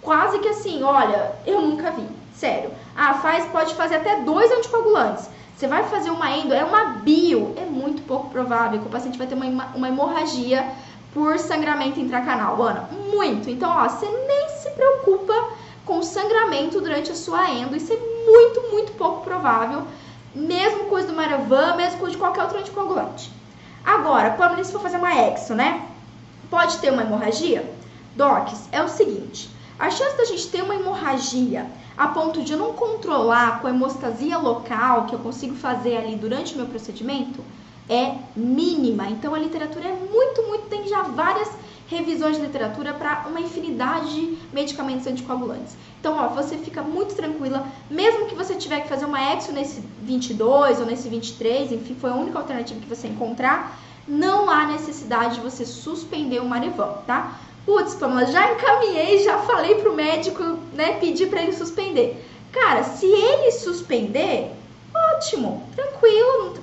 quase 0.00 0.38
que 0.38 0.48
assim, 0.48 0.82
olha, 0.82 1.32
eu 1.44 1.60
nunca 1.60 1.90
vi, 1.90 2.08
sério. 2.34 2.70
Ah, 2.96 3.12
faz, 3.12 3.44
pode 3.50 3.74
fazer 3.74 3.96
até 3.96 4.20
dois 4.20 4.50
anticoagulantes. 4.50 5.35
Você 5.56 5.66
vai 5.66 5.84
fazer 5.84 6.10
uma 6.10 6.30
endo, 6.36 6.52
é 6.52 6.62
uma 6.62 6.84
bio, 6.98 7.54
é 7.56 7.64
muito 7.64 8.02
pouco 8.02 8.28
provável 8.28 8.78
que 8.78 8.86
o 8.86 8.90
paciente 8.90 9.16
vai 9.16 9.26
ter 9.26 9.34
uma, 9.34 9.66
uma 9.74 9.88
hemorragia 9.88 10.70
por 11.14 11.38
sangramento 11.38 11.98
intracanal, 11.98 12.60
Ana. 12.60 12.90
Muito. 13.10 13.48
Então, 13.48 13.70
ó, 13.70 13.88
você 13.88 14.06
nem 14.06 14.50
se 14.50 14.68
preocupa 14.72 15.32
com 15.86 16.02
sangramento 16.02 16.78
durante 16.82 17.10
a 17.10 17.14
sua 17.14 17.50
endo. 17.50 17.74
Isso 17.74 17.90
é 17.90 17.96
muito, 17.96 18.70
muito 18.70 18.92
pouco 18.98 19.22
provável. 19.24 19.84
Mesmo 20.34 20.84
coisa 20.90 21.08
do 21.08 21.14
Maravan, 21.14 21.74
mesmo 21.76 22.00
coisa 22.00 22.12
de 22.12 22.18
qualquer 22.18 22.42
outro 22.42 22.58
anticoagulante. 22.58 23.32
Agora, 23.82 24.32
quando 24.32 24.62
se 24.62 24.70
for 24.70 24.82
fazer 24.82 24.98
uma 24.98 25.14
exo, 25.14 25.54
né? 25.54 25.86
Pode 26.50 26.76
ter 26.80 26.92
uma 26.92 27.00
hemorragia? 27.00 27.64
Docs, 28.14 28.68
é 28.72 28.82
o 28.82 28.88
seguinte: 28.88 29.48
a 29.78 29.88
chance 29.90 30.18
da 30.18 30.26
gente 30.26 30.48
ter 30.48 30.62
uma 30.62 30.74
hemorragia 30.74 31.66
a 31.96 32.08
ponto 32.08 32.42
de 32.42 32.54
não 32.54 32.72
controlar 32.72 33.60
com 33.60 33.66
a 33.66 33.70
hemostasia 33.70 34.38
local 34.38 35.06
que 35.06 35.14
eu 35.14 35.18
consigo 35.18 35.54
fazer 35.54 35.96
ali 35.96 36.16
durante 36.16 36.54
o 36.54 36.56
meu 36.56 36.66
procedimento 36.66 37.42
é 37.88 38.16
mínima. 38.36 39.08
Então 39.08 39.34
a 39.34 39.38
literatura 39.38 39.88
é 39.88 39.92
muito, 39.92 40.42
muito, 40.42 40.68
tem 40.68 40.86
já 40.88 41.02
várias 41.02 41.48
revisões 41.88 42.36
de 42.36 42.42
literatura 42.42 42.92
para 42.92 43.26
uma 43.28 43.40
infinidade 43.40 44.10
de 44.10 44.38
medicamentos 44.52 45.06
anticoagulantes. 45.06 45.76
Então, 46.00 46.16
ó, 46.16 46.28
você 46.28 46.58
fica 46.58 46.82
muito 46.82 47.14
tranquila, 47.14 47.66
mesmo 47.88 48.26
que 48.26 48.34
você 48.34 48.54
tiver 48.54 48.80
que 48.80 48.88
fazer 48.88 49.04
uma 49.04 49.32
exo 49.32 49.52
nesse 49.52 49.82
22 50.02 50.80
ou 50.80 50.86
nesse 50.86 51.08
23, 51.08 51.72
enfim, 51.72 51.94
foi 51.94 52.10
a 52.10 52.14
única 52.14 52.38
alternativa 52.38 52.80
que 52.80 52.88
você 52.88 53.06
encontrar, 53.06 53.78
não 54.06 54.50
há 54.50 54.66
necessidade 54.66 55.36
de 55.36 55.40
você 55.40 55.64
suspender 55.64 56.40
o 56.40 56.44
Marevan, 56.44 56.98
tá? 57.06 57.40
Putz, 57.66 57.96
Pamela, 57.96 58.26
já 58.26 58.52
encaminhei, 58.52 59.24
já 59.24 59.38
falei 59.38 59.74
pro 59.74 59.92
médico, 59.92 60.42
né, 60.72 60.92
pedir 61.00 61.28
para 61.28 61.42
ele 61.42 61.52
suspender. 61.52 62.24
Cara, 62.52 62.84
se 62.84 63.06
ele 63.06 63.50
suspender, 63.50 64.52
ótimo, 64.94 65.68
tranquilo, 65.74 66.54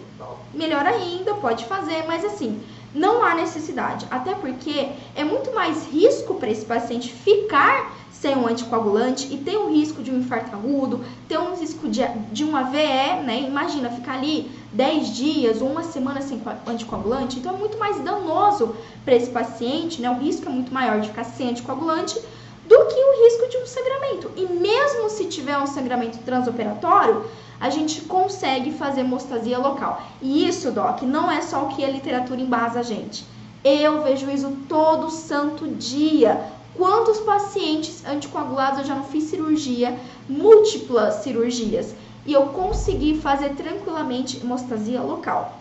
melhor 0.53 0.85
ainda, 0.85 1.33
pode 1.35 1.65
fazer, 1.65 2.05
mas 2.07 2.23
assim, 2.23 2.63
não 2.95 3.21
há 3.21 3.35
necessidade, 3.35 4.07
até 4.09 4.33
porque 4.33 4.87
é 5.13 5.25
muito 5.25 5.51
mais 5.53 5.85
risco 5.87 6.35
para 6.35 6.49
esse 6.49 6.65
paciente 6.65 7.11
ficar 7.11 7.93
sem 8.23 8.37
um 8.37 8.47
anticoagulante 8.47 9.27
e 9.33 9.37
ter 9.37 9.57
um 9.57 9.69
risco 9.69 10.01
de 10.01 10.09
um 10.09 10.19
infarto 10.19 10.55
agudo, 10.55 11.03
ter 11.27 11.37
um 11.37 11.57
risco 11.57 11.89
de, 11.89 12.07
de 12.31 12.45
um 12.45 12.55
AVE, 12.55 13.21
né? 13.25 13.41
Imagina 13.45 13.89
ficar 13.89 14.13
ali 14.13 14.49
10 14.71 15.13
dias 15.13 15.61
ou 15.61 15.69
uma 15.69 15.83
semana 15.83 16.21
sem 16.21 16.41
anticoagulante, 16.65 17.39
então 17.39 17.53
é 17.53 17.57
muito 17.57 17.77
mais 17.77 17.99
danoso 17.99 18.77
para 19.03 19.13
esse 19.13 19.29
paciente, 19.29 20.01
né? 20.01 20.09
O 20.09 20.19
risco 20.19 20.47
é 20.47 20.49
muito 20.49 20.73
maior 20.73 21.01
de 21.01 21.09
ficar 21.09 21.25
sem 21.25 21.49
anticoagulante 21.49 22.17
do 22.65 22.85
que 22.85 22.95
o 22.95 23.25
risco 23.25 23.49
de 23.49 23.57
um 23.57 23.65
sangramento. 23.65 24.31
E 24.37 24.45
mesmo 24.45 25.09
se 25.09 25.25
tiver 25.25 25.57
um 25.57 25.67
sangramento 25.67 26.17
transoperatório, 26.19 27.25
a 27.59 27.69
gente 27.69 28.03
consegue 28.03 28.71
fazer 28.71 29.01
hemostasia 29.01 29.59
local. 29.59 30.01
E 30.21 30.47
isso, 30.47 30.71
Doc, 30.71 31.01
não 31.01 31.29
é 31.29 31.41
só 31.41 31.65
o 31.65 31.75
que 31.75 31.83
a 31.83 31.89
literatura 31.89 32.39
embasa 32.39 32.79
a 32.79 32.83
gente. 32.83 33.25
Eu 33.65 34.01
vejo 34.01 34.31
isso 34.31 34.49
todo 34.69 35.09
santo 35.09 35.67
dia. 35.67 36.62
Quantos 36.75 37.19
pacientes 37.19 38.03
anticoagulados 38.05 38.79
eu 38.79 38.85
já 38.85 38.95
não 38.95 39.03
fiz 39.03 39.25
cirurgia, 39.25 39.97
múltiplas 40.27 41.15
cirurgias, 41.15 41.95
e 42.25 42.33
eu 42.33 42.47
consegui 42.47 43.19
fazer 43.19 43.49
tranquilamente 43.49 44.39
hemostasia 44.41 45.01
local. 45.01 45.59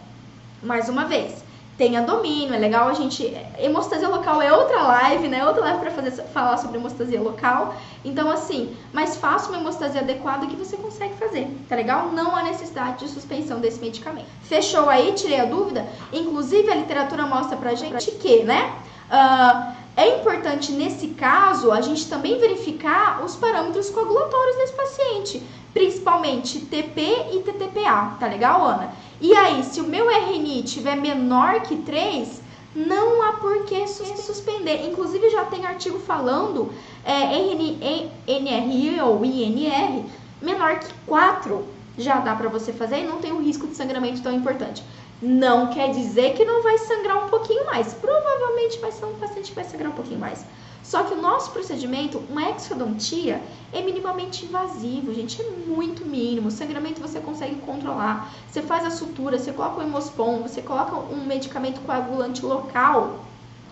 Mais 0.62 0.88
uma 0.88 1.04
vez, 1.04 1.42
tenha 1.76 2.02
domínio, 2.02 2.54
é 2.54 2.58
legal 2.58 2.88
a 2.88 2.94
gente. 2.94 3.24
Hemostasia 3.58 4.08
local 4.08 4.40
é 4.40 4.52
outra 4.52 4.82
live, 4.82 5.26
né? 5.28 5.44
Outra 5.44 5.62
live 5.62 5.80
para 5.80 5.90
fazer 5.90 6.10
falar 6.26 6.56
sobre 6.58 6.78
hemostasia 6.78 7.20
local. 7.20 7.74
Então, 8.04 8.30
assim, 8.30 8.76
mas 8.92 9.16
faça 9.16 9.48
uma 9.48 9.58
hemostasia 9.58 10.00
adequada 10.00 10.46
que 10.46 10.54
você 10.54 10.76
consegue 10.76 11.14
fazer, 11.14 11.48
tá 11.68 11.74
legal? 11.74 12.10
Não 12.12 12.36
há 12.36 12.44
necessidade 12.44 13.04
de 13.04 13.08
suspensão 13.08 13.60
desse 13.60 13.80
medicamento. 13.80 14.28
Fechou 14.42 14.88
aí? 14.88 15.12
Tirei 15.12 15.40
a 15.40 15.44
dúvida? 15.46 15.86
Inclusive, 16.12 16.70
a 16.70 16.76
literatura 16.76 17.26
mostra 17.26 17.56
pra 17.56 17.74
gente 17.74 18.12
que, 18.12 18.44
né? 18.44 18.72
Uh, 19.10 19.81
é 19.96 20.18
importante 20.18 20.72
nesse 20.72 21.08
caso 21.08 21.70
a 21.70 21.80
gente 21.80 22.08
também 22.08 22.38
verificar 22.38 23.22
os 23.24 23.36
parâmetros 23.36 23.90
coagulatórios 23.90 24.56
desse 24.56 24.72
paciente, 24.72 25.42
principalmente 25.74 26.60
TP 26.60 27.00
e 27.32 27.40
TTPA, 27.40 28.16
tá 28.18 28.26
legal, 28.26 28.64
Ana? 28.64 28.92
E 29.20 29.34
aí, 29.34 29.62
se 29.62 29.80
o 29.80 29.84
meu 29.84 30.10
RNI 30.10 30.62
tiver 30.62 30.96
menor 30.96 31.60
que 31.60 31.76
3, 31.76 32.42
não 32.74 33.22
há 33.22 33.32
por 33.34 33.64
que 33.64 33.86
suspender. 33.86 34.86
Inclusive, 34.88 35.30
já 35.30 35.44
tem 35.44 35.66
artigo 35.66 35.98
falando 35.98 36.72
é, 37.04 37.36
RNI, 37.36 39.00
ou 39.02 39.24
INR 39.24 40.04
menor 40.40 40.78
que 40.78 40.92
4 41.06 41.64
já 41.98 42.18
dá 42.20 42.34
para 42.34 42.48
você 42.48 42.72
fazer 42.72 43.00
e 43.00 43.06
não 43.06 43.18
tem 43.18 43.32
um 43.32 43.42
risco 43.42 43.66
de 43.68 43.76
sangramento 43.76 44.22
tão 44.22 44.32
importante. 44.32 44.82
Não 45.22 45.68
quer 45.68 45.92
dizer 45.92 46.34
que 46.34 46.44
não 46.44 46.64
vai 46.64 46.76
sangrar 46.78 47.24
um 47.24 47.28
pouquinho 47.28 47.64
mais. 47.64 47.94
Provavelmente 47.94 48.80
vai 48.80 48.90
ser 48.90 49.04
um 49.04 49.14
paciente 49.14 49.50
que 49.50 49.54
vai 49.54 49.62
sangrar 49.62 49.92
um 49.92 49.94
pouquinho 49.94 50.18
mais. 50.18 50.44
Só 50.82 51.04
que 51.04 51.14
o 51.14 51.22
nosso 51.22 51.52
procedimento, 51.52 52.20
uma 52.28 52.50
exodontia, 52.50 53.40
é 53.72 53.80
minimamente 53.80 54.44
invasivo, 54.44 55.14
gente, 55.14 55.40
é 55.40 55.44
muito 55.44 56.04
mínimo. 56.04 56.48
O 56.48 56.50
sangramento 56.50 57.00
você 57.00 57.20
consegue 57.20 57.54
controlar. 57.60 58.34
Você 58.50 58.62
faz 58.62 58.84
a 58.84 58.90
sutura, 58.90 59.38
você 59.38 59.52
coloca 59.52 59.78
o 59.78 59.82
hemospon, 59.82 60.42
você 60.42 60.60
coloca 60.60 60.96
um 60.96 61.24
medicamento 61.24 61.80
coagulante 61.82 62.44
local, 62.44 63.20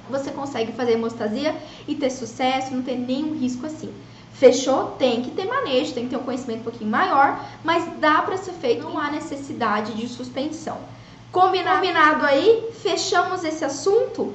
você 0.09 0.31
consegue 0.31 0.71
fazer 0.71 0.93
hemostasia 0.93 1.57
e 1.89 1.97
ter 1.97 2.11
sucesso, 2.11 2.73
não 2.73 2.83
ter 2.83 2.97
nenhum 2.97 3.37
risco 3.37 3.67
assim. 3.67 3.93
Fechou? 4.33 4.93
Tem 4.93 5.21
que 5.21 5.33
ter 5.33 5.47
manejo, 5.47 5.93
tem 5.93 6.05
que 6.05 6.11
ter 6.11 6.17
um 6.17 6.23
conhecimento 6.23 6.61
um 6.61 6.65
pouquinho 6.65 6.91
maior, 6.91 7.45
mas 7.65 7.85
dá 7.99 8.23
para 8.23 8.37
ser 8.37 8.53
feito, 8.53 8.85
não 8.85 8.97
há 8.97 9.11
necessidade 9.11 9.95
de 9.95 10.07
suspensão. 10.07 10.79
Combinado, 11.33 11.77
Combinado 11.77 12.27
aí? 12.27 12.71
Fechamos 12.83 13.45
esse 13.45 13.65
assunto? 13.65 14.35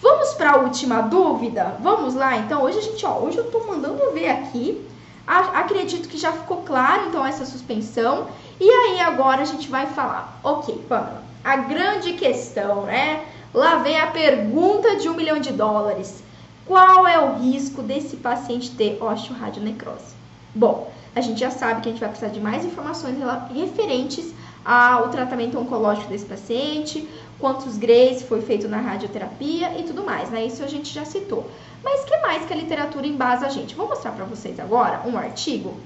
Vamos 0.00 0.34
para 0.34 0.52
a 0.52 0.56
última 0.58 1.00
dúvida? 1.00 1.76
Vamos 1.80 2.14
lá, 2.14 2.36
então. 2.36 2.62
Hoje 2.62 2.78
a 2.78 2.82
gente, 2.82 3.04
ó, 3.04 3.18
hoje 3.18 3.38
eu 3.38 3.50
tô 3.50 3.64
mandando 3.64 4.12
ver 4.12 4.28
aqui. 4.28 4.86
Acredito 5.26 6.08
que 6.08 6.16
já 6.16 6.30
ficou 6.30 6.58
claro, 6.58 7.08
então, 7.08 7.26
essa 7.26 7.44
suspensão. 7.44 8.28
E 8.60 8.70
aí, 8.70 9.00
agora 9.00 9.42
a 9.42 9.44
gente 9.44 9.68
vai 9.68 9.86
falar. 9.86 10.38
Ok, 10.44 10.84
Pamela, 10.88 11.22
a 11.42 11.56
grande 11.56 12.12
questão, 12.12 12.82
né? 12.82 13.24
Lá 13.52 13.76
vem 13.76 13.98
a 13.98 14.06
pergunta 14.06 14.96
de 14.96 15.08
um 15.08 15.14
milhão 15.14 15.40
de 15.40 15.50
dólares. 15.50 16.22
Qual 16.64 17.08
é 17.08 17.18
o 17.18 17.38
risco 17.38 17.82
desse 17.82 18.16
paciente 18.18 18.70
ter 18.70 19.02
osteoradionecrose? 19.02 20.14
Bom, 20.54 20.92
a 21.14 21.20
gente 21.20 21.40
já 21.40 21.50
sabe 21.50 21.80
que 21.80 21.88
a 21.88 21.92
gente 21.92 22.00
vai 22.00 22.08
precisar 22.08 22.30
de 22.30 22.40
mais 22.40 22.64
informações 22.64 23.16
referentes 23.52 24.32
ao 24.66 25.10
tratamento 25.10 25.56
oncológico 25.56 26.08
desse 26.08 26.24
paciente, 26.24 27.08
quantos 27.38 27.76
grays 27.78 28.22
foi 28.22 28.42
feito 28.42 28.66
na 28.66 28.80
radioterapia 28.80 29.78
e 29.78 29.84
tudo 29.84 30.02
mais, 30.02 30.28
né? 30.28 30.44
Isso 30.44 30.64
a 30.64 30.66
gente 30.66 30.92
já 30.92 31.04
citou. 31.04 31.48
Mas 31.84 32.04
que 32.04 32.16
mais 32.18 32.44
que 32.44 32.52
a 32.52 32.56
literatura 32.56 33.06
embasa 33.06 33.46
a 33.46 33.48
gente? 33.48 33.76
Vou 33.76 33.88
mostrar 33.88 34.10
para 34.10 34.24
vocês 34.24 34.58
agora 34.58 35.02
um 35.06 35.16
artigo 35.16 35.76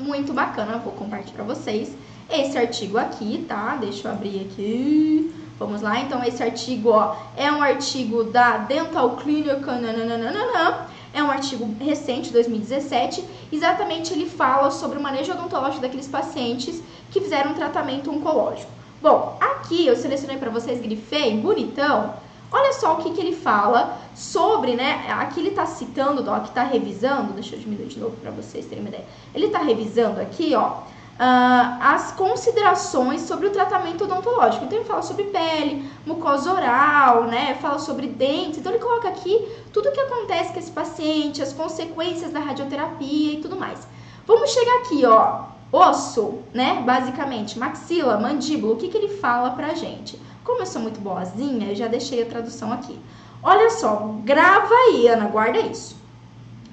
muito 0.00 0.32
bacana, 0.32 0.78
vou 0.78 0.92
compartilhar 0.94 1.44
para 1.44 1.54
vocês 1.54 1.92
esse 2.28 2.58
artigo 2.58 2.98
aqui, 2.98 3.44
tá? 3.46 3.76
Deixa 3.76 4.08
eu 4.08 4.12
abrir 4.12 4.40
aqui. 4.40 5.32
Vamos 5.56 5.80
lá, 5.80 6.00
então 6.00 6.22
esse 6.22 6.42
artigo, 6.42 6.90
ó, 6.90 7.16
é 7.36 7.50
um 7.50 7.60
artigo 7.62 8.24
da 8.24 8.58
Dental 8.58 9.16
Clinic, 9.16 9.64
nananana, 9.64 10.86
é 11.12 11.22
um 11.22 11.30
artigo 11.30 11.68
recente, 11.80 12.30
2017. 12.32 13.24
Exatamente 13.52 14.12
ele 14.12 14.28
fala 14.28 14.70
sobre 14.70 14.98
o 14.98 15.02
manejo 15.02 15.32
odontológico 15.32 15.80
daqueles 15.80 16.06
pacientes 16.06 16.80
que 17.10 17.20
fizeram 17.20 17.52
um 17.52 17.54
tratamento 17.54 18.10
oncológico. 18.10 18.70
Bom, 19.00 19.36
aqui 19.40 19.86
eu 19.86 19.96
selecionei 19.96 20.38
para 20.38 20.50
vocês, 20.50 20.80
grifei, 20.80 21.36
bonitão. 21.36 22.14
Olha 22.50 22.72
só 22.72 22.94
o 22.94 22.96
que, 22.96 23.10
que 23.10 23.20
ele 23.20 23.36
fala 23.36 23.98
sobre, 24.14 24.74
né? 24.74 25.04
Aqui 25.10 25.40
ele 25.40 25.50
está 25.50 25.66
citando, 25.66 26.28
ó, 26.28 26.40
que 26.40 26.48
está 26.48 26.62
revisando, 26.62 27.34
deixa 27.34 27.54
eu 27.54 27.60
diminuir 27.60 27.88
de 27.88 28.00
novo 28.00 28.16
para 28.16 28.30
vocês 28.30 28.66
terem 28.66 28.82
uma 28.82 28.88
ideia. 28.88 29.04
Ele 29.34 29.46
está 29.46 29.58
revisando 29.58 30.20
aqui, 30.20 30.54
ó, 30.54 30.78
Uh, 31.18 31.74
as 31.80 32.12
considerações 32.12 33.22
sobre 33.22 33.48
o 33.48 33.50
tratamento 33.50 34.04
odontológico. 34.04 34.64
Então, 34.64 34.78
ele 34.78 34.86
fala 34.86 35.02
sobre 35.02 35.24
pele, 35.24 35.90
mucosa 36.06 36.52
oral, 36.52 37.24
né? 37.24 37.58
Fala 37.60 37.80
sobre 37.80 38.06
dentes. 38.06 38.58
Então, 38.58 38.70
ele 38.70 38.80
coloca 38.80 39.08
aqui 39.08 39.48
tudo 39.72 39.88
o 39.88 39.92
que 39.92 39.98
acontece 39.98 40.52
com 40.52 40.60
esse 40.60 40.70
paciente, 40.70 41.42
as 41.42 41.52
consequências 41.52 42.32
da 42.32 42.38
radioterapia 42.38 43.32
e 43.32 43.40
tudo 43.40 43.56
mais. 43.56 43.84
Vamos 44.28 44.48
chegar 44.50 44.76
aqui, 44.76 45.04
ó. 45.04 45.57
Osso, 45.70 46.38
né? 46.54 46.82
Basicamente, 46.84 47.58
maxila, 47.58 48.18
mandíbula. 48.18 48.74
O 48.74 48.76
que, 48.76 48.88
que 48.88 48.96
ele 48.96 49.16
fala 49.16 49.50
pra 49.50 49.74
gente? 49.74 50.18
Como 50.44 50.62
eu 50.62 50.66
sou 50.66 50.80
muito 50.80 51.00
boazinha, 51.00 51.68
eu 51.68 51.76
já 51.76 51.88
deixei 51.88 52.22
a 52.22 52.26
tradução 52.26 52.72
aqui. 52.72 52.98
Olha 53.42 53.70
só, 53.70 54.14
grava 54.24 54.74
aí, 54.74 55.06
Ana, 55.08 55.26
guarda 55.26 55.58
isso. 55.58 55.96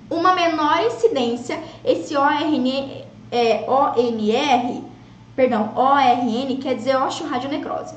Uma 0.09 0.33
menor 0.33 0.85
incidência, 0.85 1.61
esse 1.83 2.15
ORN, 2.15 3.03
é, 3.31 3.65
OMR, 3.67 4.83
perdão, 5.35 5.73
ORN 5.75 6.57
quer 6.61 6.75
dizer 6.75 6.95
osteoradionecrose, 6.95 7.95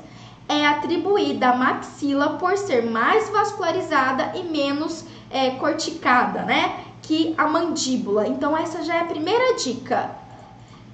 é 0.49 0.65
atribuída 0.65 1.49
à 1.49 1.55
maxila 1.55 2.31
por 2.31 2.57
ser 2.57 2.83
mais 2.83 3.29
vascularizada 3.29 4.33
e 4.35 4.43
menos 4.43 5.05
é, 5.29 5.51
corticada, 5.51 6.41
né? 6.41 6.83
Que 7.01 7.33
a 7.37 7.47
mandíbula. 7.47 8.27
Então, 8.27 8.57
essa 8.57 8.83
já 8.83 8.95
é 8.95 9.01
a 9.01 9.05
primeira 9.05 9.55
dica. 9.55 10.18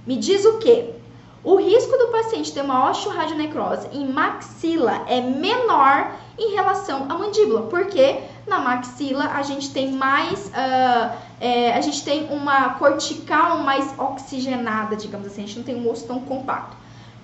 Me 0.06 0.18
diz 0.18 0.46
o 0.46 0.58
que? 0.58 0.94
O 1.44 1.58
risco 1.58 1.96
do 1.98 2.08
paciente 2.08 2.52
ter 2.52 2.62
uma 2.62 2.90
osteoradionecrose 2.90 3.88
em 3.92 4.08
maxila 4.08 5.04
é 5.08 5.22
menor 5.22 6.12
em 6.40 6.56
relação 6.56 7.06
à 7.08 7.18
mandíbula, 7.18 7.64
porque 7.64 8.20
na 8.48 8.60
maxila 8.60 9.26
a 9.26 9.44
gente 9.44 9.72
tem 9.72 9.92
mais 9.92 10.48
uh, 10.48 11.16
é, 11.40 11.74
a 11.74 11.82
gente 11.82 12.04
tem 12.04 12.28
uma 12.32 12.72
cortical 12.76 13.60
mais 13.60 13.94
oxigenada, 14.00 14.96
digamos 14.96 15.28
assim, 15.28 15.44
a 15.44 15.46
gente 15.46 15.58
não 15.58 15.66
tem 15.66 15.76
um 15.76 15.90
osso 15.90 16.08
tão 16.08 16.20
compacto. 16.22 16.76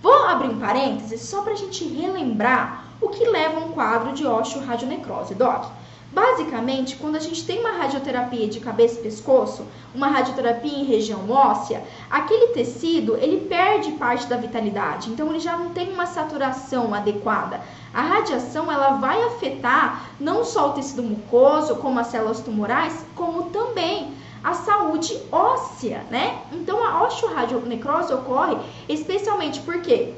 Vou 0.01 0.13
abrir 0.25 0.49
um 0.49 0.59
parênteses 0.59 1.21
só 1.21 1.41
para 1.41 1.53
a 1.53 1.55
gente 1.55 1.83
relembrar 1.87 2.85
o 3.01 3.09
que 3.09 3.25
leva 3.25 3.59
a 3.59 3.63
um 3.63 3.71
quadro 3.71 4.13
de 4.13 4.25
osteoradionecrose, 4.25 5.33
Doc. 5.33 5.65
Basicamente, 6.11 6.97
quando 6.97 7.15
a 7.15 7.19
gente 7.19 7.45
tem 7.45 7.61
uma 7.61 7.71
radioterapia 7.71 8.45
de 8.45 8.59
cabeça 8.59 8.99
e 8.99 9.03
pescoço, 9.03 9.65
uma 9.95 10.07
radioterapia 10.07 10.77
em 10.77 10.83
região 10.83 11.29
óssea, 11.29 11.81
aquele 12.09 12.47
tecido 12.47 13.15
ele 13.15 13.47
perde 13.47 13.93
parte 13.93 14.27
da 14.27 14.35
vitalidade, 14.35 15.09
então 15.09 15.29
ele 15.29 15.39
já 15.39 15.55
não 15.55 15.69
tem 15.69 15.89
uma 15.93 16.05
saturação 16.05 16.93
adequada. 16.93 17.61
A 17.93 18.01
radiação 18.01 18.69
ela 18.69 18.97
vai 18.97 19.23
afetar 19.23 20.11
não 20.19 20.43
só 20.43 20.71
o 20.71 20.73
tecido 20.73 21.01
mucoso, 21.01 21.77
como 21.77 21.99
as 21.99 22.07
células 22.07 22.41
tumorais, 22.41 23.05
como 23.15 23.43
também 23.43 24.13
a 24.43 24.53
saúde 24.53 25.17
óssea, 25.31 26.03
né? 26.09 26.41
Então 26.51 26.83
a 26.83 27.03
osteoradionecrose 27.03 28.11
ocorre 28.11 28.57
especialmente 28.89 29.61
porque 29.61 30.13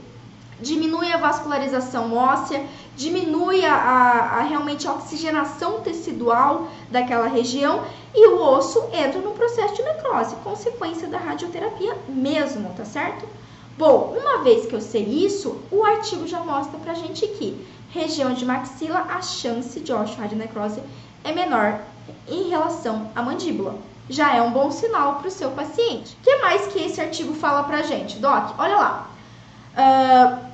diminui 0.63 1.11
a 1.11 1.17
vascularização 1.17 2.15
óssea, 2.15 2.65
diminui 2.95 3.65
a, 3.65 3.75
a, 3.75 4.39
a, 4.39 4.41
realmente 4.43 4.87
a 4.87 4.93
oxigenação 4.93 5.81
tecidual 5.81 6.67
daquela 6.89 7.27
região 7.27 7.83
e 8.15 8.27
o 8.29 8.41
osso 8.41 8.83
entra 8.93 9.19
no 9.19 9.31
processo 9.31 9.75
de 9.75 9.83
necrose, 9.83 10.35
consequência 10.37 11.07
da 11.07 11.17
radioterapia 11.17 11.95
mesmo, 12.07 12.73
tá 12.75 12.85
certo? 12.85 13.27
Bom, 13.77 14.15
uma 14.17 14.43
vez 14.43 14.65
que 14.65 14.73
eu 14.73 14.81
sei 14.81 15.03
isso, 15.03 15.59
o 15.71 15.83
artigo 15.83 16.27
já 16.27 16.39
mostra 16.39 16.79
pra 16.79 16.93
gente 16.93 17.27
que 17.27 17.67
região 17.89 18.33
de 18.33 18.45
maxila, 18.45 19.05
a 19.09 19.21
chance 19.21 19.79
de 19.79 19.91
osteoradionecrose 19.91 20.81
é 21.23 21.31
menor 21.31 21.79
em 22.27 22.49
relação 22.49 23.11
à 23.15 23.21
mandíbula. 23.21 23.75
Já 24.09 24.35
é 24.35 24.41
um 24.41 24.51
bom 24.51 24.69
sinal 24.69 25.15
para 25.15 25.27
o 25.27 25.31
seu 25.31 25.51
paciente. 25.51 26.15
O 26.19 26.23
que 26.23 26.35
mais 26.37 26.67
que 26.67 26.79
esse 26.79 26.99
artigo 26.99 27.33
fala 27.33 27.63
pra 27.63 27.81
gente? 27.81 28.19
Doc, 28.19 28.55
olha 28.57 28.75
lá. 28.75 29.09
Uh, 29.73 30.52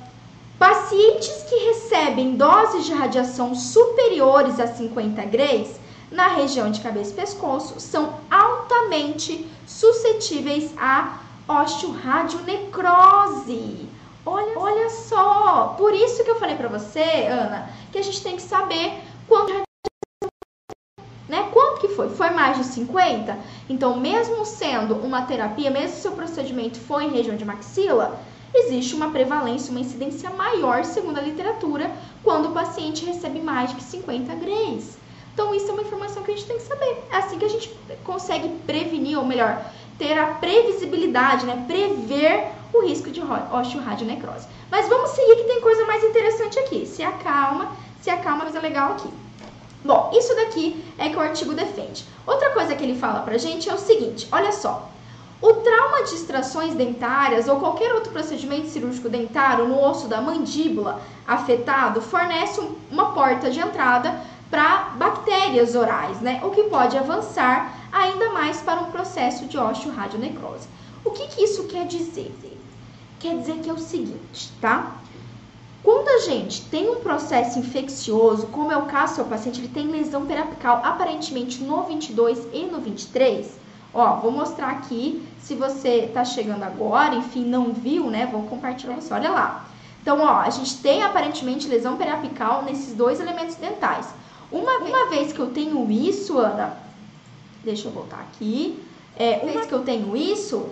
Pacientes 0.60 1.42
que 1.48 1.56
recebem 1.68 2.36
doses 2.36 2.84
de 2.84 2.92
radiação 2.92 3.54
superiores 3.54 4.60
a 4.60 4.66
50 4.66 5.24
graus 5.24 5.80
na 6.12 6.28
região 6.28 6.70
de 6.70 6.82
cabeça 6.82 7.12
e 7.12 7.14
pescoço 7.14 7.80
são 7.80 8.20
altamente 8.30 9.48
suscetíveis 9.66 10.74
a 10.76 11.20
osteoradionecrose. 11.48 13.88
Olha, 14.26 14.58
olha 14.58 14.90
só, 14.90 15.76
por 15.78 15.94
isso 15.94 16.22
que 16.22 16.30
eu 16.30 16.38
falei 16.38 16.56
para 16.56 16.68
você, 16.68 17.26
Ana, 17.30 17.70
que 17.90 17.96
a 17.96 18.02
gente 18.02 18.22
tem 18.22 18.36
que 18.36 18.42
saber 18.42 19.00
quanto 19.26 19.62
né? 21.26 21.48
Quanto 21.52 21.80
que 21.80 21.88
foi? 21.88 22.10
Foi 22.10 22.28
mais 22.30 22.58
de 22.58 22.64
50? 22.64 23.38
Então, 23.66 23.98
mesmo 23.98 24.44
sendo 24.44 24.96
uma 24.96 25.22
terapia, 25.22 25.70
mesmo 25.70 25.96
se 25.96 26.06
o 26.08 26.12
procedimento 26.12 26.78
foi 26.78 27.04
em 27.04 27.12
região 27.12 27.36
de 27.36 27.46
maxila, 27.46 28.20
existe 28.54 28.94
uma 28.94 29.10
prevalência, 29.10 29.70
uma 29.70 29.80
incidência 29.80 30.30
maior, 30.30 30.84
segundo 30.84 31.18
a 31.18 31.22
literatura, 31.22 31.90
quando 32.22 32.48
o 32.48 32.52
paciente 32.52 33.04
recebe 33.04 33.40
mais 33.40 33.74
de 33.74 33.82
50 33.82 34.34
grays. 34.34 34.98
Então, 35.32 35.54
isso 35.54 35.70
é 35.70 35.72
uma 35.72 35.82
informação 35.82 36.22
que 36.22 36.32
a 36.32 36.36
gente 36.36 36.46
tem 36.46 36.56
que 36.56 36.64
saber. 36.64 37.02
É 37.10 37.16
assim 37.16 37.38
que 37.38 37.44
a 37.44 37.48
gente 37.48 37.74
consegue 38.04 38.48
prevenir, 38.66 39.18
ou 39.18 39.24
melhor, 39.24 39.64
ter 39.98 40.18
a 40.18 40.26
previsibilidade, 40.34 41.46
né? 41.46 41.64
prever 41.66 42.48
o 42.72 42.82
risco 42.82 43.10
de 43.10 43.20
osteoradionecrose. 43.20 44.46
Mas 44.70 44.88
vamos 44.88 45.10
seguir 45.10 45.36
que 45.36 45.44
tem 45.44 45.60
coisa 45.60 45.84
mais 45.86 46.02
interessante 46.04 46.58
aqui. 46.58 46.86
Se 46.86 47.02
acalma, 47.02 47.72
se 48.00 48.10
acalma, 48.10 48.42
coisa 48.42 48.60
legal 48.60 48.92
aqui. 48.92 49.08
Bom, 49.84 50.10
isso 50.14 50.34
daqui 50.34 50.84
é 50.98 51.08
que 51.08 51.16
o 51.16 51.20
artigo 51.20 51.54
defende. 51.54 52.04
Outra 52.26 52.50
coisa 52.50 52.74
que 52.74 52.84
ele 52.84 52.98
fala 52.98 53.20
pra 53.20 53.38
gente 53.38 53.68
é 53.68 53.74
o 53.74 53.78
seguinte, 53.78 54.28
olha 54.30 54.52
só. 54.52 54.89
O 55.42 55.54
trauma 55.54 56.04
de 56.04 56.14
extrações 56.14 56.74
dentárias 56.74 57.48
ou 57.48 57.58
qualquer 57.58 57.94
outro 57.94 58.12
procedimento 58.12 58.68
cirúrgico 58.68 59.08
dentário 59.08 59.66
no 59.66 59.82
osso 59.82 60.06
da 60.06 60.20
mandíbula 60.20 61.00
afetado 61.26 62.02
fornece 62.02 62.60
uma 62.90 63.12
porta 63.12 63.50
de 63.50 63.58
entrada 63.58 64.20
para 64.50 64.90
bactérias 64.96 65.74
orais, 65.74 66.20
né? 66.20 66.40
O 66.44 66.50
que 66.50 66.64
pode 66.64 66.98
avançar 66.98 67.74
ainda 67.90 68.30
mais 68.30 68.60
para 68.60 68.80
um 68.80 68.90
processo 68.90 69.46
de 69.46 69.56
osteoradionecrose. 69.56 70.68
O 71.04 71.10
que, 71.10 71.26
que 71.28 71.42
isso 71.42 71.64
quer 71.64 71.86
dizer? 71.86 72.34
Quer 73.18 73.38
dizer 73.38 73.60
que 73.60 73.70
é 73.70 73.72
o 73.72 73.78
seguinte, 73.78 74.52
tá? 74.60 74.96
Quando 75.82 76.08
a 76.08 76.18
gente 76.18 76.62
tem 76.66 76.90
um 76.90 76.96
processo 76.96 77.58
infeccioso, 77.58 78.48
como 78.48 78.70
é 78.70 78.76
o 78.76 78.84
caso 78.84 79.12
do 79.12 79.16
seu 79.16 79.24
paciente, 79.24 79.60
ele 79.60 79.68
tem 79.68 79.86
lesão 79.86 80.26
periapical 80.26 80.82
aparentemente 80.84 81.62
no 81.62 81.82
22 81.84 82.46
e 82.52 82.64
no 82.66 82.80
23, 82.80 83.58
Ó, 83.92 84.16
vou 84.16 84.30
mostrar 84.30 84.70
aqui, 84.70 85.26
se 85.40 85.54
você 85.54 86.10
tá 86.14 86.24
chegando 86.24 86.62
agora, 86.62 87.14
enfim, 87.14 87.44
não 87.44 87.72
viu, 87.72 88.08
né? 88.08 88.26
Vou 88.30 88.42
compartilhar 88.44 88.94
com 88.94 89.00
você, 89.00 89.12
olha 89.12 89.30
lá. 89.30 89.66
Então, 90.00 90.20
ó, 90.20 90.40
a 90.40 90.50
gente 90.50 90.78
tem 90.78 91.02
aparentemente 91.02 91.68
lesão 91.68 91.96
periapical 91.96 92.62
nesses 92.62 92.94
dois 92.94 93.20
elementos 93.20 93.56
dentais. 93.56 94.06
Uma, 94.50 94.78
uma 94.78 95.08
vez 95.10 95.32
que 95.32 95.38
eu 95.38 95.50
tenho 95.50 95.90
isso, 95.90 96.38
Ana, 96.38 96.76
deixa 97.64 97.88
eu 97.88 97.92
voltar 97.92 98.20
aqui. 98.20 98.82
É, 99.16 99.40
uma 99.42 99.52
vez 99.52 99.66
que 99.66 99.72
eu 99.72 99.82
tenho 99.82 100.16
isso, 100.16 100.70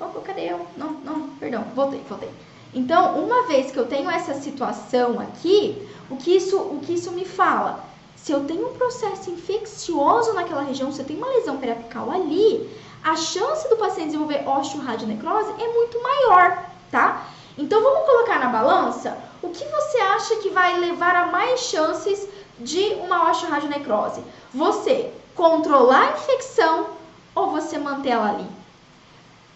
oh, 0.00 0.06
cadê 0.20 0.52
eu? 0.52 0.66
Não, 0.76 0.92
não, 1.04 1.28
perdão, 1.40 1.64
voltei, 1.74 2.02
voltei. 2.08 2.30
Então, 2.74 3.22
uma 3.22 3.46
vez 3.46 3.70
que 3.70 3.78
eu 3.78 3.86
tenho 3.86 4.10
essa 4.10 4.34
situação 4.34 5.20
aqui, 5.20 5.86
o 6.10 6.16
que 6.16 6.36
isso, 6.36 6.56
o 6.58 6.80
que 6.80 6.94
isso 6.94 7.12
me 7.12 7.24
fala? 7.24 7.84
Se 8.22 8.30
eu 8.30 8.44
tenho 8.44 8.68
um 8.68 8.74
processo 8.74 9.30
infeccioso 9.30 10.32
naquela 10.32 10.62
região, 10.62 10.92
se 10.92 11.00
eu 11.00 11.04
tenho 11.04 11.18
uma 11.18 11.28
lesão 11.28 11.56
periapical 11.56 12.08
ali, 12.08 12.70
a 13.02 13.16
chance 13.16 13.68
do 13.68 13.76
paciente 13.76 14.06
desenvolver 14.06 14.48
osteoradionecrose 14.48 15.50
é 15.60 15.72
muito 15.72 16.00
maior, 16.00 16.66
tá? 16.88 17.26
Então 17.58 17.82
vamos 17.82 18.06
colocar 18.06 18.38
na 18.38 18.46
balança 18.46 19.18
o 19.42 19.48
que 19.48 19.64
você 19.64 19.98
acha 19.98 20.36
que 20.36 20.50
vai 20.50 20.78
levar 20.78 21.16
a 21.16 21.26
mais 21.26 21.62
chances 21.62 22.28
de 22.60 22.94
uma 22.94 23.28
osteoradionecrose? 23.28 24.22
Você 24.54 25.12
controlar 25.34 26.10
a 26.10 26.12
infecção 26.12 26.90
ou 27.34 27.50
você 27.50 27.76
manter 27.76 28.10
ela 28.10 28.30
ali? 28.30 28.46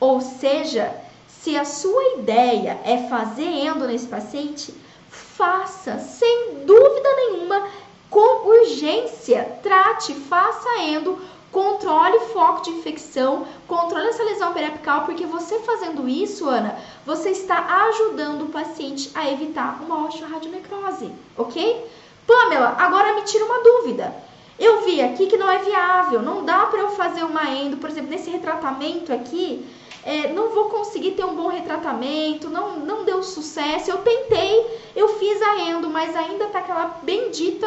Ou 0.00 0.20
seja, 0.20 0.92
se 1.28 1.56
a 1.56 1.64
sua 1.64 2.18
ideia 2.18 2.80
é 2.82 3.06
fazer 3.08 3.46
endo 3.46 3.86
nesse 3.86 4.08
paciente, 4.08 4.74
faça 5.08 6.00
sem 6.00 6.64
dúvida 6.64 7.08
nenhuma, 7.14 7.68
com 8.10 8.48
urgência, 8.48 9.58
trate, 9.62 10.14
faça 10.14 10.78
endo, 10.80 11.18
controle 11.50 12.16
o 12.16 12.28
foco 12.28 12.62
de 12.62 12.70
infecção, 12.70 13.46
controle 13.66 14.08
essa 14.08 14.22
lesão 14.22 14.52
periapical, 14.52 15.04
porque 15.04 15.24
você 15.24 15.58
fazendo 15.60 16.08
isso, 16.08 16.48
Ana, 16.48 16.78
você 17.04 17.30
está 17.30 17.86
ajudando 17.88 18.42
o 18.42 18.48
paciente 18.48 19.10
a 19.14 19.30
evitar 19.30 19.80
uma 19.82 20.06
osteoradionecrose, 20.06 21.10
ok? 21.36 21.90
Pamela, 22.26 22.76
agora 22.78 23.14
me 23.14 23.22
tira 23.22 23.44
uma 23.44 23.62
dúvida. 23.62 24.14
Eu 24.58 24.82
vi 24.84 25.00
aqui 25.02 25.26
que 25.26 25.36
não 25.36 25.50
é 25.50 25.58
viável, 25.58 26.22
não 26.22 26.44
dá 26.44 26.66
para 26.66 26.80
eu 26.80 26.90
fazer 26.90 27.24
uma 27.24 27.50
endo, 27.50 27.76
por 27.76 27.90
exemplo, 27.90 28.10
nesse 28.10 28.30
retratamento 28.30 29.12
aqui, 29.12 29.66
é, 30.04 30.32
não 30.32 30.50
vou 30.50 30.66
conseguir 30.66 31.12
ter 31.12 31.24
um 31.24 31.34
bom 31.34 31.48
retratamento, 31.48 32.48
não, 32.48 32.78
não 32.78 33.04
deu 33.04 33.22
sucesso. 33.22 33.90
Eu 33.90 33.98
tentei, 33.98 34.64
eu 34.94 35.18
fiz 35.18 35.42
a 35.42 35.60
endo, 35.60 35.90
mas 35.90 36.14
ainda 36.14 36.46
tá 36.46 36.60
aquela 36.60 36.98
bendita 37.02 37.66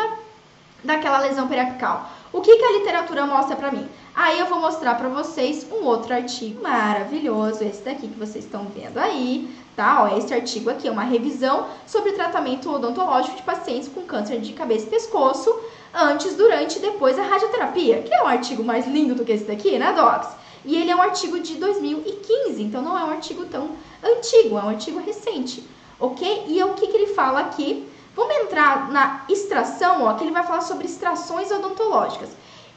daquela 0.83 1.19
lesão 1.19 1.47
periapical. 1.47 2.09
O 2.31 2.41
que, 2.41 2.55
que 2.55 2.63
a 2.63 2.71
literatura 2.73 3.25
mostra 3.25 3.55
para 3.55 3.71
mim? 3.71 3.89
Aí 4.15 4.39
eu 4.39 4.45
vou 4.45 4.59
mostrar 4.59 4.95
para 4.95 5.09
vocês 5.09 5.65
um 5.71 5.83
outro 5.85 6.13
artigo 6.13 6.61
maravilhoso, 6.61 7.63
esse 7.63 7.81
daqui 7.83 8.07
que 8.07 8.19
vocês 8.19 8.45
estão 8.45 8.65
vendo 8.65 8.97
aí, 8.97 9.49
tá? 9.75 10.03
Ó, 10.03 10.17
esse 10.17 10.33
artigo 10.33 10.69
aqui 10.69 10.87
é 10.87 10.91
uma 10.91 11.03
revisão 11.03 11.67
sobre 11.87 12.11
tratamento 12.11 12.71
odontológico 12.71 13.37
de 13.37 13.43
pacientes 13.43 13.87
com 13.87 14.01
câncer 14.01 14.39
de 14.39 14.53
cabeça 14.53 14.85
e 14.85 14.89
pescoço 14.89 15.57
antes, 15.93 16.35
durante 16.35 16.77
e 16.77 16.81
depois 16.81 17.17
da 17.17 17.23
radioterapia, 17.23 18.03
que 18.03 18.13
é 18.13 18.23
um 18.23 18.27
artigo 18.27 18.63
mais 18.63 18.85
lindo 18.85 19.15
do 19.15 19.25
que 19.25 19.31
esse 19.31 19.45
daqui, 19.45 19.79
né, 19.79 19.91
Docs? 19.93 20.29
E 20.65 20.75
ele 20.75 20.91
é 20.91 20.95
um 20.95 21.01
artigo 21.01 21.39
de 21.39 21.55
2015, 21.55 22.61
então 22.61 22.81
não 22.81 22.97
é 22.97 23.03
um 23.03 23.11
artigo 23.11 23.45
tão 23.45 23.71
antigo, 24.03 24.57
é 24.57 24.61
um 24.61 24.69
artigo 24.69 24.99
recente, 24.99 25.63
ok? 25.99 26.45
E 26.47 26.61
o 26.63 26.73
que, 26.73 26.87
que 26.87 26.95
ele 26.95 27.13
fala 27.13 27.39
aqui? 27.39 27.88
Vamos 28.15 28.35
entrar 28.35 28.91
na 28.91 29.25
extração, 29.29 30.03
ó, 30.03 30.13
que 30.13 30.23
ele 30.23 30.31
vai 30.31 30.43
falar 30.43 30.61
sobre 30.61 30.85
extrações 30.85 31.51
odontológicas. 31.51 32.29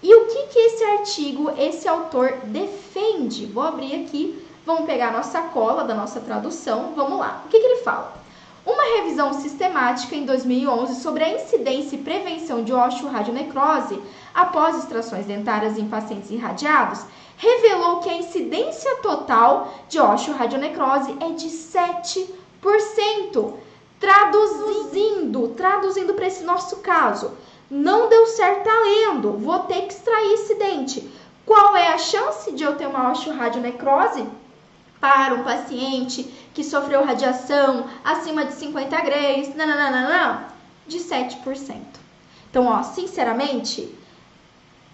E 0.03 0.15
o 0.15 0.27
que, 0.27 0.47
que 0.49 0.59
esse 0.59 0.85
artigo, 0.85 1.51
esse 1.57 1.89
autor 1.89 2.39
defende? 2.45 3.47
Vou 3.47 3.63
abrir 3.63 4.05
aqui, 4.05 4.45
vamos 4.67 4.85
pegar 4.85 5.09
a 5.09 5.13
nossa 5.13 5.41
cola 5.43 5.85
da 5.85 5.95
nossa 5.95 6.21
tradução, 6.21 6.93
vamos 6.97 7.19
lá. 7.19 7.43
O 7.45 7.49
que, 7.49 7.59
que 7.59 7.65
ele 7.65 7.83
fala? 7.83 8.23
Uma 8.65 8.97
revisão 8.97 9.33
sistemática 9.33 10.15
em 10.15 10.25
2011 10.25 11.01
sobre 11.01 11.25
a 11.25 11.35
incidência 11.35 11.97
e 11.97 12.03
prevenção 12.03 12.63
de 12.63 12.73
osteoradionecrose 12.73 14.01
após 14.33 14.77
extrações 14.77 15.27
dentárias 15.27 15.77
em 15.77 15.89
pacientes 15.89 16.31
irradiados 16.31 17.01
revelou 17.37 17.99
que 17.99 18.09
a 18.09 18.17
incidência 18.17 18.99
total 18.99 19.75
de 19.89 19.99
osteoradionecrose 19.99 21.17
é 21.21 21.31
de 21.31 21.49
7%. 21.49 23.53
Traduzindo, 24.03 25.51
traduzindo 25.51 26.15
para 26.15 26.27
esse 26.27 26.43
nosso 26.43 26.79
caso, 26.79 27.39
não 27.71 28.09
deu 28.09 28.27
certo 28.27 28.65
tá 28.65 28.81
lendo, 28.81 29.39
vou 29.39 29.61
ter 29.61 29.83
que 29.83 29.93
extrair 29.93 30.33
esse 30.33 30.57
dente. 30.57 31.09
Qual 31.47 31.77
é 31.77 31.87
a 31.87 31.99
chance 31.99 32.51
de 32.51 32.65
eu 32.65 32.75
ter 32.75 32.89
uma 32.89 33.13
osteoradionecrose 33.13 34.27
para 35.01 35.35
um 35.35 35.45
paciente 35.45 36.25
que 36.53 36.65
sofreu 36.65 37.05
radiação 37.05 37.87
acima 38.03 38.45
de 38.45 38.55
50 38.55 39.01
graus? 39.03 39.55
Não. 39.55 40.47
De 40.85 40.99
7%. 40.99 41.77
Então, 42.51 42.67
ó, 42.67 42.83
sinceramente, 42.83 43.97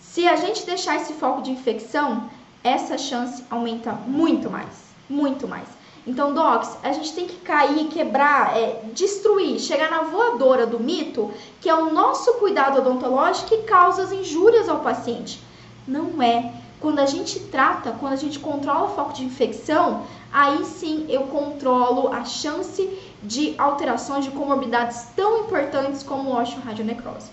se 0.00 0.28
a 0.28 0.36
gente 0.36 0.66
deixar 0.66 0.96
esse 0.96 1.14
foco 1.14 1.40
de 1.40 1.50
infecção, 1.50 2.28
essa 2.62 2.98
chance 2.98 3.42
aumenta 3.48 3.90
muito 3.92 4.50
mais, 4.50 4.68
muito 5.08 5.48
mais. 5.48 5.77
Então, 6.08 6.32
docs, 6.32 6.78
a 6.82 6.90
gente 6.90 7.12
tem 7.12 7.26
que 7.26 7.36
cair, 7.36 7.86
quebrar, 7.88 8.56
é, 8.56 8.80
destruir, 8.94 9.60
chegar 9.60 9.90
na 9.90 10.04
voadora 10.04 10.66
do 10.66 10.80
mito, 10.80 11.30
que 11.60 11.68
é 11.68 11.74
o 11.74 11.92
nosso 11.92 12.32
cuidado 12.38 12.78
odontológico 12.78 13.50
que 13.50 13.58
causa 13.64 14.04
as 14.04 14.10
injúrias 14.10 14.70
ao 14.70 14.80
paciente. 14.80 15.38
Não 15.86 16.22
é. 16.22 16.54
Quando 16.80 17.00
a 17.00 17.04
gente 17.04 17.38
trata, 17.40 17.94
quando 18.00 18.14
a 18.14 18.16
gente 18.16 18.38
controla 18.38 18.86
o 18.86 18.94
foco 18.94 19.12
de 19.12 19.22
infecção, 19.22 20.04
aí 20.32 20.64
sim 20.64 21.04
eu 21.10 21.24
controlo 21.24 22.08
a 22.10 22.24
chance 22.24 22.88
de 23.22 23.54
alterações 23.58 24.24
de 24.24 24.30
comorbidades 24.30 25.08
tão 25.14 25.40
importantes 25.40 26.02
como 26.02 26.34
osteoradionecrose. 26.34 27.30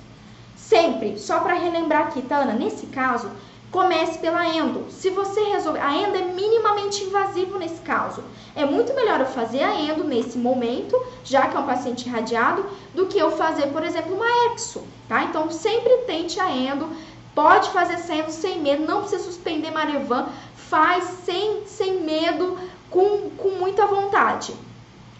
Sempre, 0.57 1.17
só 1.17 1.39
para 1.39 1.53
relembrar 1.53 2.07
aqui, 2.07 2.21
tá, 2.21 2.39
Ana? 2.39 2.53
Nesse 2.53 2.87
caso, 2.87 3.31
comece 3.71 4.19
pela 4.19 4.47
endo. 4.47 4.89
Se 4.89 5.09
você 5.09 5.41
resolver, 5.41 5.79
a 5.79 5.93
endo 5.95 6.15
é 6.15 6.21
minimamente 6.21 7.03
invasivo 7.03 7.57
nesse 7.57 7.81
caso. 7.81 8.23
É 8.55 8.65
muito 8.65 8.93
melhor 8.93 9.19
eu 9.19 9.25
fazer 9.25 9.63
a 9.63 9.75
endo 9.75 10.03
nesse 10.03 10.37
momento, 10.37 10.99
já 11.23 11.47
que 11.47 11.57
é 11.57 11.59
um 11.59 11.65
paciente 11.65 12.07
irradiado, 12.07 12.65
do 12.93 13.05
que 13.07 13.17
eu 13.17 13.31
fazer, 13.31 13.67
por 13.67 13.83
exemplo, 13.83 14.15
uma 14.15 14.53
exo, 14.53 14.83
tá? 15.09 15.23
Então 15.23 15.51
sempre 15.51 15.97
tente 16.07 16.39
a 16.39 16.49
endo, 16.49 16.89
pode 17.33 17.69
fazer 17.69 17.95
essa 17.95 18.15
endo 18.15 18.31
sem 18.31 18.61
medo, 18.61 18.87
não 18.87 19.01
precisa 19.01 19.23
suspender 19.23 19.71
Marevan, 19.71 20.29
faz 20.55 21.03
sem, 21.25 21.65
sem 21.65 21.99
medo, 22.01 22.57
com, 22.89 23.29
com 23.31 23.49
muita 23.49 23.85
vontade. 23.85 24.55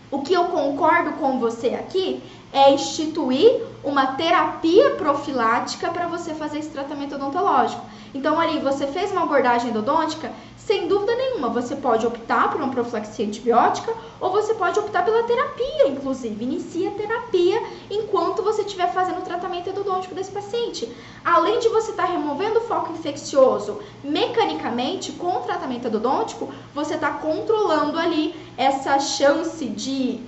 O 0.10 0.22
que 0.22 0.34
eu 0.34 0.46
concordo 0.46 1.14
com 1.14 1.39
você 1.39 1.70
aqui 1.70 2.24
é 2.54 2.72
instituir 2.72 3.64
uma 3.84 4.14
terapia 4.14 4.91
profilática 4.91 5.89
para 5.89 6.08
você 6.08 6.34
fazer 6.34 6.60
esse 6.60 6.70
tratamento 6.70 7.16
odontológico. 7.16 7.86
Então, 8.16 8.39
ali, 8.39 8.59
você 8.59 8.88
fez 8.88 9.11
uma 9.11 9.24
abordagem 9.24 9.72
endodôntica, 9.72 10.32
sem 10.55 10.88
dúvida 10.88 11.13
nenhuma, 11.13 11.49
você 11.49 11.76
pode 11.76 12.07
optar 12.07 12.49
por 12.49 12.61
uma 12.61 12.72
profilaxia 12.72 13.28
antibiótica 13.28 13.93
ou 14.22 14.32
você 14.32 14.53
pode 14.53 14.80
optar 14.80 15.03
pela 15.03 15.24
terapia, 15.24 15.89
inclusive. 15.89 16.45
Inicia 16.45 16.91
a 16.91 16.93
terapia 16.93 17.61
enquanto 17.91 18.41
você 18.41 18.61
estiver 18.61 18.91
fazendo 18.93 19.20
o 19.20 19.22
tratamento 19.22 19.70
endodôntico 19.70 20.16
desse 20.16 20.32
paciente. 20.32 20.89
Além 21.26 21.59
de 21.59 21.68
você 21.68 21.91
estar 21.91 22.07
tá 22.07 22.13
removendo 22.13 22.59
o 22.59 22.61
foco 22.61 22.93
infeccioso 22.93 23.82
mecanicamente 24.01 25.11
com 25.11 25.36
o 25.36 25.41
tratamento 25.41 25.89
endodôntico, 25.89 26.49
você 26.74 26.95
está 26.95 27.11
controlando 27.11 27.99
ali 27.99 28.34
essa 28.57 28.97
chance 28.97 29.66
de 29.68 30.22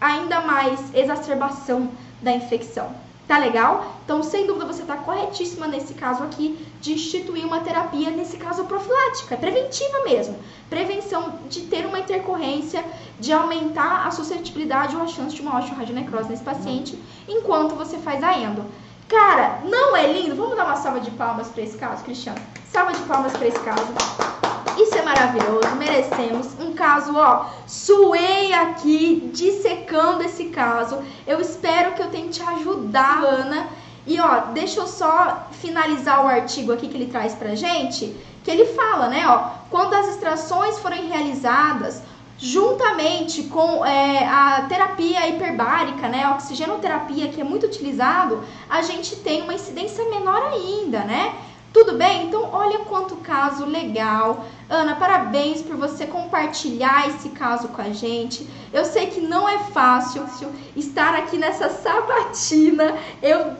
ainda 0.00 0.40
mais 0.40 0.92
exacerbação 0.92 1.88
da 2.20 2.32
infecção. 2.32 3.07
Tá 3.28 3.36
legal? 3.36 3.96
Então, 4.06 4.22
sem 4.22 4.46
dúvida, 4.46 4.64
você 4.64 4.80
está 4.80 4.96
corretíssima 4.96 5.68
nesse 5.68 5.92
caso 5.92 6.22
aqui 6.22 6.66
de 6.80 6.94
instituir 6.94 7.44
uma 7.44 7.60
terapia, 7.60 8.10
nesse 8.10 8.38
caso 8.38 8.64
profilática, 8.64 9.36
preventiva 9.36 10.02
mesmo. 10.04 10.34
Prevenção 10.70 11.34
de 11.46 11.60
ter 11.64 11.84
uma 11.84 11.98
intercorrência, 11.98 12.82
de 13.20 13.30
aumentar 13.30 14.06
a 14.06 14.10
suscetibilidade 14.10 14.96
ou 14.96 15.02
a 15.02 15.06
chance 15.06 15.36
de 15.36 15.42
uma 15.42 15.58
osteoradionecrose 15.58 16.30
nesse 16.30 16.42
paciente, 16.42 16.98
enquanto 17.28 17.74
você 17.74 17.98
faz 17.98 18.24
a 18.24 18.32
endo. 18.32 18.64
Cara, 19.06 19.60
não 19.64 19.94
é 19.94 20.10
lindo? 20.10 20.34
Vamos 20.34 20.56
dar 20.56 20.64
uma 20.64 20.76
salva 20.76 21.00
de 21.00 21.10
palmas 21.10 21.48
para 21.48 21.62
esse 21.62 21.76
caso, 21.76 22.04
Cristiano? 22.04 22.40
Salva 22.72 22.92
de 22.92 23.00
palmas 23.00 23.32
para 23.32 23.46
esse 23.46 23.60
caso. 23.60 23.92
Isso 24.78 24.96
é 24.96 25.02
maravilhoso, 25.02 25.76
merecemos. 25.76 26.46
Um 26.58 26.67
caso, 26.78 27.12
ó, 27.16 27.46
suei 27.66 28.52
aqui, 28.52 29.30
dissecando 29.34 30.22
esse 30.22 30.44
caso. 30.46 31.02
Eu 31.26 31.40
espero 31.40 31.92
que 31.94 32.02
eu 32.02 32.08
tenha 32.08 32.30
te 32.30 32.42
ajudar, 32.42 33.22
Ana. 33.24 33.68
E 34.06 34.18
ó, 34.20 34.52
deixa 34.54 34.80
eu 34.80 34.86
só 34.86 35.48
finalizar 35.50 36.24
o 36.24 36.28
artigo 36.28 36.72
aqui 36.72 36.88
que 36.88 36.96
ele 36.96 37.10
traz 37.10 37.34
pra 37.34 37.54
gente, 37.54 38.16
que 38.42 38.50
ele 38.50 38.64
fala, 38.66 39.08
né, 39.08 39.26
ó, 39.28 39.50
quando 39.68 39.92
as 39.92 40.08
extrações 40.08 40.78
forem 40.78 41.08
realizadas 41.08 42.02
juntamente 42.38 43.42
com 43.44 43.84
é, 43.84 44.24
a 44.24 44.64
terapia 44.68 45.28
hiperbárica, 45.28 46.08
né, 46.08 46.30
oxigenoterapia, 46.30 47.28
que 47.28 47.40
é 47.40 47.44
muito 47.44 47.66
utilizado, 47.66 48.44
a 48.70 48.80
gente 48.80 49.16
tem 49.16 49.42
uma 49.42 49.52
incidência 49.52 50.08
menor 50.08 50.42
ainda, 50.52 51.00
né? 51.00 51.34
Tudo 51.70 51.92
bem? 51.92 52.26
Então, 52.26 52.48
olha 52.50 52.78
quanto 52.80 53.16
caso 53.16 53.66
legal. 53.66 54.46
Ana, 54.70 54.96
parabéns 54.96 55.60
por 55.60 55.76
você 55.76 56.06
compartilhar 56.06 57.08
esse 57.08 57.28
caso 57.30 57.68
com 57.68 57.82
a 57.82 57.90
gente. 57.90 58.48
Eu 58.72 58.84
sei 58.84 59.08
que 59.08 59.20
não 59.20 59.46
é 59.48 59.58
fácil 59.58 60.24
estar 60.74 61.14
aqui 61.14 61.36
nessa 61.36 61.68
sabatina, 61.68 62.96
eu 63.22 63.52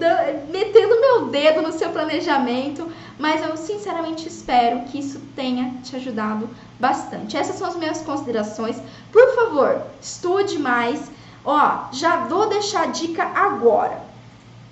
metendo 0.50 1.00
meu 1.00 1.26
dedo 1.26 1.62
no 1.62 1.72
seu 1.72 1.90
planejamento, 1.90 2.90
mas 3.18 3.42
eu 3.46 3.56
sinceramente 3.56 4.26
espero 4.26 4.80
que 4.84 4.98
isso 4.98 5.20
tenha 5.36 5.74
te 5.82 5.94
ajudado 5.96 6.48
bastante. 6.80 7.36
Essas 7.36 7.56
são 7.56 7.68
as 7.68 7.76
minhas 7.76 8.00
considerações. 8.00 8.80
Por 9.12 9.34
favor, 9.34 9.82
estude 10.00 10.58
mais. 10.58 11.10
Ó, 11.44 11.88
já 11.92 12.24
vou 12.24 12.48
deixar 12.48 12.84
a 12.84 12.86
dica 12.86 13.22
agora. 13.34 14.07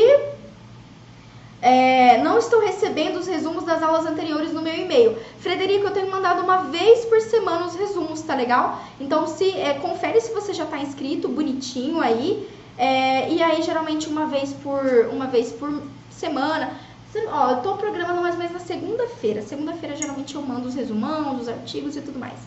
É, 1.61 2.21
não 2.21 2.37
estou 2.37 2.59
recebendo 2.59 3.17
os 3.17 3.25
resumos 3.25 3.63
das 3.63 3.81
aulas 3.81 4.05
anteriores 4.05 4.53
no 4.53 4.61
meu 4.61 4.75
e-mail. 4.75 5.17
Frederico, 5.39 5.85
eu 5.85 5.91
tenho 5.91 6.11
mandado 6.11 6.43
uma 6.43 6.65
vez 6.65 7.05
por 7.05 7.19
semana 7.21 7.65
os 7.65 7.75
resumos, 7.75 8.21
tá 8.21 8.35
legal? 8.35 8.81
Então, 8.99 9.25
se 9.27 9.51
é, 9.51 9.75
confere 9.75 10.19
se 10.21 10.33
você 10.33 10.53
já 10.53 10.65
está 10.65 10.77
inscrito, 10.77 11.27
bonitinho 11.29 11.99
aí. 11.99 12.47
É, 12.77 13.29
e 13.31 13.41
aí, 13.41 13.61
geralmente, 13.63 14.07
uma 14.07 14.27
vez 14.27 14.53
por, 14.53 14.83
uma 15.11 15.25
vez 15.27 15.51
por 15.51 15.81
semana. 16.11 16.71
Ó, 17.29 17.51
eu 17.51 17.61
tô 17.61 17.75
programando 17.77 18.21
mais 18.21 18.35
ou 18.35 18.39
menos 18.39 18.53
na 18.53 18.59
segunda-feira. 18.59 19.41
Segunda-feira, 19.41 19.95
geralmente, 19.95 20.35
eu 20.35 20.41
mando 20.41 20.67
os 20.67 20.75
resumãos, 20.75 21.41
os 21.41 21.47
artigos 21.47 21.95
e 21.95 22.01
tudo 22.01 22.19
mais. 22.19 22.37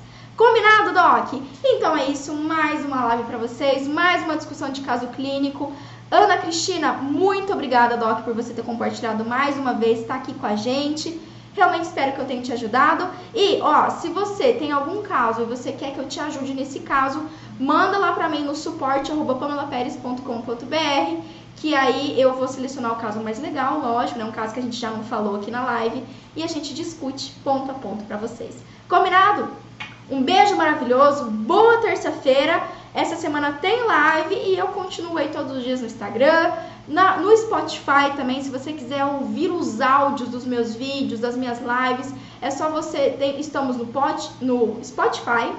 Combinado, 0.40 0.94
Doc? 0.94 1.34
Então 1.62 1.94
é 1.94 2.06
isso, 2.06 2.32
mais 2.32 2.82
uma 2.82 3.04
live 3.04 3.24
para 3.24 3.36
vocês, 3.36 3.86
mais 3.86 4.22
uma 4.22 4.38
discussão 4.38 4.70
de 4.70 4.80
caso 4.80 5.08
clínico. 5.08 5.70
Ana 6.10 6.38
Cristina, 6.38 6.94
muito 6.94 7.52
obrigada, 7.52 7.98
Doc, 7.98 8.22
por 8.22 8.32
você 8.32 8.54
ter 8.54 8.62
compartilhado 8.62 9.22
mais 9.22 9.58
uma 9.58 9.74
vez, 9.74 10.00
estar 10.00 10.14
tá 10.14 10.20
aqui 10.20 10.32
com 10.32 10.46
a 10.46 10.56
gente. 10.56 11.20
Realmente 11.52 11.82
espero 11.82 12.12
que 12.12 12.20
eu 12.22 12.24
tenha 12.24 12.40
te 12.40 12.54
ajudado. 12.54 13.06
E, 13.34 13.60
ó, 13.60 13.90
se 13.90 14.08
você 14.08 14.54
tem 14.54 14.72
algum 14.72 15.02
caso 15.02 15.42
e 15.42 15.44
você 15.44 15.72
quer 15.72 15.92
que 15.92 15.98
eu 15.98 16.08
te 16.08 16.18
ajude 16.18 16.54
nesse 16.54 16.80
caso, 16.80 17.22
manda 17.58 17.98
lá 17.98 18.12
para 18.12 18.26
mim 18.26 18.42
no 18.42 18.54
suporte 18.54 19.12
pamelaperes.com.br 19.12 21.22
que 21.56 21.74
aí 21.74 22.18
eu 22.18 22.32
vou 22.32 22.48
selecionar 22.48 22.92
o 22.92 22.96
caso 22.96 23.20
mais 23.20 23.38
legal, 23.38 23.78
lógico, 23.78 24.18
né? 24.18 24.24
Um 24.24 24.32
caso 24.32 24.54
que 24.54 24.60
a 24.60 24.62
gente 24.62 24.78
já 24.78 24.88
não 24.88 25.04
falou 25.04 25.36
aqui 25.36 25.50
na 25.50 25.62
live 25.64 26.02
e 26.34 26.42
a 26.42 26.46
gente 26.46 26.72
discute 26.72 27.34
ponto 27.44 27.70
a 27.70 27.74
ponto 27.74 28.02
para 28.04 28.16
vocês. 28.16 28.56
Combinado? 28.88 29.69
Um 30.10 30.24
beijo 30.24 30.56
maravilhoso, 30.56 31.26
boa 31.26 31.78
terça-feira. 31.78 32.60
Essa 32.92 33.14
semana 33.14 33.52
tem 33.52 33.84
live 33.84 34.34
e 34.34 34.58
eu 34.58 34.66
continuo 34.66 35.16
aí 35.16 35.28
todos 35.28 35.56
os 35.56 35.62
dias 35.62 35.80
no 35.80 35.86
Instagram, 35.86 36.50
na, 36.88 37.18
no 37.18 37.36
Spotify 37.36 38.10
também. 38.16 38.42
Se 38.42 38.50
você 38.50 38.72
quiser 38.72 39.04
ouvir 39.04 39.52
os 39.52 39.80
áudios 39.80 40.28
dos 40.28 40.44
meus 40.44 40.74
vídeos, 40.74 41.20
das 41.20 41.36
minhas 41.36 41.60
lives, 41.60 42.12
é 42.42 42.50
só 42.50 42.68
você. 42.70 43.10
Tem, 43.10 43.38
estamos 43.38 43.76
no, 43.76 43.86
pod, 43.86 44.30
no 44.40 44.80
Spotify, 44.82 45.52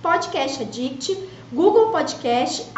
Podcast 0.00 0.62
Addict, 0.62 1.18
Google 1.52 1.90
Podcast, 1.90 2.70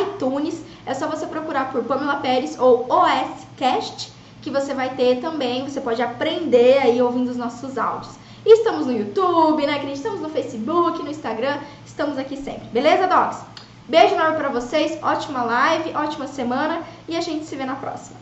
iTunes. 0.00 0.62
É 0.86 0.94
só 0.94 1.08
você 1.08 1.26
procurar 1.26 1.72
por 1.72 1.82
Pamela 1.82 2.20
Pérez 2.20 2.56
ou 2.56 2.86
OSCast, 2.88 4.12
que 4.40 4.48
você 4.48 4.72
vai 4.74 4.94
ter 4.94 5.20
também. 5.20 5.68
Você 5.68 5.80
pode 5.80 6.00
aprender 6.00 6.78
aí 6.78 7.02
ouvindo 7.02 7.32
os 7.32 7.36
nossos 7.36 7.76
áudios. 7.76 8.21
Estamos 8.44 8.86
no 8.86 8.92
YouTube, 8.92 9.64
né, 9.66 9.78
Cris? 9.78 9.98
Estamos 9.98 10.20
no 10.20 10.28
Facebook, 10.28 11.02
no 11.02 11.10
Instagram, 11.10 11.60
estamos 11.86 12.18
aqui 12.18 12.36
sempre. 12.36 12.66
Beleza, 12.72 13.06
Docs? 13.06 13.44
Beijo 13.88 14.14
enorme 14.14 14.36
para 14.36 14.48
vocês, 14.48 14.98
ótima 15.02 15.44
live, 15.44 15.94
ótima 15.94 16.26
semana 16.26 16.82
e 17.08 17.16
a 17.16 17.20
gente 17.20 17.44
se 17.44 17.54
vê 17.54 17.64
na 17.64 17.76
próxima. 17.76 18.21